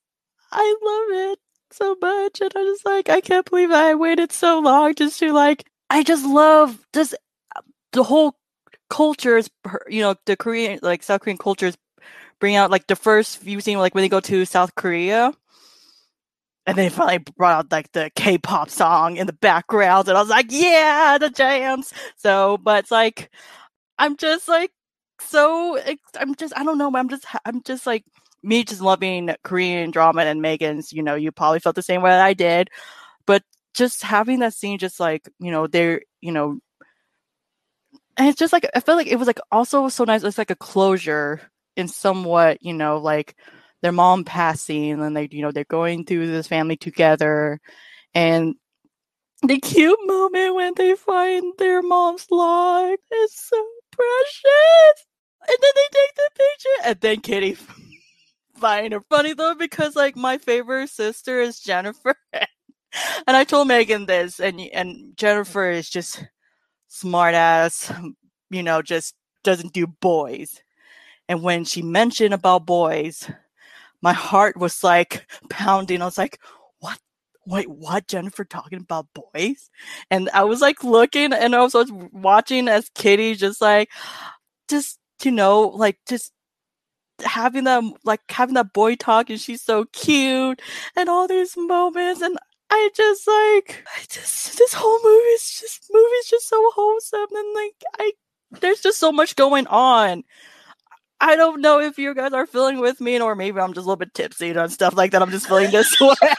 [0.52, 1.38] I love it
[1.70, 5.32] so much, and I'm just like, I can't believe I waited so long just to
[5.32, 5.64] like.
[5.90, 7.14] I just love just
[7.56, 7.60] uh,
[7.92, 8.36] the whole
[8.90, 9.48] cultures,
[9.88, 11.76] you know, the Korean like South Korean cultures
[12.40, 15.32] bring out like the first few scene like when they go to South Korea.
[16.66, 20.30] And they finally brought out like the K-pop song in the background, and I was
[20.30, 23.30] like, "Yeah, the jams." So, but it's like,
[23.98, 24.70] I'm just like
[25.20, 25.78] so.
[26.18, 26.90] I'm just, I don't know.
[26.94, 28.04] I'm just, I'm just like
[28.42, 30.90] me, just loving Korean drama and Megan's.
[30.92, 32.70] You know, you probably felt the same way that I did,
[33.26, 33.42] but
[33.74, 36.60] just having that scene, just like you know, they're, you know,
[38.16, 40.22] and it's just like I felt like it was like also so nice.
[40.24, 41.40] It's like a closure
[41.76, 43.36] in somewhat, you know, like
[43.82, 47.60] their mom passing and they, you know, they're going through this family together
[48.14, 48.54] and
[49.42, 55.06] the cute moment when they find their mom's log is so precious.
[55.46, 57.56] And then they take the picture and then Kitty
[58.56, 62.14] find her funny though because like my favorite sister is Jennifer.
[62.32, 66.24] and I told Megan this and and Jennifer is just
[66.88, 67.92] smart ass,
[68.50, 70.62] you know, just doesn't do boys.
[71.28, 73.28] And when she mentioned about boys,
[74.02, 76.02] my heart was like pounding.
[76.02, 76.38] I was like,
[76.80, 76.98] what?
[77.46, 78.06] Wait, what?
[78.06, 79.70] Jennifer talking about boys?
[80.10, 81.74] And I was like looking and I was
[82.12, 83.90] watching as Kitty just like,
[84.68, 86.32] just, you know, like just
[87.24, 90.60] having that, like having that boy talk and she's so cute
[90.96, 92.20] and all these moments.
[92.20, 92.38] And
[92.70, 97.54] I just like, I just, this whole movie is just, movie's just so wholesome and
[97.54, 98.12] like, I,
[98.60, 100.24] there's just so much going on.
[101.20, 103.88] I don't know if you guys are feeling with me, or maybe I'm just a
[103.88, 105.22] little bit tipsy and stuff like that.
[105.22, 106.14] I'm just feeling this way.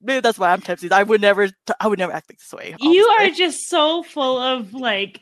[0.00, 0.90] maybe that's why I'm tipsy.
[0.90, 1.50] I would never,
[1.80, 2.76] I would never act like this way.
[2.80, 5.20] You are just so full of like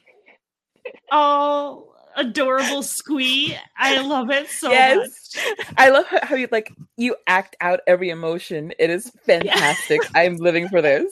[1.10, 3.56] all adorable squee.
[3.76, 4.96] I love it so Yes.
[4.96, 5.44] much.
[5.76, 8.72] I love how, how you like you act out every emotion.
[8.78, 10.00] It is fantastic.
[10.14, 11.10] I'm living for this.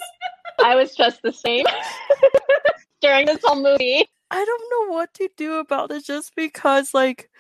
[0.62, 1.64] I was just the same
[3.00, 4.08] during this whole movie.
[4.30, 7.30] I don't know what to do about it just because like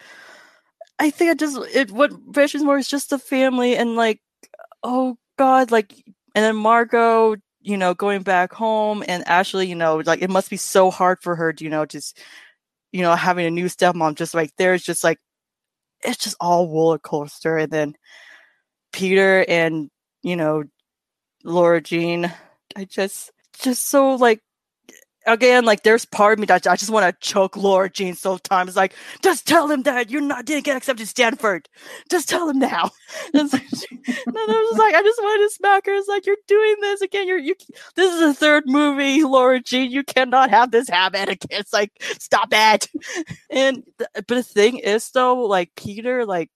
[0.98, 4.20] I think I just it what vegetables more is just the family and like
[4.82, 5.92] oh god like
[6.34, 10.50] and then Margot you know going back home and Ashley you know like it must
[10.50, 12.18] be so hard for her you know just
[12.92, 15.18] you know having a new stepmom just like there's just like
[16.04, 17.56] it's just all roller coaster.
[17.56, 17.94] And then
[18.92, 19.90] Peter and
[20.22, 20.64] you know
[21.42, 22.32] Laura Jean
[22.76, 24.40] I just just so like
[25.26, 28.76] again, like there's part of me that I just want to choke Laura Jean sometimes.
[28.76, 31.68] Like, just tell him that you're not didn't get accepted to Stanford.
[32.10, 32.90] Just tell him now.
[33.32, 35.94] And so and I was just like, I just wanted to smack her.
[35.94, 37.26] It's like you're doing this again.
[37.28, 37.54] You're you.
[37.96, 39.90] This is the third movie, Laura Jean.
[39.90, 41.60] You cannot have this habit again.
[41.60, 42.88] It's like stop it.
[43.50, 43.84] And
[44.14, 46.50] but the thing is though, like Peter, like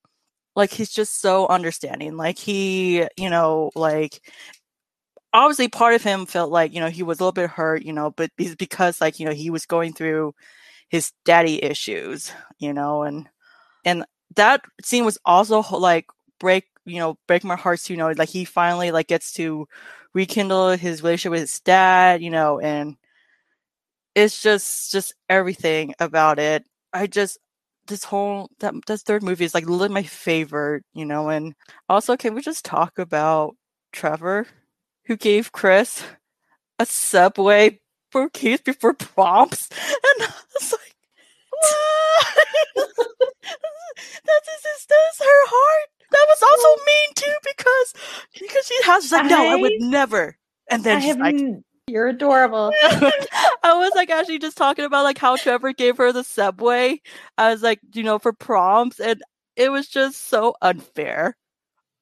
[0.56, 2.16] like he's just so understanding.
[2.16, 4.20] Like he, you know, like
[5.32, 7.92] obviously part of him felt like you know he was a little bit hurt you
[7.92, 10.34] know but because like you know he was going through
[10.88, 13.28] his daddy issues you know and
[13.84, 14.04] and
[14.36, 16.06] that scene was also like
[16.40, 19.66] break you know break my heart too, you know like he finally like gets to
[20.14, 22.96] rekindle his relationship with his dad you know and
[24.14, 26.64] it's just just everything about it.
[26.92, 27.38] I just
[27.86, 31.54] this whole that this third movie is like my favorite you know and
[31.88, 33.56] also can we just talk about
[33.92, 34.46] trevor
[35.08, 36.04] who gave Chris
[36.78, 37.80] a subway
[38.12, 40.96] for keys before prompts, and I was like,
[41.50, 42.88] "What?
[44.24, 47.94] that's just that's her heart." That was also mean too because
[48.40, 50.36] because she has she's like, "No, I would never."
[50.70, 51.36] And then I she's like.
[51.90, 52.70] You're adorable.
[52.82, 57.00] I was like actually just talking about like how Trevor gave her the subway.
[57.38, 59.22] I was like, you know, for prompts, and
[59.56, 61.34] it was just so unfair.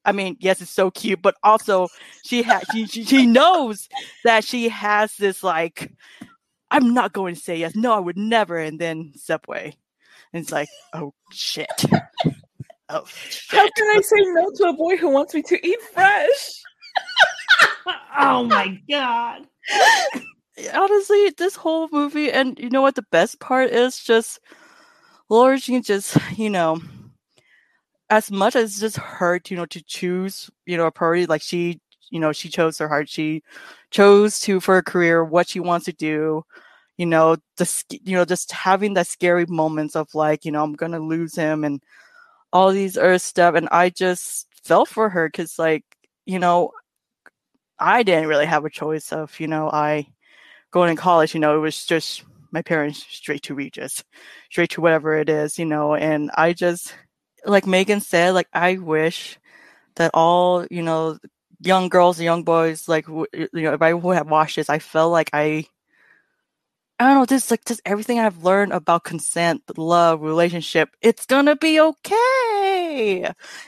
[0.07, 1.89] I mean, yes, it's so cute, but also
[2.24, 3.89] she has she, she she knows
[4.24, 5.93] that she has this like,
[6.70, 7.74] I'm not going to say yes.
[7.74, 8.57] No, I would never.
[8.57, 9.77] And then subway,
[10.33, 11.69] and it's like, oh shit,
[12.89, 13.05] oh
[13.49, 16.62] How can I say no to a boy who wants me to eat fresh?
[18.19, 19.47] Oh my god.
[20.74, 23.99] honestly, this whole movie, and you know what the best part is?
[24.03, 24.41] Just
[25.28, 26.81] Laura Jean, just you know,
[28.11, 31.27] as much as just hurt, you know, to choose, you know, a priority.
[31.27, 31.81] Like she,
[32.11, 33.09] you know, she chose her heart.
[33.09, 33.43] She
[33.91, 36.45] chose to for a career what she wants to do.
[36.99, 40.74] You know, the you know, just having that scary moments of like, you know, I'm
[40.74, 41.83] gonna lose him and
[42.53, 43.55] all these other stuff.
[43.55, 45.85] And I just felt for her because, like,
[46.27, 46.73] you know,
[47.78, 50.09] I didn't really have a choice of, you know, I
[50.70, 54.05] going to college, you know, it was just my parents straight to Regis,
[54.51, 56.95] straight to whatever it is, you know, and I just,
[57.47, 59.39] like Megan said, like, I wish
[59.97, 61.18] that all, you know,
[61.60, 64.70] young girls and young boys, like, w- you know, if I would have watched this,
[64.70, 65.66] I felt like I,
[66.98, 71.56] I don't know, just like, just everything I've learned about consent, love, relationship, it's gonna
[71.56, 72.56] be okay.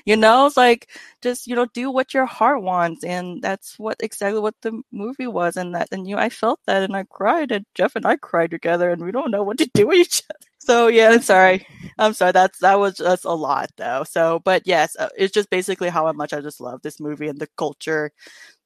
[0.04, 0.88] You know, it's like,
[1.22, 5.26] just you know do what your heart wants and that's what exactly what the movie
[5.26, 8.14] was and that and you i felt that and i cried and jeff and i
[8.16, 10.38] cried together and we don't know what to do with each other.
[10.58, 11.66] So yeah i'm sorry.
[11.98, 14.04] I'm sorry that's that was just a lot though.
[14.04, 17.38] So but yes uh, it's just basically how much i just love this movie and
[17.40, 18.12] the culture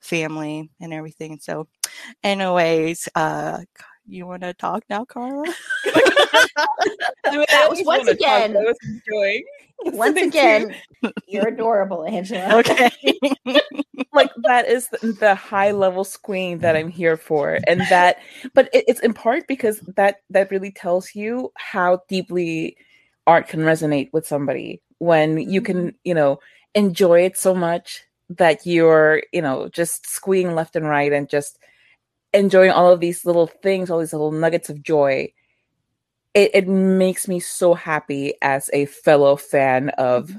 [0.01, 1.39] family and everything.
[1.41, 1.69] So
[2.25, 3.61] anyways uh
[4.07, 5.45] you want to talk now carla?
[5.85, 9.45] I mean, That was once talk, again- was enjoying
[9.85, 10.75] Once again,
[11.27, 12.59] you're adorable, Angela.
[12.59, 12.91] okay.
[14.13, 18.19] Like that is the, the high level squeeing that I'm here for, and that,
[18.55, 22.77] but it, it's in part because that that really tells you how deeply
[23.27, 25.97] art can resonate with somebody when you can, mm-hmm.
[26.05, 26.39] you know,
[26.75, 31.59] enjoy it so much that you're, you know, just squeeing left and right and just
[32.35, 35.33] enjoying all of these little things, all these little nuggets of joy.
[36.35, 40.31] It, it makes me so happy as a fellow fan of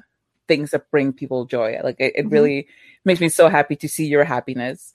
[0.47, 1.79] things that bring people joy.
[1.83, 2.31] Like it, it Mhm.
[2.31, 2.67] really
[3.05, 4.93] makes me so happy to see your happiness.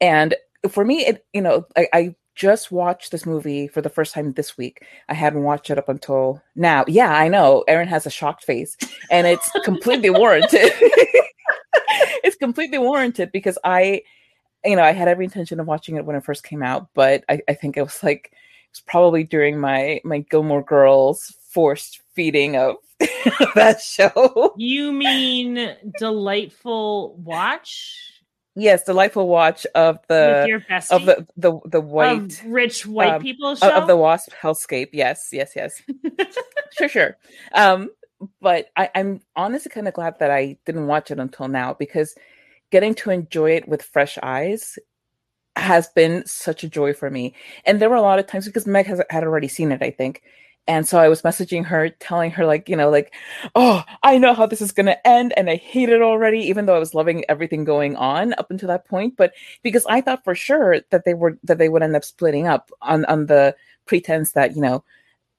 [0.00, 0.34] And
[0.68, 4.32] for me, it you know, I, I just watched this movie for the first time
[4.32, 4.82] this week.
[5.08, 6.84] I hadn't watched it up until now.
[6.88, 7.64] Yeah, I know.
[7.68, 8.76] Erin has a shocked face,
[9.10, 10.72] and it's completely warranted.
[12.24, 14.02] it's completely warranted because I,
[14.64, 17.24] you know, I had every intention of watching it when it first came out, but
[17.28, 22.00] I, I think it was like it was probably during my my Gilmore Girls forced
[22.14, 22.76] feeding of
[23.54, 24.54] that show.
[24.56, 27.96] You mean delightful watch?
[28.56, 30.60] Yes, delightful watch of the
[30.90, 33.70] of the the the of white rich white um, people of- show.
[33.70, 34.90] of the wasp hellscape.
[34.92, 35.80] Yes, yes, yes.
[36.78, 37.16] sure, sure.
[37.54, 37.90] Um,
[38.42, 42.14] but I, I'm honestly kind of glad that I didn't watch it until now because
[42.70, 44.78] getting to enjoy it with fresh eyes
[45.56, 47.34] has been such a joy for me.
[47.64, 49.90] And there were a lot of times because Meg has had already seen it, I
[49.90, 50.22] think.
[50.68, 53.12] And so I was messaging her, telling her, like, you know, like,
[53.56, 55.32] oh, I know how this is going to end.
[55.36, 58.68] And I hate it already, even though I was loving everything going on up until
[58.68, 59.16] that point.
[59.16, 59.32] But
[59.62, 62.70] because I thought for sure that they were, that they would end up splitting up
[62.82, 63.56] on, on the
[63.86, 64.84] pretense that, you know,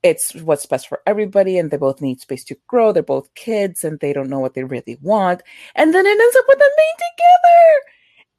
[0.04, 2.92] it's what's best for everybody and they both need space to grow.
[2.92, 5.44] They're both kids and they don't know what they really want.
[5.76, 7.92] And then it ends up with them being together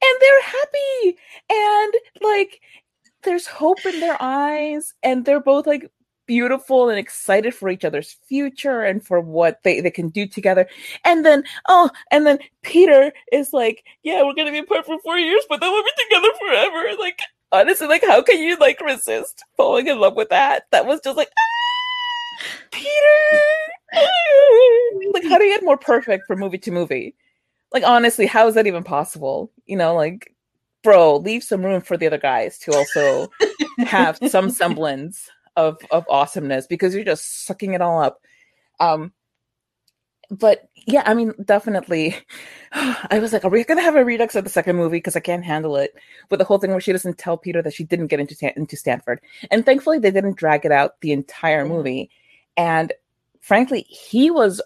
[0.03, 1.19] and they're happy
[1.51, 2.61] and like
[3.23, 5.91] there's hope in their eyes and they're both like
[6.27, 10.69] beautiful and excited for each other's future and for what they, they can do together
[11.05, 15.19] and then oh and then peter is like yeah we're gonna be apart for four
[15.19, 17.21] years but then we'll be together forever like
[17.51, 21.17] honestly like how can you like resist falling in love with that that was just
[21.17, 21.29] like
[22.83, 23.63] peter!
[25.13, 27.15] Like how do you get more perfect from movie to movie?
[27.73, 29.51] Like honestly how is that even possible?
[29.67, 30.35] You know like
[30.83, 33.31] bro leave some room for the other guys to also
[33.79, 38.21] have some semblance of of awesomeness because you're just sucking it all up.
[38.81, 39.13] Um
[40.31, 42.17] but yeah i mean definitely.
[42.73, 44.97] I was like are we gonna have a redux of the second movie?
[44.97, 45.95] Because i can't handle it.
[46.31, 48.77] With the whole thing where she doesn't tell peter that she didn't get into into
[48.77, 49.21] stanford.
[49.51, 52.11] And thankfully they didn't drag it out the entire movie
[52.57, 52.93] and
[53.41, 54.61] frankly he was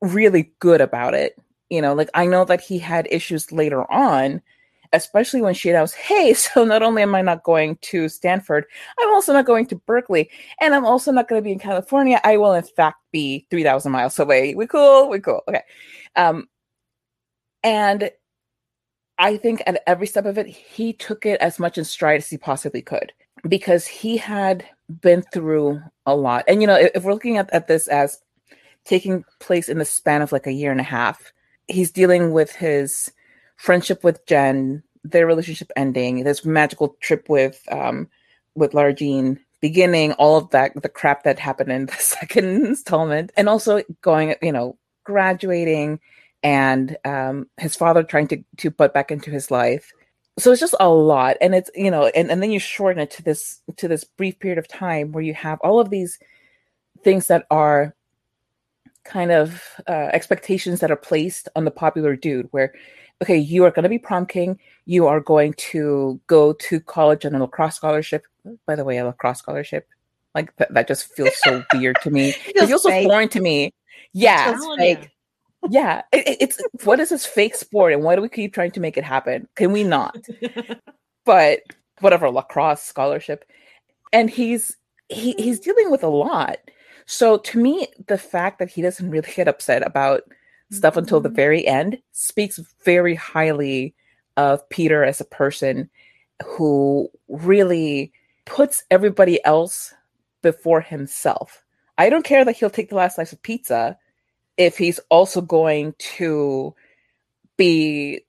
[0.00, 1.38] really good about it
[1.70, 4.40] you know like i know that he had issues later on
[4.92, 8.64] especially when she announced hey so not only am i not going to stanford
[9.00, 10.30] i'm also not going to berkeley
[10.60, 12.20] and i'm also not going to be in california.
[12.24, 14.54] I will in fact be 3000 miles away.
[14.54, 15.62] We cool we cool okay.
[16.16, 16.48] Um
[17.62, 18.10] and
[19.18, 22.28] i think at every step of it he took it as much in stride as
[22.28, 23.12] he possibly could
[23.48, 24.64] because he had
[25.00, 28.20] been through a lot and you know if, if we're looking at, at this as
[28.84, 31.32] taking place in the span of like a year and a half
[31.68, 33.10] he's dealing with his
[33.56, 38.08] friendship with Jen, their relationship ending, this magical trip with um
[38.54, 43.32] with Lara Jean beginning, all of that the crap that happened in the second installment,
[43.36, 46.00] and also going, you know, graduating
[46.42, 49.92] and um his father trying to to put back into his life.
[50.38, 51.36] So it's just a lot.
[51.40, 54.38] And it's, you know, and, and then you shorten it to this to this brief
[54.38, 56.18] period of time where you have all of these
[57.02, 57.94] things that are
[59.04, 62.72] kind of uh, expectations that are placed on the popular dude where
[63.20, 67.24] okay you are going to be prom king you are going to go to college
[67.24, 68.24] on a lacrosse scholarship
[68.66, 69.88] by the way a lacrosse scholarship
[70.34, 73.40] like th- that just feels so weird to me it Feels feels so foreign to
[73.40, 73.72] me
[74.12, 74.96] yeah ya.
[75.70, 78.70] Yeah it, it- it's what is this fake sport and why do we keep trying
[78.72, 79.48] to make it happen?
[79.56, 80.16] Can we not?
[81.24, 81.60] But
[82.00, 83.44] whatever lacrosse scholarship.
[84.12, 84.76] And he's
[85.08, 86.56] he, he's dealing with a lot.
[87.06, 90.22] So to me the fact that he doesn't really get upset about
[90.72, 91.36] stuff until the mm-hmm.
[91.36, 93.94] very end speaks very highly
[94.36, 95.88] of peter as a person
[96.44, 98.12] who really
[98.46, 99.94] puts everybody else
[100.42, 101.62] before himself.
[101.98, 103.96] I don't care that he'll take the last slice of pizza
[104.66, 106.74] if he's also going to
[107.56, 108.20] be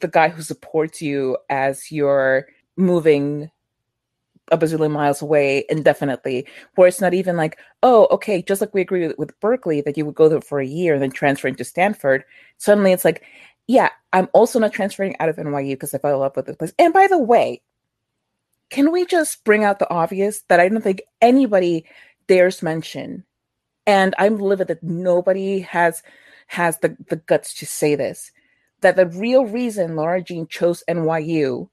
[0.00, 2.46] the guy who supports you as you're
[2.76, 3.50] moving
[4.50, 8.80] a bazillion miles away indefinitely, where it's not even like, oh, okay, just like we
[8.80, 11.48] agree with, with Berkeley that you would go there for a year and then transfer
[11.48, 12.24] into Stanford.
[12.58, 13.22] Suddenly it's like,
[13.66, 16.56] yeah, I'm also not transferring out of NYU because I fell in love with this
[16.56, 16.72] place.
[16.78, 17.62] And by the way,
[18.70, 21.84] can we just bring out the obvious that I don't think anybody
[22.26, 23.24] dares mention?
[23.86, 26.02] And I'm livid that nobody has
[26.48, 28.30] has the, the guts to say this.
[28.80, 31.68] That the real reason Laura Jean chose NYU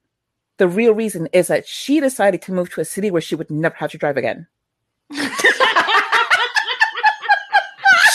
[0.60, 3.50] the real reason is that she decided to move to a city where she would
[3.50, 4.46] never have to drive again.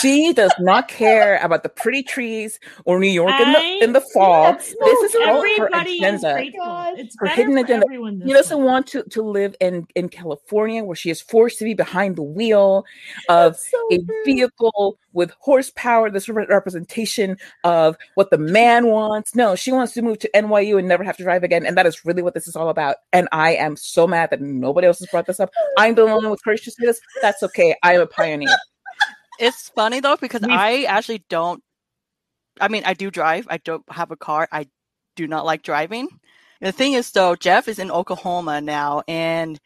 [0.05, 4.01] she does not care about the pretty trees or New York in the in the
[4.13, 4.43] fall.
[4.43, 6.35] That's so this is all her Everybody is agenda.
[6.97, 7.85] It's Her hidden agenda.
[7.85, 8.63] everyone this He doesn't way.
[8.63, 12.23] want to, to live in, in California where she is forced to be behind the
[12.23, 12.85] wheel
[13.29, 14.23] of so a true.
[14.25, 19.33] vehicle with horsepower, this representation of what the man wants.
[19.33, 21.65] No, she wants to move to NYU and never have to drive again.
[21.65, 22.97] And that is really what this is all about.
[23.13, 25.49] And I am so mad that nobody else has brought this up.
[25.77, 26.99] I'm the only one with courage to say this.
[27.21, 27.75] That's okay.
[27.81, 28.49] I am a pioneer.
[29.39, 31.61] It's funny though because We've- I actually don't.
[32.59, 33.47] I mean, I do drive.
[33.49, 34.47] I don't have a car.
[34.51, 34.67] I
[35.15, 36.07] do not like driving.
[36.61, 39.59] The thing is, though, Jeff is in Oklahoma now, and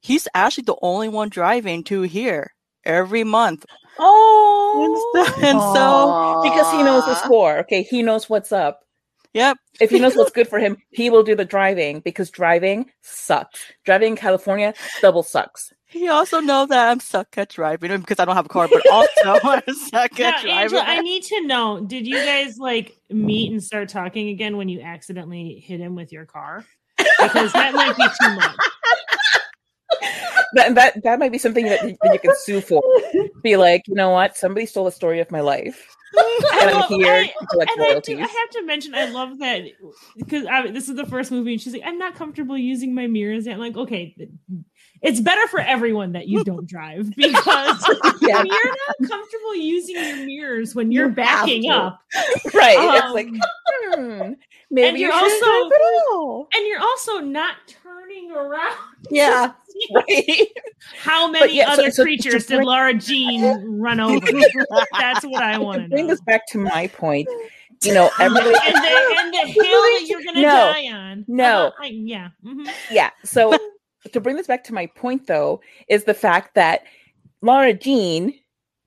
[0.00, 3.66] he's actually the only one driving to here every month.
[3.98, 7.58] Oh, And so, because he knows the score.
[7.60, 8.80] Okay, he knows what's up.
[9.34, 9.56] Yep.
[9.80, 13.60] If he knows what's good for him, he will do the driving because driving sucks.
[13.84, 15.72] Driving in California double sucks.
[15.92, 18.82] He also knows that I'm suck at driving because I don't have a car, but
[18.90, 19.10] also
[19.44, 20.50] I'm suck Now, at driving.
[20.50, 24.68] Angela, I need to know: Did you guys like meet and start talking again when
[24.70, 26.64] you accidentally hit him with your car?
[26.96, 28.56] Because that might be too much.
[30.54, 32.82] That that, that might be something that, you- that you can sue for.
[33.42, 34.36] Be like, you know what?
[34.36, 38.00] Somebody stole the story of my life, and I'm here I- to collect And I,
[38.00, 38.16] do.
[38.18, 39.62] I have to mention, I love that
[40.16, 43.46] because this is the first movie, and she's like, "I'm not comfortable using my mirrors."
[43.46, 44.14] And I'm like, "Okay,
[45.02, 47.86] it's better for everyone that you don't drive because
[48.20, 48.38] Yeah.
[48.38, 52.00] when you're not comfortable using your mirrors when you're You backing up,
[52.54, 52.76] right?
[52.76, 54.32] Um, it's like, hmm,
[54.70, 55.80] maybe and you you're shouldn't also- drive at
[56.14, 56.48] all.
[56.54, 58.76] and you're also not turning around.
[59.10, 59.52] Yeah,
[59.94, 60.46] right.
[60.98, 64.24] How many yeah, other so to creatures did Laura Jean run over?
[64.98, 66.12] That's what I want to to bring know.
[66.12, 67.28] this back to my point,
[67.82, 68.54] you know, everybody.
[68.66, 70.48] and the, and the hill that you're gonna No.
[70.72, 71.24] die on.
[71.26, 71.66] No.
[71.68, 72.28] Uh-huh, I- yeah.
[72.44, 72.68] mhm.
[72.90, 73.10] yeah.
[73.24, 73.56] So
[74.12, 76.82] to bring this back to my point, though, is the fact that
[77.40, 78.34] Laura Jean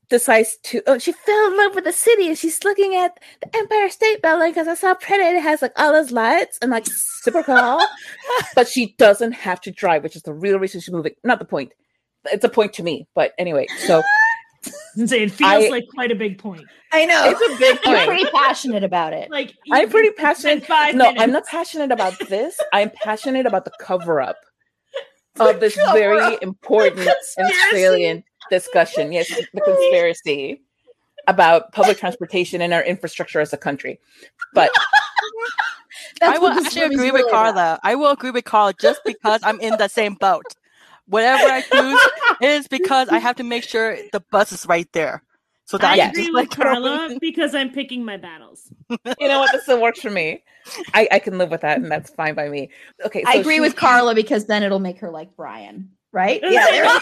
[0.09, 0.81] decides to.
[0.87, 4.21] Oh, she fell in love with the city, and she's looking at the Empire State
[4.21, 5.23] Building because I saw pretty.
[5.23, 7.79] It has like all those lights and like super cool.
[8.55, 11.13] but she doesn't have to drive, which is the real reason she's moving.
[11.23, 11.71] Not the point.
[12.25, 13.67] It's a point to me, but anyway.
[13.85, 14.01] So
[14.97, 16.63] it feels I- like quite a big point.
[16.91, 17.23] I know.
[17.25, 18.07] it's a big You're point.
[18.07, 19.29] pretty passionate about it.
[19.29, 20.65] Like I'm pretty passionate.
[20.65, 21.21] Five No, minutes.
[21.21, 22.57] I'm not passionate about this.
[22.73, 24.37] I'm passionate about the cover up
[25.39, 26.43] of this very up.
[26.43, 27.71] important and Conspiracy.
[27.71, 29.11] salient discussion.
[29.11, 30.61] Yes, the conspiracy
[31.27, 33.99] about public transportation and our infrastructure as a country.
[34.53, 34.71] But
[36.21, 37.55] I will actually movie's agree with really about.
[37.55, 37.79] Carla.
[37.83, 40.43] I will agree with Carla just because I'm in the same boat.
[41.07, 41.99] Whatever I choose
[42.41, 45.23] is because I have to make sure the bus is right there.
[45.65, 46.09] So that I I Yes.
[46.11, 48.71] agree just with like Carla because I'm picking my battles.
[49.19, 49.51] you know what?
[49.51, 50.43] This still works for me.
[50.93, 52.69] I, I can live with that, and that's fine by me.
[53.05, 56.39] Okay, I agree she- with Carla because then it'll make her like Brian, right?
[56.49, 56.99] Yeah,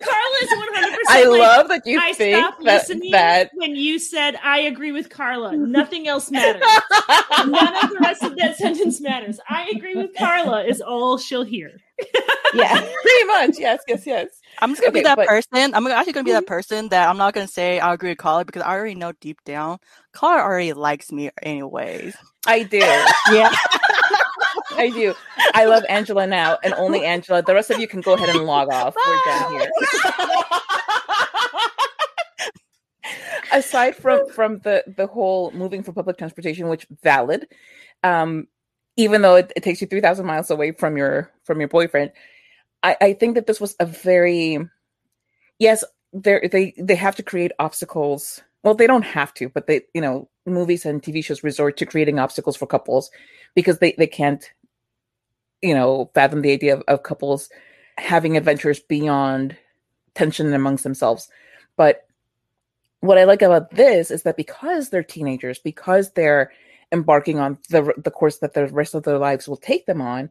[0.00, 0.90] Carla is 100.
[0.90, 4.60] percent I love that you I think stopped that listening that when you said I
[4.60, 5.56] agree with Carla.
[5.56, 6.62] Nothing else matters.
[7.46, 9.38] None of the rest of that sentence matters.
[9.48, 11.72] I agree with Carla is all she'll hear.
[12.54, 12.80] yeah.
[12.80, 13.58] pretty much.
[13.58, 14.28] Yes, yes, yes.
[14.60, 15.74] I'm just gonna Okay, be that but- person.
[15.74, 18.44] I'm actually gonna be that person that I'm not gonna say I agree with Carla
[18.44, 19.78] because I already know deep down
[20.12, 22.16] Carla already likes me anyways.
[22.46, 22.78] I do.
[22.78, 23.50] Yeah.
[24.72, 25.14] I do.
[25.54, 27.42] I love Angela now, and only Angela.
[27.42, 28.94] The rest of you can go ahead and log off.
[29.06, 29.70] We're done here.
[33.52, 37.48] Aside from from the the whole moving for public transportation, which valid,
[38.04, 38.46] um,
[38.96, 42.12] even though it, it takes you three thousand miles away from your from your boyfriend,
[42.82, 44.58] I, I think that this was a very
[45.58, 45.84] yes.
[46.12, 48.42] They they they have to create obstacles.
[48.64, 51.86] Well, they don't have to, but they you know movies and TV shows resort to
[51.86, 53.10] creating obstacles for couples
[53.54, 54.50] because they they can't
[55.62, 57.48] you know fathom the idea of, of couples
[57.96, 59.56] having adventures beyond
[60.14, 61.28] tension amongst themselves
[61.76, 62.06] but
[63.00, 66.52] what i like about this is that because they're teenagers because they're
[66.92, 70.30] embarking on the the course that the rest of their lives will take them on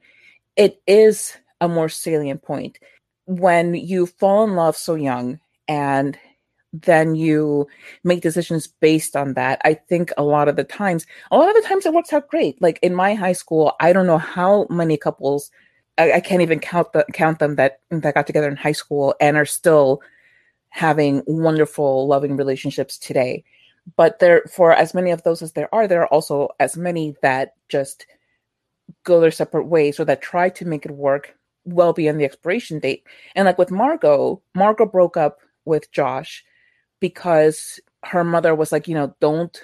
[0.56, 2.80] it is a more salient point.
[3.26, 6.18] When you fall in love so young and
[6.74, 7.68] then you
[8.04, 11.56] make decisions based on that i think a lot of the times a lot of
[11.56, 12.62] the times it works out great.
[12.62, 15.50] Like in my high school i don't know how many couples
[15.98, 19.16] i, I can't even count the count them that that got together in high school
[19.22, 20.02] and are still
[20.70, 23.44] having wonderful loving relationships today.
[23.96, 27.16] But there for as many of those as there are there are also as many
[27.22, 28.06] that just
[29.04, 31.36] go their separate ways or that try to make it work
[31.68, 33.04] well beyond the expiration date
[33.36, 36.44] and like with margot margot broke up with josh
[37.00, 39.62] because her mother was like, you know, don't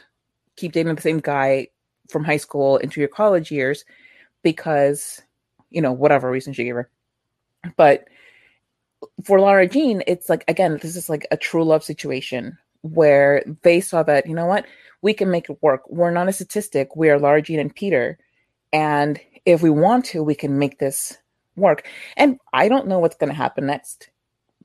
[0.56, 1.68] keep dating the same guy
[2.10, 3.86] from high school into your college years
[4.44, 5.22] because,
[5.70, 6.90] you know, whatever reason she gave her.
[7.78, 8.08] But
[9.24, 13.80] for Laura Jean, it's like, again, this is like a true love situation where they
[13.80, 14.66] saw that, you know what,
[15.02, 15.84] we can make it work.
[15.90, 16.96] We're not a statistic.
[16.96, 18.18] We are Laura Jean and Peter.
[18.74, 21.18] And if we want to, we can make this
[21.56, 21.88] work.
[22.18, 24.10] And I don't know what's going to happen next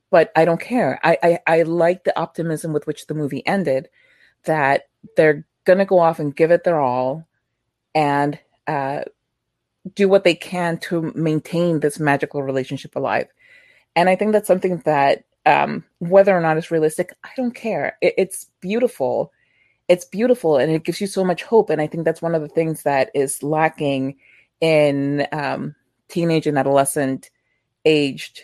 [0.09, 0.99] but I don't care.
[1.03, 3.89] I, I I like the optimism with which the movie ended,
[4.45, 7.27] that they're gonna go off and give it their all,
[7.93, 9.01] and uh,
[9.95, 13.27] do what they can to maintain this magical relationship alive.
[13.95, 17.97] And I think that's something that um, whether or not it's realistic, I don't care.
[18.01, 19.31] It, it's beautiful.
[19.87, 21.69] It's beautiful, and it gives you so much hope.
[21.69, 24.17] And I think that's one of the things that is lacking
[24.61, 25.75] in um,
[26.09, 27.29] teenage and adolescent
[27.85, 28.41] aged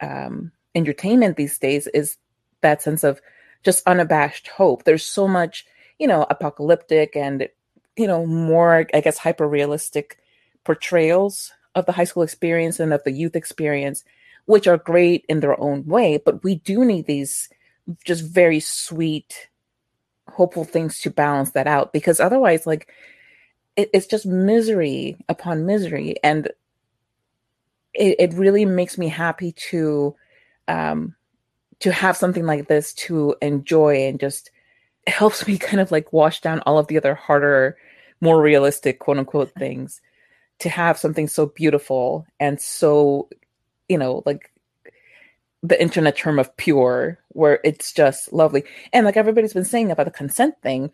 [0.00, 2.16] um, entertainment these days is
[2.60, 3.20] that sense of
[3.62, 4.84] just unabashed hope.
[4.84, 5.64] There's so much,
[5.98, 7.48] you know, apocalyptic and
[7.96, 10.18] you know, more, I guess, hyper realistic
[10.64, 14.04] portrayals of the high school experience and of the youth experience,
[14.46, 16.20] which are great in their own way.
[16.24, 17.48] But we do need these
[18.04, 19.48] just very sweet,
[20.28, 22.88] hopeful things to balance that out because otherwise, like,
[23.76, 26.16] it, it's just misery upon misery.
[26.22, 26.50] And
[27.94, 30.14] it, it really makes me happy to
[30.68, 31.14] um
[31.80, 34.50] to have something like this to enjoy and just
[35.06, 37.76] helps me kind of like wash down all of the other harder
[38.20, 40.00] more realistic quote unquote things
[40.58, 43.28] to have something so beautiful and so
[43.88, 44.50] you know like
[45.64, 48.64] the internet term of pure where it's just lovely.
[48.92, 50.90] And like everybody's been saying about the consent thing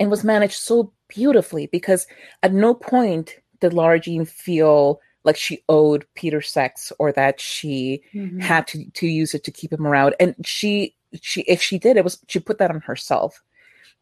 [0.00, 2.06] it was managed so beautifully because
[2.42, 8.02] at no point did Lara Jean feel like she owed Peter sex or that she
[8.14, 8.40] mm-hmm.
[8.40, 10.14] had to to use it to keep him around.
[10.18, 13.42] And she she if she did, it was she put that on herself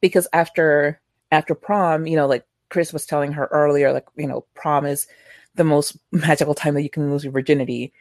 [0.01, 1.01] because after
[1.31, 5.07] after prom, you know, like Chris was telling her earlier, like you know, prom is
[5.55, 7.93] the most magical time that you can lose your virginity.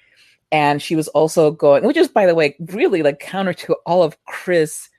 [0.50, 4.04] And she was also going, which is by the way, really like counter to all
[4.04, 4.90] of Chris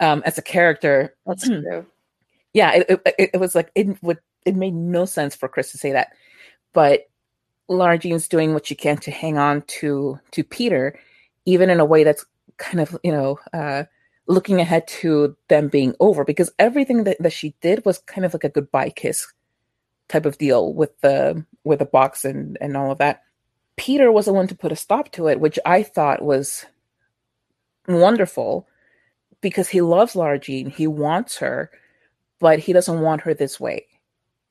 [0.00, 1.16] um, as a character.
[1.26, 1.86] That's true.
[2.52, 5.78] Yeah, it, it, it was like it would it made no sense for Chris to
[5.78, 6.12] say that,
[6.72, 7.08] but
[7.68, 10.98] Jean's doing what she can to hang on to to Peter,
[11.44, 12.24] even in a way that's
[12.56, 13.84] kind of you know uh,
[14.26, 18.32] looking ahead to them being over because everything that, that she did was kind of
[18.32, 19.32] like a goodbye kiss
[20.08, 23.22] type of deal with the with the box and and all of that.
[23.76, 26.64] Peter was the one to put a stop to it, which I thought was
[27.88, 28.68] wonderful
[29.40, 31.70] because he loves Lara he wants her,
[32.38, 33.86] but he doesn't want her this way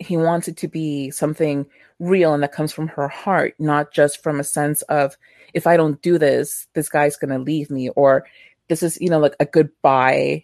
[0.04, 1.66] he wants it to be something
[2.00, 5.18] real and that comes from her heart, not just from a sense of
[5.54, 8.26] if I don't do this, this guy's gonna leave me, or
[8.68, 10.44] this is, you know, like a goodbye,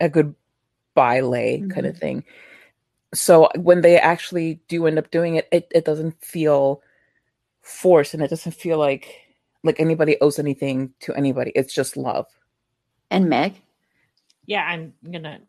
[0.00, 1.70] a goodbye lay mm-hmm.
[1.70, 2.24] kind of thing.
[3.14, 6.82] So when they actually do end up doing it, it, it doesn't feel
[7.60, 9.18] forced and it doesn't feel like
[9.64, 11.52] like anybody owes anything to anybody.
[11.54, 12.26] It's just love.
[13.10, 13.54] And Meg?
[14.46, 15.40] Yeah, I'm gonna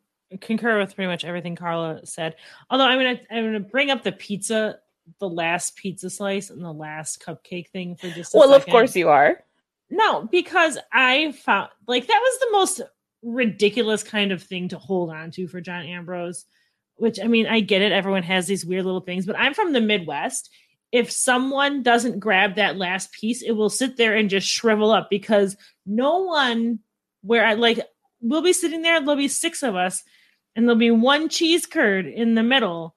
[0.42, 2.36] concur with pretty much everything Carla said.
[2.70, 4.80] Although I'm gonna I'm gonna bring up the pizza,
[5.20, 8.34] the last pizza slice and the last cupcake thing for just.
[8.34, 8.62] well, second.
[8.62, 9.44] of course you are.
[9.90, 12.82] No, because I found like that was the most
[13.22, 16.46] ridiculous kind of thing to hold on to for John Ambrose.
[16.96, 17.92] Which I mean, I get it.
[17.92, 20.50] Everyone has these weird little things, but I'm from the Midwest.
[20.92, 25.10] If someone doesn't grab that last piece, it will sit there and just shrivel up
[25.10, 25.58] because
[25.88, 26.80] no one
[27.24, 27.80] where I like
[28.24, 30.04] we'll be sitting there, there'll be six of us,
[30.56, 32.96] and there'll be one cheese curd in the middle,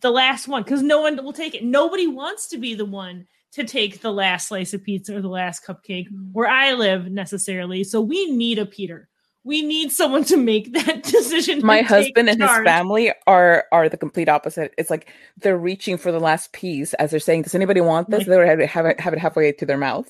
[0.00, 1.64] the last one, because no one will take it.
[1.64, 5.28] Nobody wants to be the one to take the last slice of pizza or the
[5.28, 7.84] last cupcake where I live necessarily.
[7.84, 9.08] So we need a Peter.
[9.44, 11.64] We need someone to make that decision.
[11.64, 12.58] My husband and charge.
[12.58, 14.74] his family are are the complete opposite.
[14.76, 18.26] It's like they're reaching for the last piece as they're saying, "Does anybody want this?"
[18.26, 20.08] They have it, have it have it halfway to their mouth.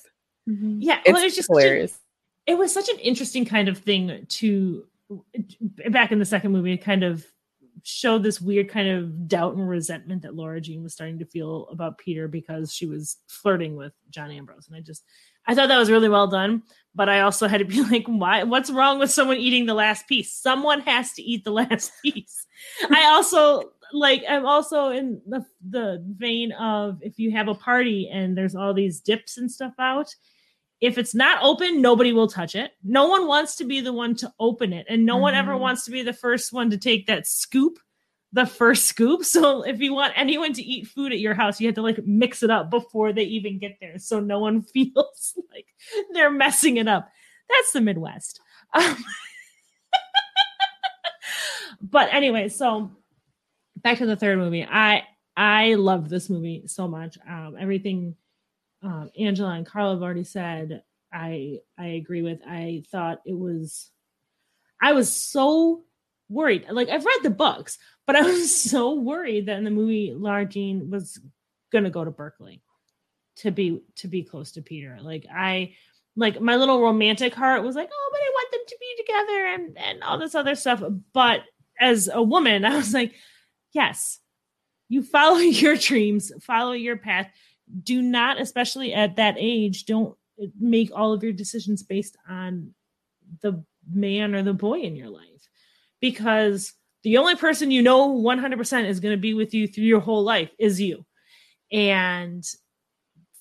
[0.48, 0.78] Mm-hmm.
[0.80, 1.98] Yeah, it's, well, it's just hilarious.
[2.46, 4.86] It was such an interesting kind of thing to
[5.90, 7.24] back in the second movie, kind of
[7.82, 11.68] showed this weird kind of doubt and resentment that Laura Jean was starting to feel
[11.68, 14.66] about Peter because she was flirting with John Ambrose.
[14.68, 15.04] And I just,
[15.46, 16.62] I thought that was really well done.
[16.94, 18.44] But I also had to be like, why?
[18.44, 20.32] What's wrong with someone eating the last piece?
[20.32, 22.46] Someone has to eat the last piece.
[22.90, 24.22] I also like.
[24.28, 28.72] I'm also in the the vein of if you have a party and there's all
[28.72, 30.14] these dips and stuff out,
[30.80, 32.72] if it's not open, nobody will touch it.
[32.82, 35.22] No one wants to be the one to open it, and no mm-hmm.
[35.22, 35.62] one ever mm-hmm.
[35.62, 37.78] wants to be the first one to take that scoop,
[38.32, 39.24] the first scoop.
[39.24, 42.04] So if you want anyone to eat food at your house, you have to like
[42.06, 45.66] mix it up before they even get there, so no one feels like
[46.12, 47.08] they're messing it up.
[47.48, 48.40] That's the Midwest.
[48.72, 48.96] Um,
[51.82, 52.90] but anyway, so
[53.76, 54.64] back to the third movie.
[54.64, 55.04] I
[55.36, 57.18] I love this movie so much.
[57.28, 58.16] Um, everything
[58.84, 60.82] um, Angela and Carla have already said,
[61.12, 62.40] I I agree with.
[62.46, 63.90] I thought it was,
[64.82, 65.84] I was so
[66.28, 66.66] worried.
[66.70, 70.44] Like I've read the books, but I was so worried that in the movie, Lara
[70.44, 71.18] Jean was
[71.72, 72.62] gonna go to Berkeley
[73.36, 74.98] to be to be close to Peter.
[75.00, 75.74] Like I
[76.16, 79.46] like my little romantic heart was like, oh, but I want them to be together
[79.46, 80.82] and and all this other stuff.
[81.12, 81.40] But
[81.80, 83.14] as a woman, I was like,
[83.72, 84.18] yes,
[84.88, 87.30] you follow your dreams, follow your path
[87.82, 90.16] do not, especially at that age, don't
[90.58, 92.74] make all of your decisions based on
[93.40, 95.48] the man or the boy in your life
[96.00, 96.72] because
[97.02, 100.22] the only person you know 100% is going to be with you through your whole
[100.22, 101.04] life is you.
[101.70, 102.44] And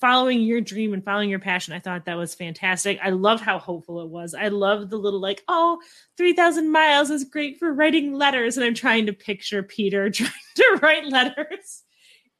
[0.03, 1.73] following your dream and following your passion.
[1.73, 2.99] I thought that was fantastic.
[3.01, 4.33] I loved how hopeful it was.
[4.33, 5.79] I loved the little like, oh,
[6.17, 8.57] 3,000 miles is great for writing letters.
[8.57, 11.83] And I'm trying to picture Peter trying to write letters.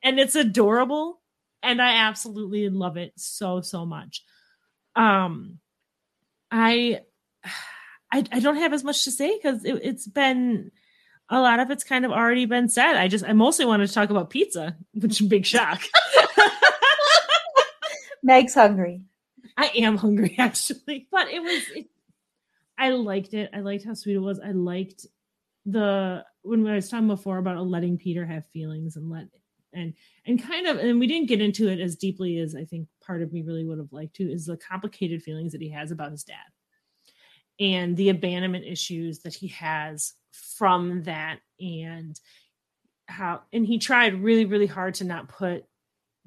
[0.04, 1.22] And it's adorable.
[1.64, 4.24] And I absolutely love it so, so much.
[4.96, 5.60] Um,
[6.52, 7.00] I,
[8.12, 10.72] I, I don't have as much to say because it, it's been
[11.30, 12.96] a lot of it's kind of already been said.
[12.96, 15.82] I just I mostly wanted to talk about pizza, which is big shock.
[18.24, 19.02] Meg's hungry.
[19.58, 21.64] I am hungry actually, but it was.
[21.76, 21.88] It,
[22.78, 23.52] I liked it.
[23.54, 24.40] I liked how sweet it was.
[24.40, 25.06] I liked
[25.66, 29.28] the when I was talking before about letting Peter have feelings and let
[29.74, 29.94] and
[30.26, 33.22] and kind of and we didn't get into it as deeply as I think part
[33.22, 36.12] of me really would have liked to is the complicated feelings that he has about
[36.12, 36.36] his dad
[37.60, 42.20] and the abandonment issues that he has from that and
[43.08, 45.66] how and he tried really really hard to not put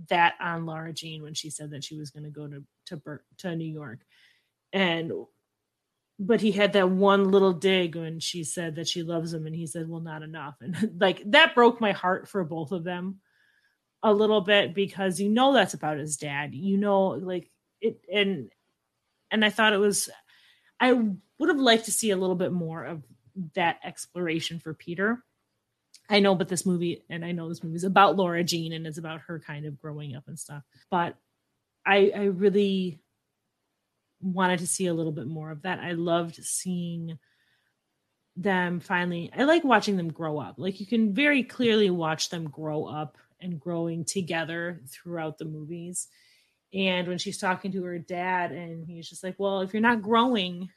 [0.08, 3.18] that on Laura Jean when she said that she was going to go to to
[3.38, 4.00] to New York,
[4.72, 5.12] and
[6.18, 9.54] but he had that one little dig when she said that she loves him, and
[9.54, 13.20] he said, "Well, not enough," and like that broke my heart for both of them
[14.06, 17.50] a little bit because you know that's about his dad, you know, like
[17.80, 18.50] it, and
[19.30, 20.08] and I thought it was,
[20.80, 23.02] I would have liked to see a little bit more of
[23.54, 25.22] that exploration for Peter
[26.08, 28.86] I know, but this movie, and I know this movie is about Laura Jean and
[28.86, 30.62] it's about her kind of growing up and stuff.
[30.90, 31.16] But
[31.84, 33.00] I, I really
[34.20, 35.80] wanted to see a little bit more of that.
[35.80, 37.18] I loved seeing
[38.36, 39.30] them finally.
[39.36, 40.56] I like watching them grow up.
[40.58, 46.08] Like you can very clearly watch them grow up and growing together throughout the movies.
[46.74, 50.02] And when she's talking to her dad, and he's just like, "Well, if you're not
[50.02, 50.70] growing,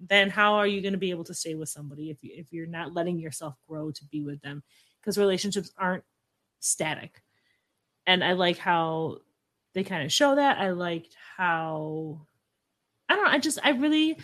[0.00, 2.52] then how are you going to be able to stay with somebody if you if
[2.52, 4.62] you're not letting yourself grow to be with them?
[5.00, 6.04] Because relationships aren't
[6.60, 7.22] static.
[8.06, 9.18] And i like how
[9.74, 10.58] they kind of show that.
[10.58, 12.20] I liked how
[13.08, 14.18] i don't know i just i really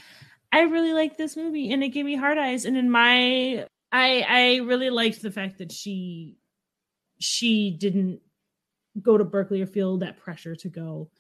[0.53, 2.65] i really like this movie and it gave me hard eyes.
[2.65, 6.37] And in my i i really liked the fact that she
[7.23, 8.20] she didn't
[9.01, 11.11] go to berkeley or feel that pressure to go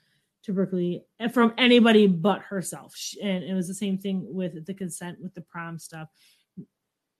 [0.44, 2.94] to Berkeley from anybody but herself.
[3.22, 6.08] And it was the same thing with the consent with the prom stuff.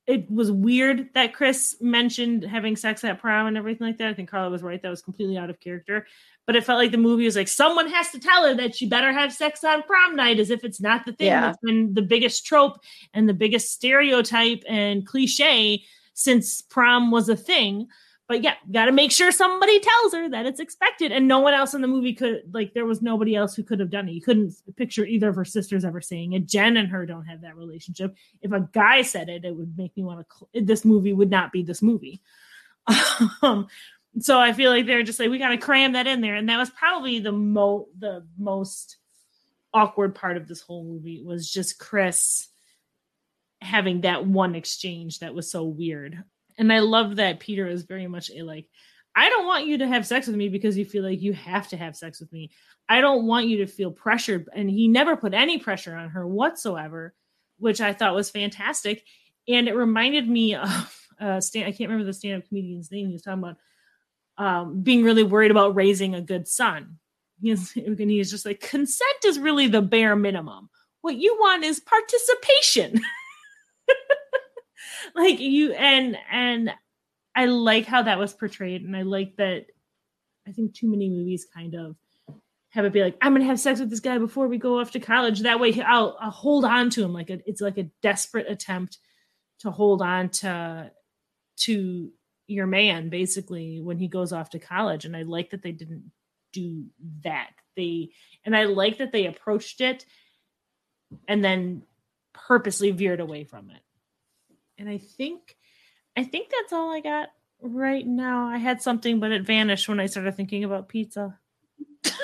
[0.04, 4.09] It was weird that Chris mentioned having sex at prom and everything like that.
[4.09, 4.82] I think Carla was right.
[4.82, 6.09] That was completely out of character.
[6.44, 8.88] But it felt like the movie was like, someone has to tell her that she
[8.88, 11.42] better have sex on prom night, as if it's not the thing yeah.
[11.42, 12.80] that's been the biggest trope
[13.14, 15.84] and the biggest stereotype and cliche
[16.14, 17.86] since prom was a thing
[18.32, 21.12] but yeah, got to make sure somebody tells her that it's expected.
[21.12, 23.78] And no one else in the movie could, like, there was nobody else who could
[23.78, 24.12] have done it.
[24.12, 26.46] You couldn't picture either of her sisters ever saying it.
[26.46, 28.16] Jen and her don't have that relationship.
[28.40, 31.28] If a guy said it, it would make me want to, cl- this movie would
[31.28, 32.22] not be this movie.
[33.42, 33.66] um,
[34.18, 36.36] so I feel like they're just like, we got to cram that in there.
[36.36, 38.96] And that was probably the mo, the most
[39.74, 42.48] awkward part of this whole movie was just Chris
[43.60, 46.24] having that one exchange that was so weird
[46.58, 48.68] and I love that Peter is very much a like,
[49.14, 51.68] I don't want you to have sex with me because you feel like you have
[51.68, 52.50] to have sex with me.
[52.88, 54.48] I don't want you to feel pressured.
[54.54, 57.14] And he never put any pressure on her whatsoever,
[57.58, 59.04] which I thought was fantastic.
[59.48, 63.08] And it reminded me of uh stand I can't remember the stand-up comedian's name.
[63.08, 63.56] He was talking about
[64.38, 66.98] um being really worried about raising a good son.
[67.40, 70.70] He's and he's just like consent is really the bare minimum.
[71.02, 73.00] What you want is participation.
[75.14, 76.72] like you and and
[77.34, 79.66] I like how that was portrayed, and I like that.
[80.46, 81.96] I think too many movies kind of
[82.70, 84.92] have it be like, I'm gonna have sex with this guy before we go off
[84.92, 85.40] to college.
[85.40, 88.98] That way, I'll, I'll hold on to him like a, it's like a desperate attempt
[89.60, 90.90] to hold on to
[91.58, 92.10] to
[92.46, 95.04] your man basically when he goes off to college.
[95.04, 96.10] And I like that they didn't
[96.52, 96.86] do
[97.24, 97.50] that.
[97.76, 98.10] They
[98.44, 100.04] and I like that they approached it
[101.28, 101.82] and then
[102.32, 103.82] purposely veered away from it
[104.78, 105.57] and I think
[106.16, 107.28] I think that's all I got
[107.61, 108.47] right now.
[108.47, 111.39] I had something, but it vanished when I started thinking about pizza.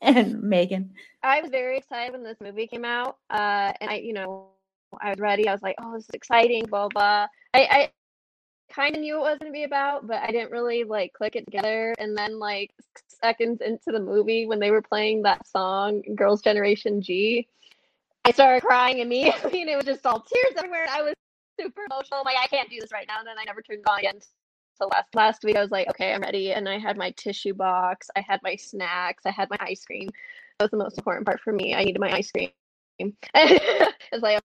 [0.00, 0.92] and Megan.
[1.22, 3.18] I was very excited when this movie came out.
[3.30, 4.48] Uh, and I, you know,
[5.00, 5.48] I was ready.
[5.48, 7.26] I was like, oh, this is exciting, blah, blah.
[7.54, 7.90] I, I
[8.72, 11.12] kind of knew what it was going to be about, but I didn't really like
[11.12, 11.94] click it together.
[11.98, 12.72] And then, like,
[13.08, 17.48] seconds into the movie, when they were playing that song, Girls' Generation Gee,
[18.24, 20.86] I started crying immediately, and it was just all tears everywhere.
[20.90, 21.14] I was
[21.60, 22.20] super emotional.
[22.20, 23.18] I'm like, I can't do this right now.
[23.18, 24.20] And then I never turned on again.
[24.76, 26.52] So last last week, I was like, okay, I'm ready.
[26.52, 30.08] And I had my tissue box, I had my snacks, I had my ice cream.
[30.58, 31.74] That was the most important part for me.
[31.74, 32.50] I needed my ice cream.
[32.98, 34.40] it's like,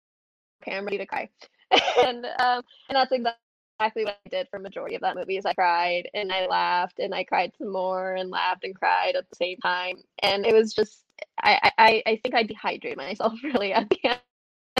[0.63, 1.29] okay, I'm ready to cry.
[2.05, 5.53] and um, and that's exactly what I did for majority of that movie is I
[5.53, 9.37] cried and I laughed and I cried some more and laughed and cried at the
[9.37, 9.97] same time.
[10.23, 11.06] And it was just
[11.43, 14.21] I I, I think I dehydrate myself really at the end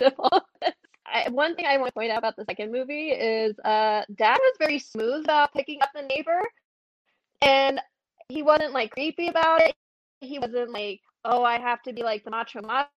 [0.03, 0.73] of all this.
[1.07, 4.39] I, one thing I want to point out about the second movie is uh dad
[4.41, 6.43] was very smooth about picking up the neighbor
[7.43, 7.81] and
[8.29, 9.75] he wasn't like creepy about it.
[10.21, 12.89] He wasn't like, oh, I have to be like the macho macho.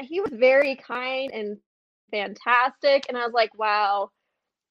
[0.00, 1.58] He was very kind and
[2.10, 3.06] fantastic.
[3.08, 4.10] And I was like, wow,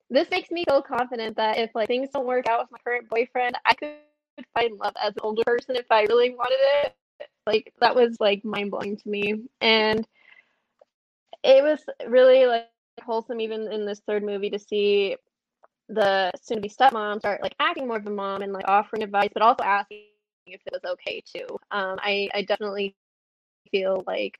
[0.10, 3.10] this makes me feel confident that if like things don't work out with my current
[3.10, 3.90] boyfriend, I could
[4.58, 6.96] find love as an older person if I really wanted it.
[7.48, 9.44] Like that was like mind blowing to me.
[9.62, 10.08] And
[11.44, 12.68] it was really like
[13.04, 15.16] wholesome even in this third movie to see
[15.90, 19.04] the soon to be stepmom start like acting more of a mom and like offering
[19.04, 20.06] advice, but also asking
[20.48, 21.46] if it was okay too.
[21.72, 22.96] Um, I, I definitely
[23.72, 24.40] feel like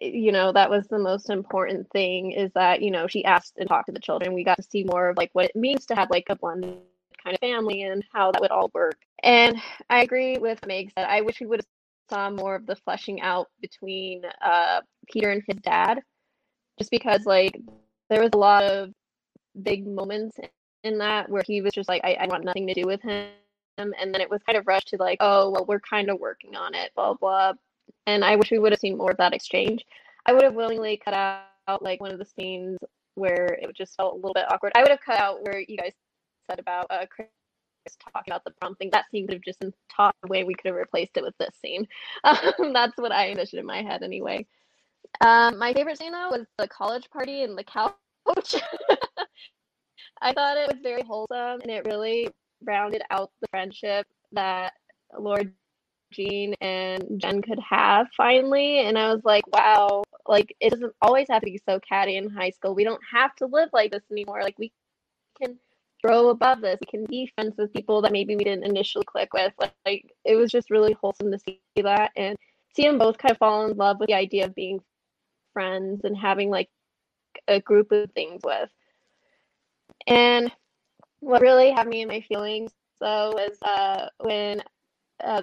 [0.00, 3.68] you know that was the most important thing is that you know she asked and
[3.68, 5.94] talked to the children we got to see more of like what it means to
[5.94, 6.76] have like a blended
[7.22, 9.56] kind of family and how that would all work and
[9.90, 11.66] i agree with meg that i wish we would have
[12.10, 14.80] saw more of the fleshing out between uh
[15.10, 16.00] peter and his dad
[16.78, 17.58] just because like
[18.10, 18.90] there was a lot of
[19.62, 20.36] big moments
[20.84, 23.28] in that where he was just like i, I want nothing to do with him
[23.78, 26.56] and then it was kind of rushed to like oh well we're kind of working
[26.56, 27.52] on it blah blah
[28.06, 29.84] and I wish we would have seen more of that exchange.
[30.26, 32.78] I would have willingly cut out, like one of the scenes
[33.14, 34.72] where it just felt a little bit awkward.
[34.74, 35.92] I would have cut out where you guys
[36.50, 37.28] said about uh, Chris
[37.96, 38.90] talking about the prom thing.
[38.92, 40.44] That scene could have just been taught away.
[40.44, 41.86] We could have replaced it with this scene.
[42.24, 44.46] Um, that's what I envisioned in my head anyway.
[45.20, 47.94] Um, my favorite scene though was the college party and the couch.
[50.20, 52.28] I thought it was very wholesome and it really
[52.64, 54.72] rounded out the friendship that
[55.18, 55.44] Laura
[56.12, 58.80] Jean and Jen could have finally.
[58.80, 62.30] And I was like, wow, like it doesn't always have to be so catty in
[62.30, 62.74] high school.
[62.74, 64.42] We don't have to live like this anymore.
[64.42, 64.72] Like we
[65.40, 65.58] can
[66.02, 66.78] grow above this.
[66.80, 69.52] We can be friends with people that maybe we didn't initially click with.
[69.58, 72.36] Like, like it was just really wholesome to see that and
[72.74, 74.80] see them both kind of fall in love with the idea of being
[75.52, 76.68] friends and having like
[77.48, 78.70] a group of things with.
[80.06, 80.52] And
[81.20, 84.62] what really had me in my feelings though was uh, when
[85.22, 85.42] uh,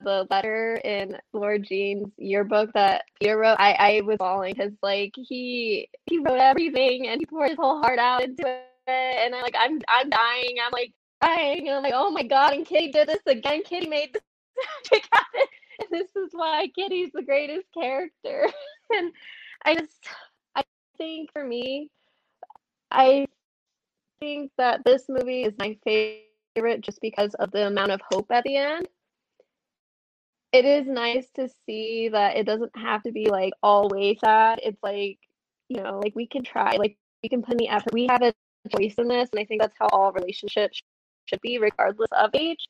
[0.00, 5.12] the letter in Laura Jean's yearbook that Peter wrote, I, I was bawling because like
[5.16, 9.42] he he wrote everything and he poured his whole heart out into it, and I'm
[9.42, 10.56] like I'm I'm dying.
[10.64, 13.62] I'm like dying, and I'm like oh my god, and Kitty did this again.
[13.62, 15.46] Kitty made this happen,
[15.80, 18.46] and this is why Kitty's the greatest character.
[18.90, 19.12] and
[19.64, 19.98] I just
[20.54, 20.62] I
[20.98, 21.90] think for me,
[22.90, 23.26] I
[24.20, 28.44] think that this movie is my favorite just because of the amount of hope at
[28.44, 28.86] the end
[30.52, 34.60] it is nice to see that it doesn't have to be like always sad.
[34.62, 35.18] It's like,
[35.68, 37.92] you know, like we can try, like we can put in the effort.
[37.92, 38.34] We have a
[38.68, 40.80] choice in this, and I think that's how all relationships
[41.26, 42.68] should be, regardless of age.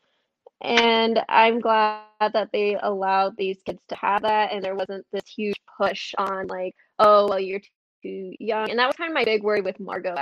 [0.63, 5.27] And I'm glad that they allowed these kids to have that, and there wasn't this
[5.27, 7.61] huge push on like, oh, well, you're
[8.03, 8.71] too young.
[8.71, 10.15] And that was kind of my big worry with Margot.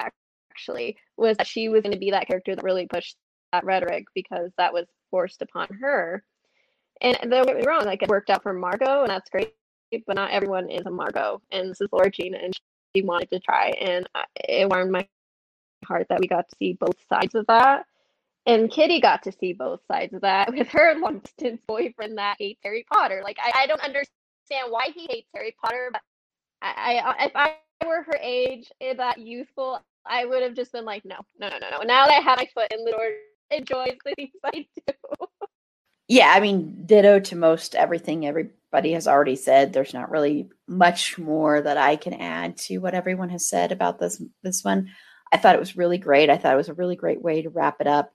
[0.51, 3.17] Actually, was that she was going to be that character that really pushed
[3.53, 6.23] that rhetoric because that was forced upon her
[7.01, 9.55] and don't get me wrong, like it worked out for Margot, and that's great.
[10.07, 12.53] But not everyone is a Margot, and this is Laura Jean, and
[12.95, 15.07] she wanted to try, and it warmed my
[15.85, 17.87] heart that we got to see both sides of that.
[18.47, 22.37] And Kitty got to see both sides of that with her long distance boyfriend that
[22.39, 23.21] hates Harry Potter.
[23.23, 26.03] Like I, I don't understand why he hates Harry Potter, but
[26.63, 27.55] I, I if I
[27.87, 31.59] were her age, eh, that youthful, I would have just been like, no, no, no,
[31.59, 31.83] no, no.
[31.83, 33.11] Now that I have my foot in the door,
[33.51, 34.95] enjoys the things I do.
[36.09, 39.73] Yeah, I mean, ditto to most everything everybody has already said.
[39.73, 44.01] There's not really much more that I can add to what everyone has said about
[44.01, 44.91] this this one.
[45.33, 46.31] I thought it was really great.
[46.31, 48.13] I thought it was a really great way to wrap it up.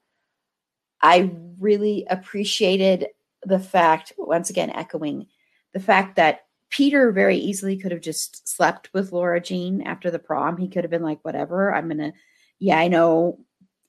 [1.01, 3.07] I really appreciated
[3.43, 5.27] the fact, once again, echoing
[5.73, 10.19] the fact that Peter very easily could have just slept with Laura Jean after the
[10.19, 10.57] prom.
[10.57, 12.13] He could have been like, whatever, I'm going to,
[12.59, 13.39] yeah, I know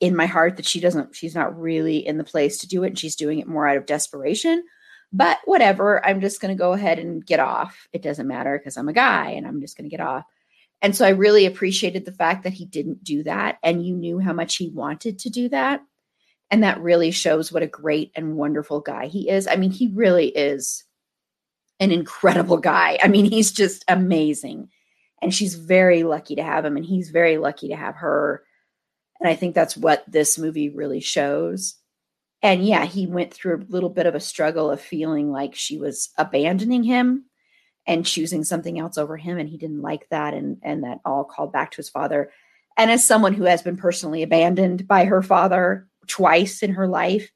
[0.00, 2.88] in my heart that she doesn't she's not really in the place to do it
[2.88, 4.62] and she's doing it more out of desperation
[5.12, 8.76] but whatever i'm just going to go ahead and get off it doesn't matter because
[8.76, 10.26] i'm a guy and i'm just going to get off
[10.84, 14.18] and so i really appreciated the fact that he didn't do that and you knew
[14.18, 15.80] how much he wanted to do that.
[16.50, 19.48] And that really shows what a great and wonderful guy he is.
[19.48, 20.84] I mean he really is
[21.80, 22.98] an incredible guy.
[23.02, 24.68] I mean he's just amazing.
[25.22, 28.44] And she's very lucky to have him and he's very lucky to have her.
[29.20, 31.76] And I think that's what this movie really shows.
[32.42, 35.78] And yeah, he went through a little bit of a struggle of feeling like she
[35.78, 37.24] was abandoning him
[37.86, 41.24] and choosing something else over him and he didn't like that and and that all
[41.24, 42.30] called back to his father
[42.76, 47.30] And as someone who has been personally abandoned by her father twice in her life,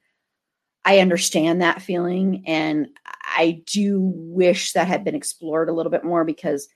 [0.84, 2.44] I understand that feeling.
[2.46, 2.88] And
[3.24, 6.68] I do wish that had been explored a little bit more because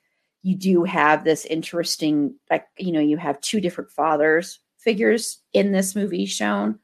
[0.43, 5.71] you do have this interesting, like, you know, you have two different fathers figures in
[5.71, 6.79] this movie shown.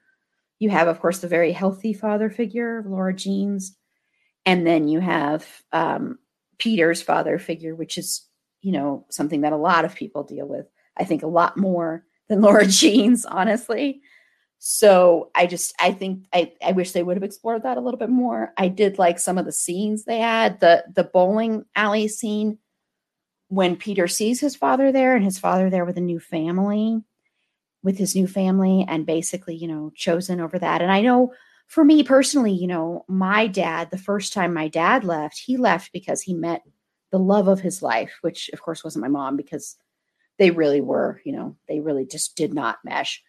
[0.60, 3.76] You have, of course, the very healthy father figure, Laura Jean's,
[4.46, 6.18] and then you have um,
[6.58, 8.26] Peter's father figure, which is,
[8.60, 10.66] you know, something that a lot of people deal with.
[10.96, 14.00] I think a lot more than Laura Jean's, honestly.
[14.58, 17.98] So I just I think I, I wish they would have explored that a little
[17.98, 18.52] bit more.
[18.56, 20.58] I did like some of the scenes they had.
[20.60, 22.58] The the bowling alley scene
[23.48, 27.02] when Peter sees his father there and his father there with a new family,
[27.82, 30.82] with his new family, and basically, you know, chosen over that.
[30.82, 31.32] And I know
[31.68, 35.92] for me personally, you know, my dad, the first time my dad left, he left
[35.92, 36.62] because he met
[37.12, 39.76] the love of his life, which of course wasn't my mom because
[40.38, 43.22] they really were, you know, they really just did not mesh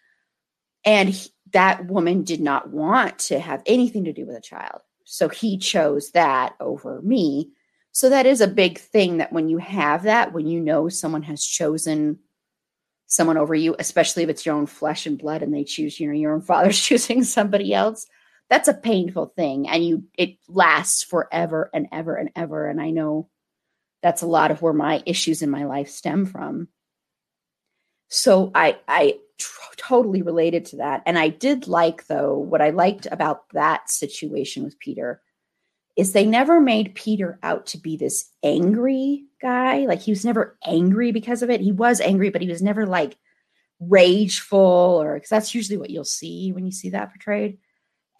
[0.84, 4.80] and he, that woman did not want to have anything to do with a child.
[5.04, 7.50] So he chose that over me.
[7.92, 11.24] So that is a big thing that when you have that, when you know someone
[11.24, 12.20] has chosen
[13.06, 16.06] someone over you, especially if it's your own flesh and blood and they choose, you
[16.06, 18.06] know, your own father's choosing somebody else,
[18.50, 19.68] that's a painful thing.
[19.68, 22.68] And you, it lasts forever and ever and ever.
[22.68, 23.30] And I know
[24.02, 26.68] that's a lot of where my issues in my life stem from.
[28.08, 29.18] So I, I
[29.78, 31.02] totally related to that.
[31.06, 35.22] And I did like, though, what I liked about that situation with Peter
[35.96, 39.86] is they never made Peter out to be this angry guy.
[39.86, 41.60] Like he was never angry because of it.
[41.60, 43.16] He was angry, but he was never like
[43.78, 44.58] rageful
[45.00, 47.58] or because that's usually what you'll see when you see that portrayed.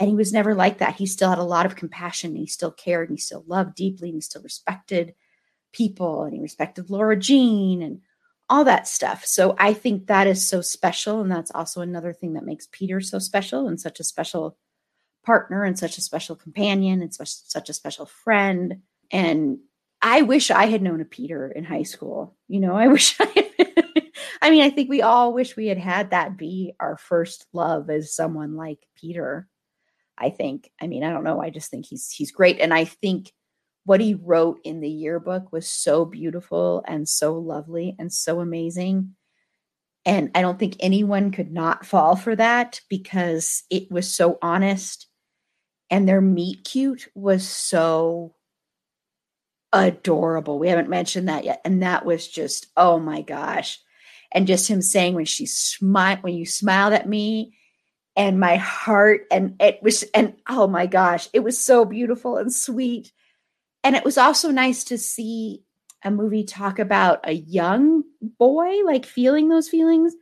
[0.01, 0.97] And he was never like that.
[0.97, 2.31] He still had a lot of compassion.
[2.31, 5.15] And he still cared and he still loved deeply and he still respected
[5.73, 8.01] people and he respected Laura Jean and
[8.49, 9.25] all that stuff.
[9.25, 11.21] So I think that is so special.
[11.21, 14.57] And that's also another thing that makes Peter so special and such a special
[15.25, 18.81] partner and such a special companion and such, such a special friend.
[19.13, 19.59] And
[20.03, 22.37] I wish I had known a Peter in high school.
[22.49, 23.51] You know, I wish I
[24.43, 27.91] I mean, I think we all wish we had had that be our first love
[27.91, 29.47] as someone like Peter.
[30.21, 30.71] I think.
[30.81, 31.41] I mean, I don't know.
[31.41, 32.61] I just think he's he's great.
[32.61, 33.33] And I think
[33.85, 39.15] what he wrote in the yearbook was so beautiful and so lovely and so amazing.
[40.05, 45.07] And I don't think anyone could not fall for that because it was so honest.
[45.91, 48.35] And their meet cute was so
[49.73, 50.59] adorable.
[50.59, 51.61] We haven't mentioned that yet.
[51.65, 53.79] And that was just, oh my gosh.
[54.33, 57.57] And just him saying when she smiled, when you smiled at me
[58.21, 62.53] and my heart, and it was, and oh my gosh, it was so beautiful and
[62.53, 63.13] sweet.
[63.83, 65.63] And it was also nice to see
[66.05, 68.05] a movie talk about a young
[68.39, 70.15] boy like feeling those feelings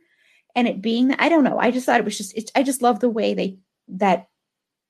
[0.53, 2.81] and it being i don't know i just thought it was just it, i just
[2.81, 3.57] love the way they
[3.87, 4.27] that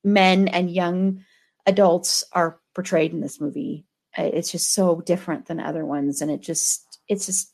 [0.02, 1.24] men and young
[1.66, 3.84] adults are portrayed in this movie.
[4.16, 7.52] It's just so different than other ones and it just it's just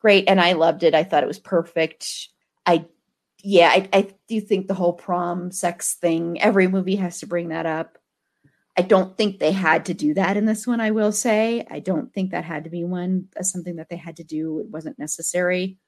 [0.00, 0.94] great and i loved it.
[0.94, 2.28] I thought it was perfect.
[2.64, 2.86] I
[3.42, 7.48] yeah i, I do think the whole prom sex thing every movie has to bring
[7.48, 7.98] that up
[8.78, 11.66] I don't think they had to do that in this one, I will say.
[11.70, 14.24] I don't think that had to be one as uh, something that they had to
[14.24, 14.60] do.
[14.60, 15.78] It wasn't necessary.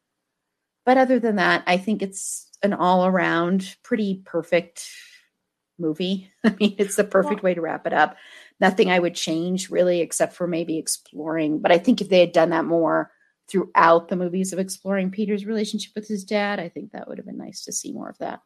[0.86, 4.88] But other than that, I think it's an all around pretty perfect
[5.78, 6.32] movie.
[6.44, 8.16] I mean, it's the perfect way to wrap it up.
[8.58, 11.60] Nothing I would change really, except for maybe exploring.
[11.60, 13.10] But I think if they had done that more
[13.50, 17.26] throughout the movies of exploring Peter's relationship with his dad, I think that would have
[17.26, 18.40] been nice to see more of that.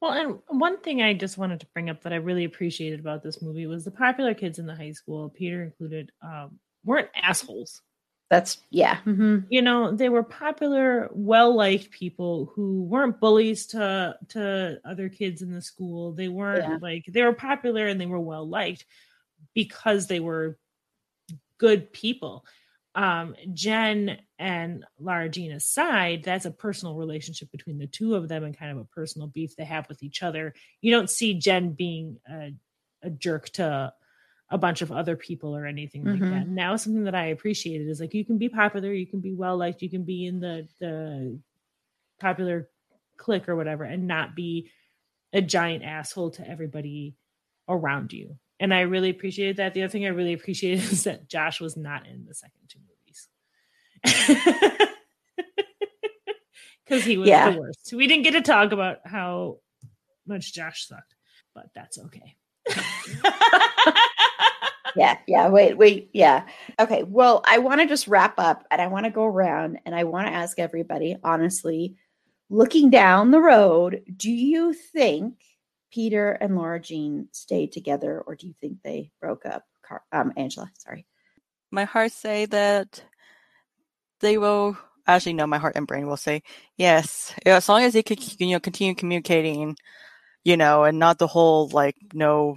[0.00, 3.22] Well, and one thing I just wanted to bring up that I really appreciated about
[3.22, 7.80] this movie was the popular kids in the high school, Peter included, um, weren't assholes.
[8.28, 8.96] That's yeah.
[9.06, 9.46] Mm-hmm.
[9.50, 15.52] You know, they were popular, well-liked people who weren't bullies to to other kids in
[15.52, 16.12] the school.
[16.12, 16.78] They weren't yeah.
[16.82, 18.84] like they were popular and they were well-liked
[19.54, 20.58] because they were
[21.58, 22.44] good people
[22.96, 28.42] um, Jen and Lara Jean aside, that's a personal relationship between the two of them
[28.42, 30.54] and kind of a personal beef they have with each other.
[30.80, 32.52] You don't see Jen being a,
[33.02, 33.92] a jerk to
[34.48, 36.22] a bunch of other people or anything mm-hmm.
[36.22, 36.48] like that.
[36.48, 39.58] Now, something that I appreciated is like you can be popular, you can be well
[39.58, 41.38] liked, you can be in the the
[42.18, 42.70] popular
[43.18, 44.70] clique or whatever, and not be
[45.34, 47.14] a giant asshole to everybody
[47.68, 49.74] around you and I really appreciated that.
[49.74, 52.80] The other thing I really appreciated is that Josh was not in the second two
[52.80, 53.28] movies
[56.84, 57.50] because he was yeah.
[57.50, 57.92] the worst.
[57.94, 59.58] We didn't get to talk about how
[60.26, 61.14] much Josh sucked,
[61.54, 62.36] but that's okay.
[64.96, 65.48] yeah, yeah.
[65.48, 66.10] Wait, wait.
[66.12, 66.46] Yeah.
[66.80, 67.02] Okay.
[67.04, 70.04] Well, I want to just wrap up and I want to go around and I
[70.04, 71.96] want to ask everybody, honestly,
[72.48, 75.34] looking down the road, do you think
[75.90, 79.64] Peter and Laura Jean stayed together or do you think they broke up?
[79.82, 81.06] Car- um, Angela, sorry.
[81.70, 83.02] My heart say that
[84.20, 84.76] they will
[85.06, 86.42] actually no, my heart and brain will say
[86.76, 87.34] yes.
[87.44, 89.76] As long as they could you know continue communicating,
[90.44, 92.56] you know, and not the whole like no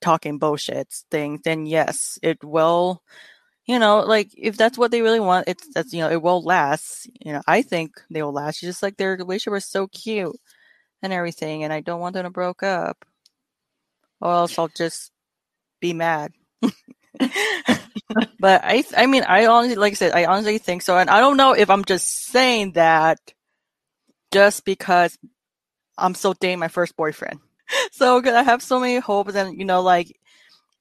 [0.00, 3.02] talking bullshit thing, then yes, it will
[3.66, 6.42] you know, like if that's what they really want, it's that's you know, it will
[6.42, 7.08] last.
[7.20, 8.60] You know, I think they will last.
[8.60, 10.36] Just like their relationship was so cute
[11.06, 13.04] and everything, and I don't want them to broke up.
[14.20, 15.12] Or else I'll just
[15.80, 16.32] be mad.
[18.38, 21.20] but I, I mean, I honestly, like I said, I honestly think so, and I
[21.20, 23.18] don't know if I'm just saying that
[24.32, 25.16] just because
[25.98, 27.40] I'm so dating my first boyfriend.
[27.90, 30.16] So, cause I have so many hopes, and you know, like,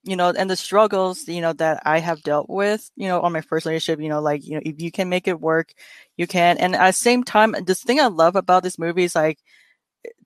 [0.03, 3.34] you know, and the struggles, you know, that I have dealt with, you know, on
[3.34, 5.73] my first relationship, you know, like, you know, if you can make it work,
[6.15, 6.60] you can.
[6.60, 9.39] And at the same time, this thing I love about this movie is like,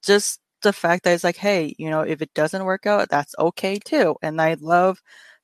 [0.03, 3.35] just the fact that it's like, hey, you know, if it doesn't work out, that's
[3.39, 4.15] okay too.
[4.22, 5.01] And I love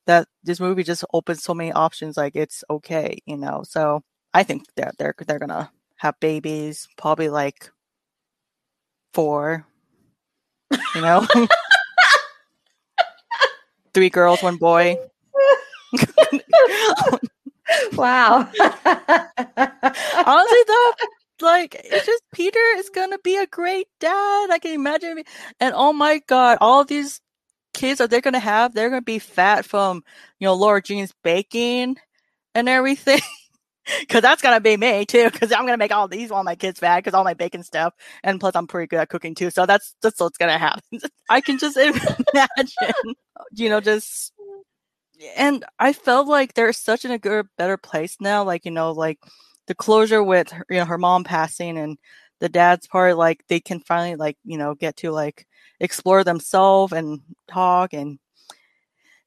[0.08, 2.18] that this movie just opens so many options.
[2.18, 3.64] Like it's okay, you know.
[3.68, 4.04] So
[4.34, 7.72] I think that they're they're gonna have babies, probably like
[9.14, 9.66] four.
[10.94, 11.28] You know,
[13.94, 14.98] three girls, one boy.
[17.94, 18.50] wow.
[20.26, 20.94] Honestly, though,
[21.42, 24.50] like it's just Peter is gonna be a great dad.
[24.52, 25.24] I can imagine,
[25.60, 27.22] and oh my god, all these
[27.74, 30.04] kids that they're gonna have, they're gonna be fat from
[30.40, 31.98] you know Laura Jean's baking
[32.54, 33.20] and everything.
[34.10, 35.30] Cause that's gonna be me too.
[35.30, 37.04] Cause I'm gonna make all these all my kids fat.
[37.04, 37.94] Cause all my bacon stuff,
[38.24, 39.52] and plus I'm pretty good at cooking too.
[39.52, 41.02] So that's that's what's gonna happen.
[41.30, 41.78] I can just
[42.34, 43.16] imagine,
[43.52, 45.28] you know, just mm.
[45.38, 48.44] and I felt like they're such in a good, better place now.
[48.44, 49.20] Like you know, like
[49.68, 51.98] the closure with her, you know her mom passing and
[52.40, 53.18] the dad's part.
[53.18, 55.48] Like they can finally like you know get to like
[55.80, 58.20] explore themselves and talk and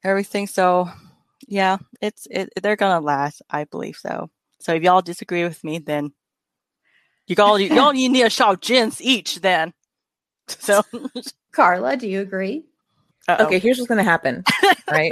[0.03, 0.47] everything.
[0.47, 0.89] So
[1.47, 2.49] yeah, it's it.
[2.61, 3.41] They're gonna last.
[3.49, 4.29] I believe so.
[4.59, 6.13] So if y'all disagree with me, then
[7.27, 9.41] you all you all need a shot of gins each.
[9.41, 9.73] Then,
[10.47, 10.81] so
[11.51, 12.68] Carla, do you agree?
[13.29, 13.45] Uh-oh.
[13.45, 14.43] Okay, here's what's going to happen,
[14.91, 15.11] right?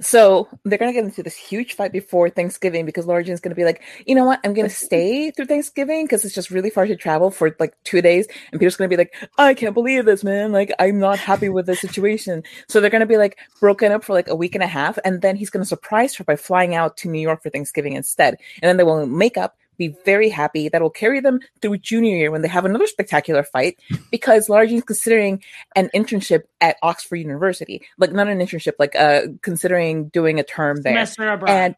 [0.00, 3.50] so they're going to get into this huge fight before Thanksgiving because Laura Jean's going
[3.50, 4.40] to be like, you know what?
[4.44, 7.74] I'm going to stay through Thanksgiving because it's just really far to travel for like
[7.84, 8.26] two days.
[8.50, 10.52] And Peter's going to be like, I can't believe this, man.
[10.52, 12.42] Like, I'm not happy with the situation.
[12.68, 14.98] So they're going to be like broken up for like a week and a half.
[15.04, 17.94] And then he's going to surprise her by flying out to New York for Thanksgiving
[17.94, 18.36] instead.
[18.62, 20.68] And then they will make up be very happy.
[20.68, 23.78] That'll carry them through junior year when they have another spectacular fight
[24.10, 25.42] because Jean's considering
[25.76, 27.82] an internship at Oxford University.
[27.98, 30.92] Like not an internship, like uh considering doing a term there.
[30.92, 31.50] Semester abroad.
[31.50, 31.76] And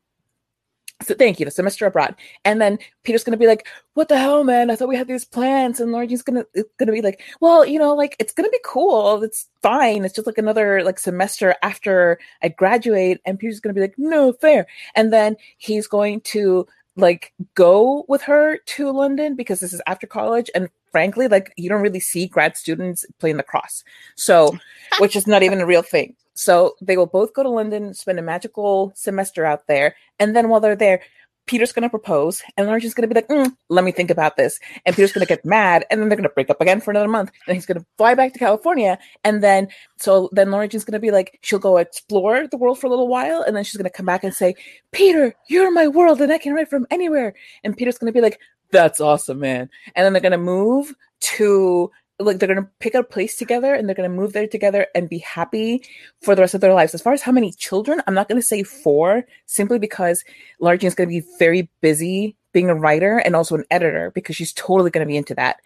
[1.03, 2.15] so thank you, the semester abroad.
[2.45, 4.71] And then Peter's gonna be like, "What the hell, man?
[4.71, 6.45] I thought we had these plans." And Jean's gonna
[6.79, 9.23] gonna be like, "Well, you know, like it's gonna be cool.
[9.23, 10.05] It's fine.
[10.05, 14.33] It's just like another like semester after I graduate." And Peter's gonna be like, "No,
[14.33, 16.67] fair." And then he's going to
[16.97, 21.69] like go with her to London because this is after college and frankly like you
[21.69, 23.85] don't really see grad students playing lacrosse.
[24.17, 24.57] So
[24.99, 26.15] which is not even a real thing.
[26.35, 30.49] So they will both go to London, spend a magical semester out there, and then
[30.49, 31.01] while they're there,
[31.47, 34.11] Peter's going to propose, and Laura's just going to be like, mm, "Let me think
[34.11, 36.61] about this." And Peter's going to get mad, and then they're going to break up
[36.61, 37.31] again for another month.
[37.47, 40.93] And he's going to fly back to California, and then so then Lauren's Jean's going
[40.93, 43.77] to be like, she'll go explore the world for a little while, and then she's
[43.77, 44.55] going to come back and say,
[44.93, 48.23] "Peter, you're my world, and I can write from anywhere." And Peter's going to be
[48.23, 48.41] like,
[48.71, 53.03] "That's awesome, man." And then they're going to move to like they're gonna pick a
[53.03, 55.83] place together and they're gonna move there together and be happy
[56.23, 56.95] for the rest of their lives.
[56.95, 60.25] As far as how many children, I'm not gonna say four, simply because
[60.61, 64.53] Laura Jean's gonna be very busy being a writer and also an editor because she's
[64.53, 65.57] totally gonna be into that.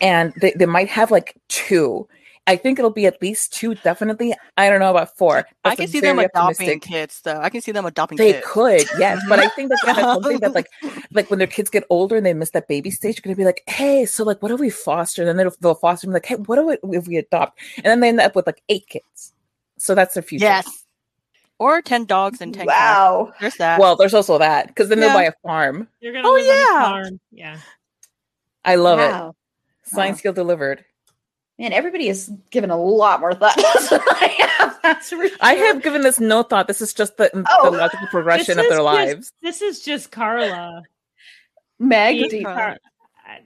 [0.00, 2.08] And they, they might have like two.
[2.48, 4.34] I think it'll be at least two, definitely.
[4.56, 5.46] I don't know about four.
[5.64, 7.38] I can see them adopting optimistic- kids though.
[7.40, 8.46] I can see them adopting they kids.
[8.48, 10.66] could, yes, but I think that's, that's something that, like,
[11.12, 13.44] like when their kids get older and they miss that baby stage, you're gonna be
[13.44, 16.24] like, "Hey, so like, what do we foster?" And then they'll, they'll foster them like,
[16.26, 18.88] "Hey, what do we if we adopt?" And then they end up with like eight
[18.88, 19.34] kids.
[19.76, 20.46] So that's their future.
[20.46, 20.84] Yes.
[21.58, 22.76] Or ten dogs and ten cats.
[22.78, 23.32] Wow.
[23.40, 23.78] There's that.
[23.78, 25.08] Well, there's also that because then Yeah.
[25.08, 25.86] they'll buy a farm.
[26.00, 26.82] You're gonna Oh, live on a yeah.
[26.82, 27.20] farm.
[27.30, 27.58] Yeah.
[28.64, 29.90] I love it.
[29.90, 30.18] Science Wow.
[30.18, 30.84] skill delivered.
[31.58, 33.56] Man, everybody has given a lot more thought
[33.90, 34.78] than I have.
[34.82, 36.68] That's for I have given this no thought.
[36.68, 37.70] This is just the, Oh.
[37.70, 39.32] the logical progression of their just- lives.
[39.42, 40.82] This is just Carla.
[41.78, 42.32] Meg.
[42.44, 42.76] I,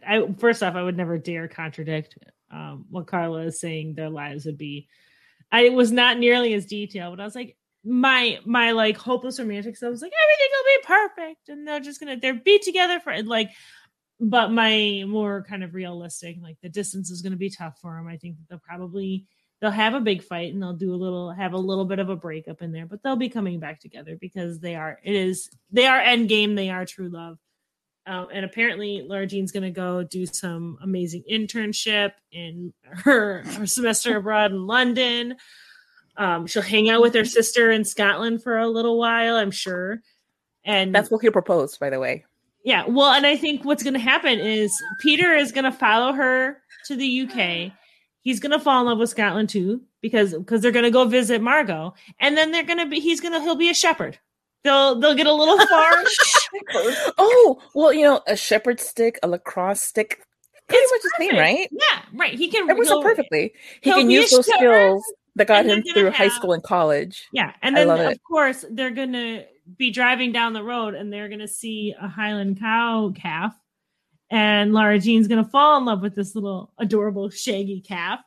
[0.06, 2.16] I, first off, I would never dare contradict
[2.50, 4.88] um, what Carla is saying their lives would be.
[5.50, 9.38] I it was not nearly as detailed, but I was like, my my like hopeless
[9.40, 10.86] romantic stuff was like everything will be
[11.26, 13.50] perfect, and they're just gonna they're be together for like
[14.22, 17.96] but my more kind of realistic, like the distance is going to be tough for
[17.96, 18.06] them.
[18.06, 19.26] I think that they'll probably
[19.60, 22.08] they'll have a big fight and they'll do a little have a little bit of
[22.08, 25.50] a breakup in there, but they'll be coming back together because they are it is
[25.72, 27.38] they are end game, they are true love.
[28.06, 34.16] Um, and apparently Laura Jean's gonna go do some amazing internship in her, her semester
[34.16, 35.34] abroad in London.
[36.16, 40.00] Um, she'll hang out with her sister in Scotland for a little while, I'm sure.
[40.64, 42.24] And That's what he proposed, by the way.
[42.64, 46.12] Yeah, well, and I think what's going to happen is Peter is going to follow
[46.12, 47.72] her to the UK.
[48.20, 51.04] He's going to fall in love with Scotland too because because they're going to go
[51.06, 54.18] visit Margot, and then they're going to be he's going to he'll be a shepherd.
[54.64, 55.92] They'll they'll get a little far.
[57.18, 60.22] oh, well, you know, a shepherd stick, a lacrosse stick,
[60.68, 61.40] pretty It's much the same, perfect.
[61.40, 61.68] right?
[61.72, 62.34] yeah, right.
[62.34, 63.52] He can It works perfectly.
[63.80, 65.02] He can use those skills
[65.36, 67.26] that got him through high school and college.
[67.32, 68.20] Yeah, and then of it.
[68.28, 69.44] course they're gonna
[69.76, 73.54] be driving down the road and they're gonna see a Highland cow calf,
[74.30, 78.20] and Laura Jean's gonna fall in love with this little adorable shaggy calf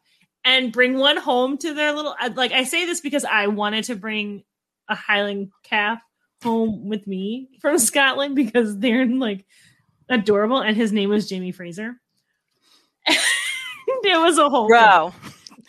[0.44, 2.16] and bring one home to their little.
[2.36, 4.44] Like I say this because I wanted to bring
[4.88, 6.00] a Highland calf
[6.44, 9.46] home with me from Scotland because they're like
[10.10, 12.00] adorable, and his name was Jamie Fraser.
[13.08, 15.14] it was a whole thing Bro.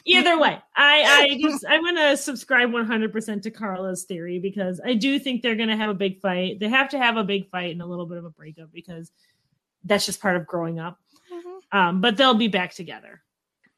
[0.07, 5.19] Either way i i just i'm gonna subscribe 100% to carla's theory because i do
[5.19, 7.83] think they're gonna have a big fight they have to have a big fight and
[7.83, 9.11] a little bit of a breakup because
[9.85, 10.99] that's just part of growing up
[11.73, 13.23] um but they'll be back together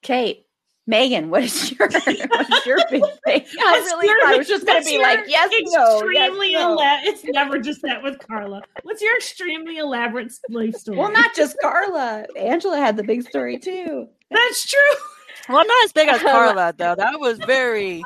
[0.00, 0.46] Kate,
[0.86, 1.88] Megan, what is your
[2.28, 3.44] what's your big thing?
[3.60, 6.76] I really your- thought was just going to be like yes, no, yes, extremely no.
[7.02, 11.56] it's never just that with carla what's your extremely elaborate life story Well, not just
[11.60, 12.26] Carla.
[12.38, 14.08] Angela had the big story too.
[14.30, 14.96] that's true
[15.48, 16.94] Well, I'm not as big as Carla though.
[16.94, 18.04] That was very.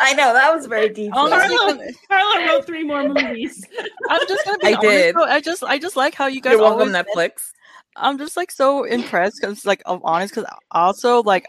[0.00, 1.12] I know that was very deep.
[1.12, 1.78] Carla-
[2.08, 3.64] carla wrote three more movies
[4.10, 5.14] I'm just gonna be I honest, did.
[5.14, 6.88] though, I just, I just like how you guys You're welcome.
[6.90, 7.52] Netflix.
[7.96, 11.46] I'm just like so impressed because, like, I'm honest because also like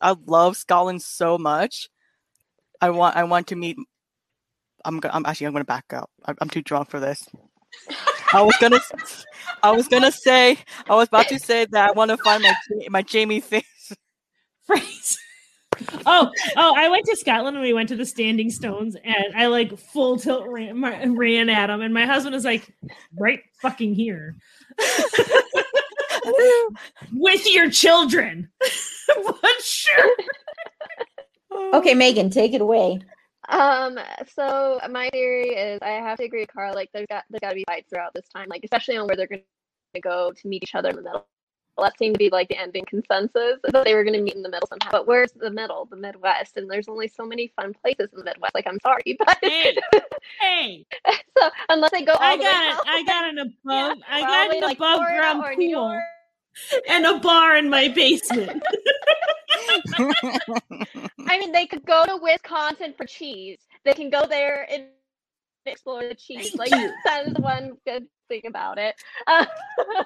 [0.00, 1.88] I love Scotland so much.
[2.80, 3.76] I want, I want to meet.
[4.84, 6.10] I'm, go- I'm actually, I'm gonna back up.
[6.24, 7.24] I'm, I'm too drunk for this.
[8.32, 8.80] I was gonna,
[9.62, 10.58] I was gonna say,
[10.88, 12.54] I was about to say that I want to find my
[12.88, 13.64] my Jamie face.
[14.70, 15.18] Phrase.
[16.06, 16.74] oh, oh!
[16.76, 20.18] I went to Scotland and we went to the Standing Stones, and I like full
[20.18, 22.72] tilt ran, my- ran at them, and my husband was like,
[23.18, 24.36] "Right fucking here,
[27.12, 30.16] with your children." but sure,
[31.74, 33.00] Okay, Megan, take it away.
[33.48, 33.98] Um,
[34.34, 37.54] so my theory is I have to agree with Carl, like there's got there's gotta
[37.54, 39.42] be fights throughout this time, like especially on where they're gonna
[40.02, 41.26] go to meet each other in the middle.
[41.76, 44.42] Well, that seemed to be like the ending consensus that they were gonna meet in
[44.42, 44.90] the middle somehow.
[44.90, 45.86] But where's the middle?
[45.86, 46.56] The Midwest.
[46.56, 48.54] And there's only so many fun places in the Midwest.
[48.54, 49.76] Like I'm sorry, but hey,
[50.40, 50.86] hey!
[51.38, 52.76] so unless they go all I the way got it.
[52.76, 53.98] south, I got an above.
[54.08, 56.02] I got an like, above Florida ground pool
[56.88, 58.62] and a bar in my basement.
[61.28, 63.58] I mean, they could go to Wisconsin for cheese.
[63.84, 64.84] They can go there and
[65.66, 66.54] explore the cheese.
[66.54, 68.94] Like that is one good thing about it.
[69.26, 69.46] Uh,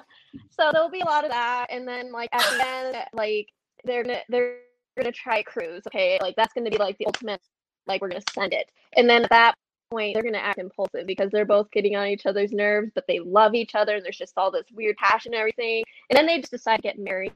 [0.49, 3.47] so there'll be a lot of that, and then like at the end, like
[3.83, 4.57] they're gonna they're
[4.97, 5.83] gonna try cruise.
[5.87, 7.41] Okay, like that's gonna be like the ultimate.
[7.87, 9.55] Like we're gonna send it, and then at that
[9.91, 13.19] point they're gonna act impulsive because they're both getting on each other's nerves, but they
[13.19, 15.83] love each other, and there's just all this weird passion and everything.
[16.09, 17.33] And then they just decide to get married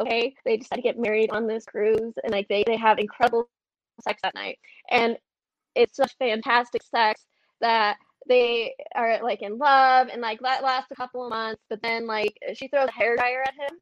[0.00, 3.48] okay they decide to get married on this cruise and like they, they have incredible
[4.00, 4.58] sex that night
[4.90, 5.16] and
[5.74, 7.24] it's such fantastic sex
[7.60, 7.96] that
[8.28, 12.06] they are like in love and like that lasts a couple of months but then
[12.06, 13.78] like she throws a hair dryer at him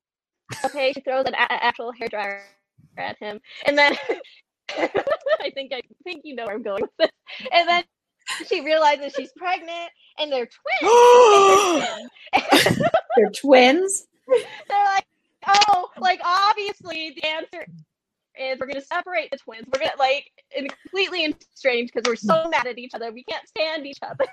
[0.65, 2.43] okay she throws an a- actual hair dryer
[2.99, 3.97] at him and then
[4.79, 7.11] i think i think you know where i'm going with this
[7.53, 7.85] and then
[8.47, 10.49] she realizes she's pregnant and they're
[10.81, 10.93] twins
[11.35, 11.61] and they're
[12.67, 12.83] twins.
[13.17, 14.07] They're twins.
[14.69, 15.07] they're like,
[15.47, 17.67] oh, like obviously the answer
[18.39, 19.67] is we're gonna separate the twins.
[19.73, 23.13] We're gonna like and completely estranged because we're so mad at each other.
[23.13, 24.25] We can't stand each other.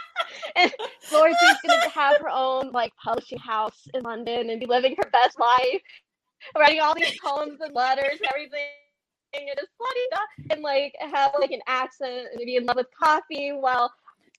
[0.56, 0.72] and
[1.10, 5.38] Dorothy's gonna have her own like publishing house in London and be living her best
[5.38, 5.82] life,
[6.56, 8.66] writing all these poems and letters and everything.
[9.34, 10.08] And just bloody
[10.50, 13.92] and like have like an accent and be in love with coffee while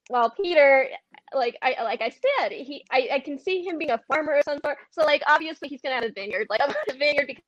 [0.08, 0.88] while Peter
[1.34, 4.44] like I like I said, he I, I can see him being a farmer of
[4.46, 4.78] some sort.
[4.92, 7.44] So like obviously he's gonna have a vineyard, like a vineyard because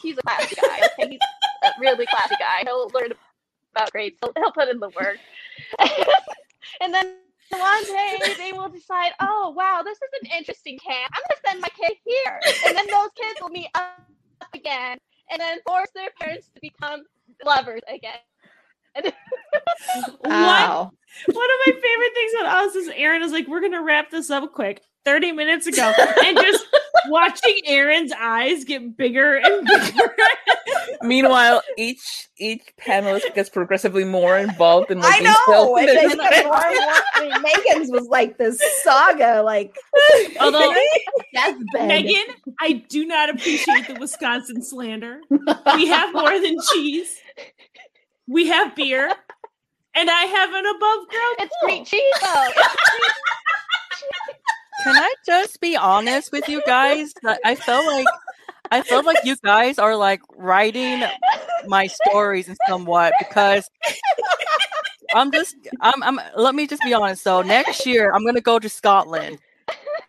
[0.00, 0.80] he's a classy guy.
[0.98, 1.20] Okay, he's
[1.64, 2.62] a really classy guy.
[2.64, 3.12] He'll learn
[3.74, 4.18] about grapes.
[4.22, 5.18] He'll, he'll put in the work.
[6.80, 7.16] and then
[7.50, 11.12] one day they will decide, oh wow, this is an interesting camp.
[11.14, 14.00] I'm gonna send my kid here, and then those kids will meet up
[14.54, 14.98] again,
[15.30, 17.04] and then force their parents to become
[17.44, 18.18] lovers again.
[18.94, 19.12] One,
[20.24, 20.90] Wow.
[21.26, 24.30] one of my favorite things about us is Erin is like, we're gonna wrap this
[24.30, 24.82] up quick.
[25.04, 25.92] 30 minutes ago
[26.24, 26.64] and just
[27.08, 30.14] watching Erin's eyes get bigger and bigger.
[31.02, 35.76] Meanwhile, each each panelist gets progressively more involved in I know.
[35.76, 36.64] And they and- more and more-
[37.14, 39.76] I mean, Megan's was like this saga, like
[40.40, 40.74] Although
[41.34, 41.88] deathbed.
[41.88, 45.20] Megan, I do not appreciate the Wisconsin slander.
[45.30, 47.16] We have more than cheese.
[48.26, 49.12] We have beer.
[49.96, 51.68] And I have an above ground It's pool.
[51.68, 52.48] great cheese though.
[54.28, 54.43] It's
[54.82, 57.14] Can I just be honest with you guys?
[57.44, 58.06] I felt like
[58.70, 61.04] I felt like you guys are like writing
[61.66, 63.70] my stories in somewhat because
[65.14, 67.22] I'm just I'm I'm let me just be honest.
[67.22, 69.38] So next year I'm gonna go to Scotland.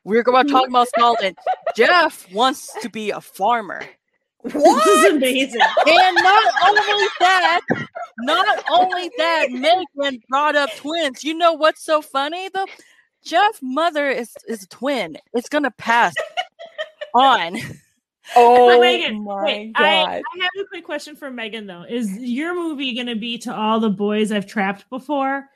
[0.05, 0.75] We're going to talk mm-hmm.
[0.75, 1.37] about Scotland.
[1.75, 3.83] Jeff wants to be a farmer.
[4.43, 5.61] This is amazing.
[5.87, 7.61] And not only that,
[8.19, 11.23] not only that, Megan brought up twins.
[11.23, 12.67] You know what's so funny though?
[13.25, 15.17] Jeff's mother is is a twin.
[15.33, 16.13] It's gonna pass
[17.13, 17.57] on.
[18.35, 19.83] Oh But Megan, my wait, god!
[19.83, 21.85] I, I have a quick question for Megan though.
[21.87, 25.47] Is your movie going to be to all the boys I've trapped before?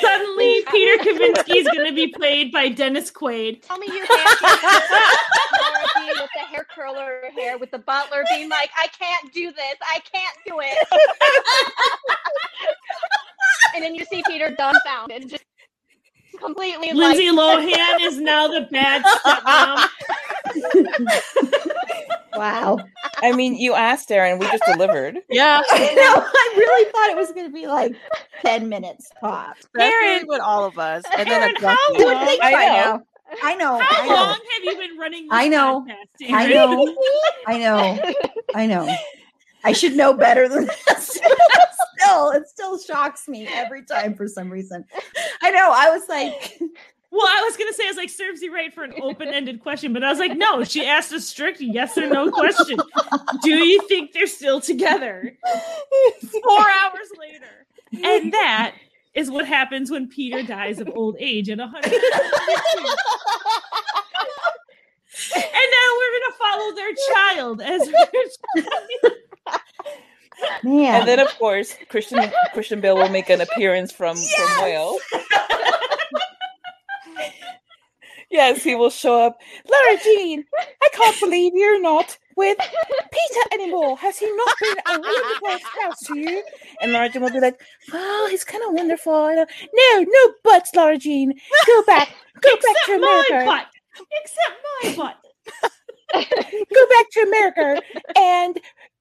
[0.00, 3.62] Suddenly, Peter Kavinsky is going to be played by Dennis Quaid.
[3.62, 8.70] Tell me you can't Laura with the hair curler hair with the butler being like,
[8.76, 10.88] I can't do this, I can't do it.
[13.74, 15.44] And then you see Peter dumbfounded, just
[16.38, 19.88] completely Lindsay like Lohan is now the bad stepmom.
[22.36, 22.78] Wow.
[23.22, 25.18] I mean, you asked Erin, we just delivered.
[25.28, 26.22] Yeah, I know.
[26.26, 27.94] I really thought it was going to be like
[28.42, 29.60] 10 minutes tops.
[29.74, 32.52] especially with all of us, and then Erin, a how You would long- think I
[32.52, 32.72] by know.
[32.72, 33.02] now.
[33.42, 33.78] I know.
[33.78, 34.14] I How know.
[34.14, 35.86] long have you been running this I know.
[35.86, 36.96] podcast, I know.
[37.46, 38.12] I know.
[38.54, 38.96] I know.
[39.64, 41.18] I should know better than this.
[41.98, 44.84] still, it still shocks me every time for some reason.
[45.42, 45.70] I know.
[45.74, 46.58] I was like,
[47.12, 49.92] Well, I was gonna say I was like serves you right for an open-ended question,
[49.92, 52.78] but I was like, no, she asked a strict yes or no question.
[53.42, 55.36] Do you think they're still together?
[56.30, 57.66] Four hours later.
[58.04, 58.76] And that
[59.14, 61.84] is what happens when Peter dies of old age at 100.
[61.84, 61.92] and
[65.34, 67.90] now we're gonna follow their child as
[70.62, 71.00] man.
[71.00, 75.00] And then, of course, Christian Christian Bale will make an appearance from from Wales.
[78.30, 79.38] yes, he will show up.
[79.70, 80.44] Laura Jean,
[80.82, 83.96] I can't believe you're not with Peter anymore.
[83.98, 86.42] Has he not been a wonderful spouse to you?
[86.80, 87.60] And Laura Jean will be like,
[87.92, 91.32] "Well, he's kind of wonderful." No, no buts, Laura Jean.
[91.66, 92.08] Go back.
[92.40, 93.46] Go back to except my America.
[93.46, 93.66] butt.
[94.22, 95.16] Except my butt.
[96.12, 97.82] go back to America
[98.16, 98.58] and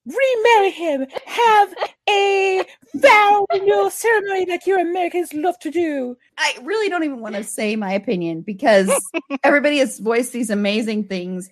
[0.10, 1.06] remarry him.
[1.26, 1.74] Have
[2.10, 2.64] a
[2.96, 6.18] vow renewal ceremony like your Americans love to do.
[6.38, 8.90] I really don't even want to say my opinion because
[9.44, 11.50] everybody has voiced these amazing things.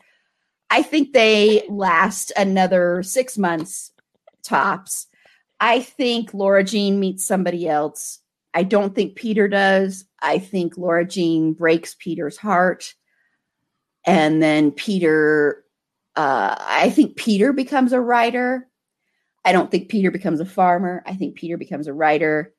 [0.69, 3.91] I think they last another six months
[4.43, 5.07] tops.
[5.59, 8.19] I think Laura Jean meets somebody else.
[8.53, 10.05] I don't think Peter does.
[10.21, 12.95] I think Laura Jean breaks Peter's heart.
[14.05, 15.63] And then Peter,
[16.17, 18.67] uh, I think Peter becomes a writer.
[19.45, 21.03] I don't think Peter becomes a farmer.
[21.05, 22.53] I think Peter becomes a writer.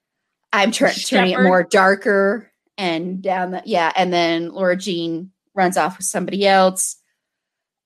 [0.52, 5.76] I'm tur- turning it more darker and down the yeah, and then Laura Jean runs
[5.76, 6.97] off with somebody else.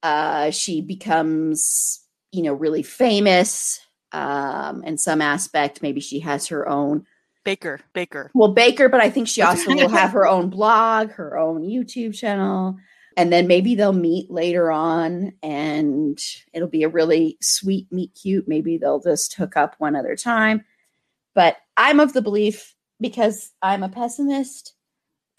[0.03, 2.01] Uh, she becomes,
[2.31, 3.79] you know, really famous
[4.11, 5.81] um, in some aspect.
[5.81, 7.05] Maybe she has her own
[7.43, 8.29] Baker, Baker.
[8.35, 12.13] well Baker, but I think she also will have her own blog, her own YouTube
[12.15, 12.77] channel,
[13.17, 16.19] and then maybe they'll meet later on, and
[16.53, 18.47] it'll be a really sweet meet cute.
[18.47, 20.65] Maybe they'll just hook up one other time.
[21.35, 24.73] But I'm of the belief because I'm a pessimist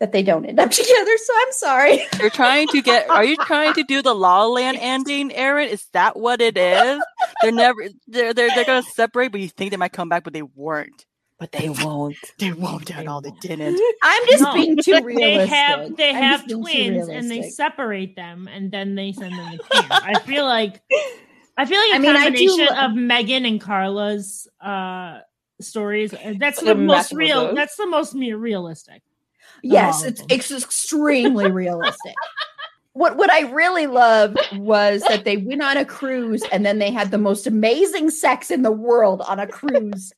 [0.00, 1.16] that they don't end up together.
[1.16, 2.00] So I'm sorry.
[2.18, 3.08] You're trying to get.
[3.10, 5.68] Are you trying to do the La La Land ending, Erin?
[5.68, 7.00] Is that what it is?
[7.42, 7.88] They're never.
[8.06, 11.06] They're they're they're gonna separate, but you think they might come back, but they weren't.
[11.38, 12.16] But they won't.
[12.38, 13.20] They won't at all.
[13.20, 13.80] They didn't.
[14.02, 15.16] I'm just No, being too realistic.
[15.16, 18.94] They have they I'm have just being too twins and they separate them and then
[18.94, 19.86] they send them to camp.
[19.90, 20.80] I feel like
[21.56, 25.20] I feel like a I mean, I do combination of Megan and Carla's uh
[25.60, 26.14] stories.
[26.14, 27.46] uh, That's The the most real.
[27.48, 27.56] those.
[27.56, 29.02] That's the most me- realistic.
[29.62, 32.14] Yes, it's it's extremely realistic.
[32.92, 36.90] What what I really loved was that they went on a cruise and then they
[36.90, 40.12] had the most amazing sex in the world on a cruise.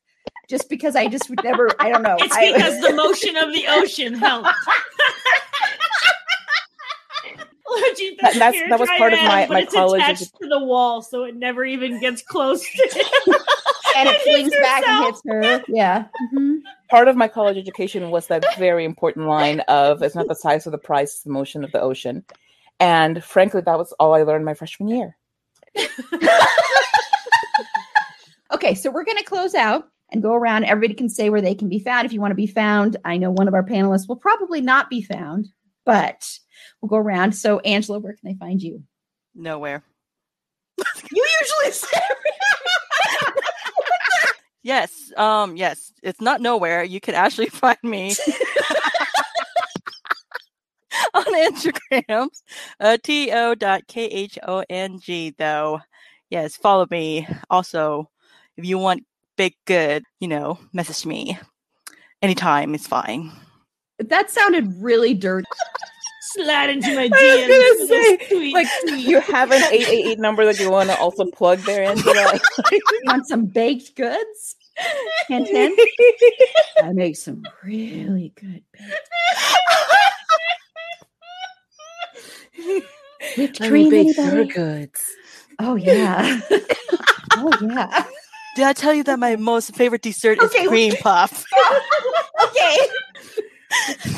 [0.47, 2.15] Just because I just would never, I don't know.
[2.21, 4.49] It's I- because the motion of the ocean helped.
[8.21, 11.23] That- that's- that was part of my- my it's college attached to the wall, so
[11.25, 13.35] it never even gets close to him.
[13.95, 15.63] and it flings back and hits her.
[15.67, 16.05] Yeah.
[16.33, 16.59] Mhm.
[16.89, 20.65] Part of my college education was that very important line of "It's not the size
[20.65, 22.23] of the prize, it's the motion of the ocean."
[22.79, 25.17] And frankly, that was all I learned my freshman year.
[28.53, 30.65] Okay, so we're going to close out and go around.
[30.65, 32.97] Everybody can say where they can be found if you want to be found.
[33.03, 35.47] I know one of our panelists will probably not be found,
[35.85, 36.29] but
[36.81, 37.33] we'll go around.
[37.33, 38.83] So, Angela, where can they find you?
[39.35, 39.83] Nowhere.
[41.11, 41.97] You usually say.
[44.67, 45.13] Yes.
[45.15, 45.55] Um.
[45.55, 45.93] Yes.
[46.03, 46.83] It's not nowhere.
[46.83, 48.09] You can actually find me
[51.13, 52.27] on Instagram.
[52.77, 55.33] Uh, T O dot K H O N G.
[55.37, 55.79] Though.
[56.29, 56.57] Yes.
[56.57, 57.25] Follow me.
[57.49, 58.09] Also,
[58.57, 59.05] if you want
[59.37, 61.37] big good, you know, message me.
[62.21, 63.31] Anytime is fine.
[63.99, 65.45] that sounded really dirty.
[66.33, 67.79] Slide into my I DMs.
[67.79, 68.51] was gonna say, tweets.
[68.53, 68.67] like,
[69.05, 72.37] you have an eight eight eight number that you want to also plug there, Angela.
[72.71, 74.55] You want some baked goods?
[75.29, 75.79] Hint, hint.
[76.83, 79.37] I make some really good baked.
[83.37, 84.49] Whipped cream, bake your anybody?
[84.49, 85.05] goods.
[85.59, 86.39] Oh yeah.
[87.37, 88.03] oh yeah.
[88.57, 91.45] Did I tell you that my most favorite dessert Okay, is cream puff?
[92.45, 92.77] okay.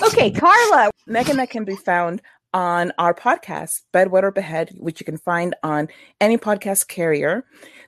[0.03, 0.91] okay, Carla.
[1.07, 2.21] Megan that can be found
[2.53, 5.89] on our podcast, Bedwetter Behead, which you can find on
[6.21, 7.43] any podcast carrier,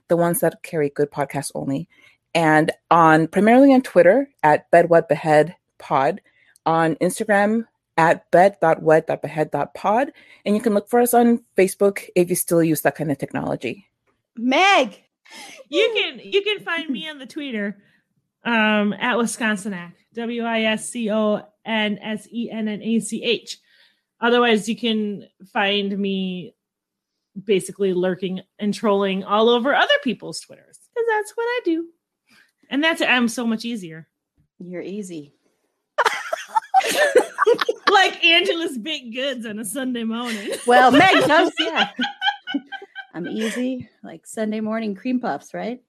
[0.08, 1.88] the ones that carry good podcasts only,
[2.34, 6.20] and on primarily on Twitter at Bedwet Behead Pod,
[6.66, 7.64] on Instagram
[7.96, 10.12] at bed.wet.behead.pod,
[10.44, 13.16] and you can look for us on Facebook if you still use that kind of
[13.16, 13.88] technology.
[14.36, 15.02] Meg.
[15.68, 17.78] You can you can find me on the Twitter
[18.44, 19.92] um at Wisconsinac.
[20.14, 23.58] W I S C O N S E N N A C H.
[24.20, 26.54] Otherwise, you can find me
[27.44, 30.78] basically lurking and trolling all over other people's Twitters.
[30.94, 31.86] Because that's what I do.
[32.70, 34.08] And that's I'm so much easier.
[34.58, 35.34] You're easy.
[37.92, 40.52] Like Angela's baked goods on a Sunday morning.
[40.66, 41.90] Well, Meg knows, yeah.
[43.14, 45.82] I'm easy, like Sunday morning cream puffs, right?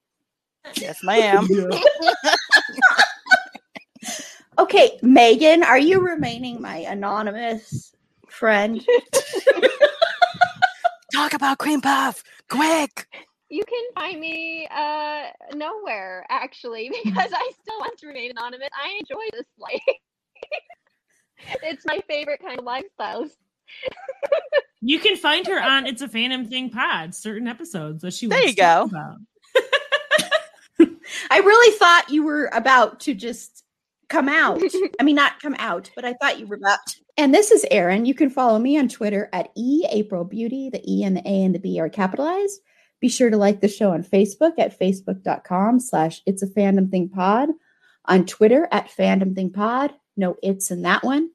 [0.76, 1.48] yes, ma'am.
[4.56, 7.92] Okay, Megan, are you remaining my anonymous
[8.28, 8.86] friend?
[11.12, 13.08] Talk about cream puff, quick.
[13.48, 15.24] You can find me uh
[15.54, 18.68] nowhere actually because I still want to remain anonymous.
[18.80, 19.80] I enjoy this life.
[21.62, 23.30] it's my favorite kind of lifestyles.
[24.80, 28.36] You can find her on It's a Fandom Thing pod, certain episodes that she was.
[28.36, 28.90] There you go.
[31.30, 33.64] I really thought you were about to just
[34.08, 34.60] come out.
[35.00, 36.80] I mean, not come out, but I thought you were about.
[36.88, 36.96] to.
[37.16, 38.04] And this is Erin.
[38.04, 40.68] You can follow me on Twitter at E April Beauty.
[40.70, 42.60] The E and the A and the B are capitalized.
[43.00, 47.08] Be sure to like the show on Facebook at facebook.com slash it's a fandom thing
[47.08, 47.50] pod.
[48.06, 49.94] On Twitter at fandom thing pod.
[50.16, 51.30] No it's in that one.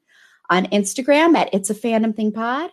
[0.49, 2.71] On Instagram at it's a fandom thing pod.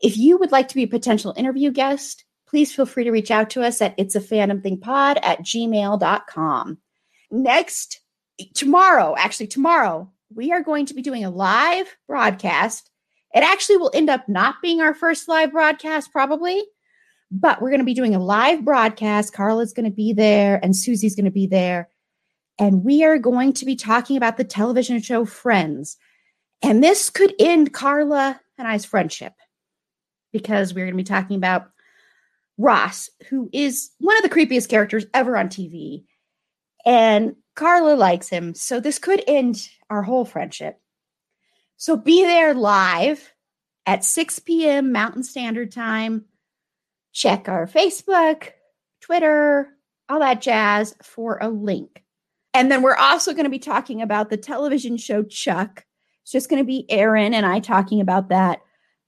[0.00, 3.30] If you would like to be a potential interview guest, please feel free to reach
[3.30, 6.78] out to us at it's a fandom thing pod at gmail.com.
[7.30, 8.00] Next,
[8.54, 12.90] tomorrow, actually, tomorrow, we are going to be doing a live broadcast.
[13.34, 16.62] It actually will end up not being our first live broadcast, probably,
[17.30, 19.34] but we're going to be doing a live broadcast.
[19.34, 21.88] Carla's going to be there and Susie's going to be there.
[22.58, 25.96] And we are going to be talking about the television show Friends.
[26.64, 29.34] And this could end Carla and I's friendship
[30.32, 31.68] because we're going to be talking about
[32.56, 36.04] Ross, who is one of the creepiest characters ever on TV.
[36.86, 38.54] And Carla likes him.
[38.54, 40.80] So this could end our whole friendship.
[41.76, 43.34] So be there live
[43.84, 44.90] at 6 p.m.
[44.90, 46.24] Mountain Standard Time.
[47.12, 48.52] Check our Facebook,
[49.02, 49.68] Twitter,
[50.08, 52.02] all that jazz for a link.
[52.54, 55.83] And then we're also going to be talking about the television show Chuck.
[56.24, 58.62] It's just going to be Aaron and I talking about that.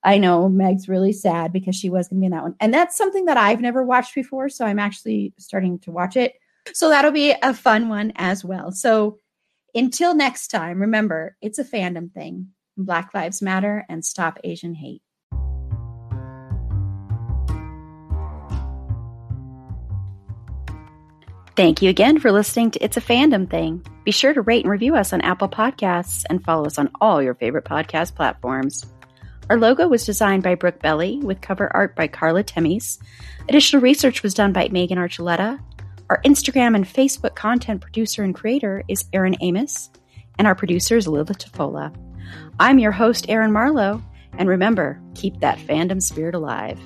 [0.04, 2.54] I know Meg's really sad because she was going to be in that one.
[2.60, 4.50] And that's something that I've never watched before.
[4.50, 6.34] So I'm actually starting to watch it.
[6.74, 8.70] So that'll be a fun one as well.
[8.70, 9.18] So
[9.74, 12.48] until next time, remember it's a fandom thing.
[12.76, 15.00] Black Lives Matter and stop Asian hate.
[21.56, 23.82] Thank you again for listening to It's a Fandom Thing.
[24.04, 27.22] Be sure to rate and review us on Apple Podcasts and follow us on all
[27.22, 28.84] your favorite podcast platforms.
[29.48, 32.98] Our logo was designed by Brooke Belli with cover art by Carla Temis.
[33.48, 35.58] Additional research was done by Megan Archuleta.
[36.10, 39.88] Our Instagram and Facebook content producer and creator is Erin Amos,
[40.38, 41.90] and our producer is Lila Tafola.
[42.60, 44.02] I'm your host, Erin Marlowe,
[44.36, 46.78] and remember, keep that fandom spirit alive.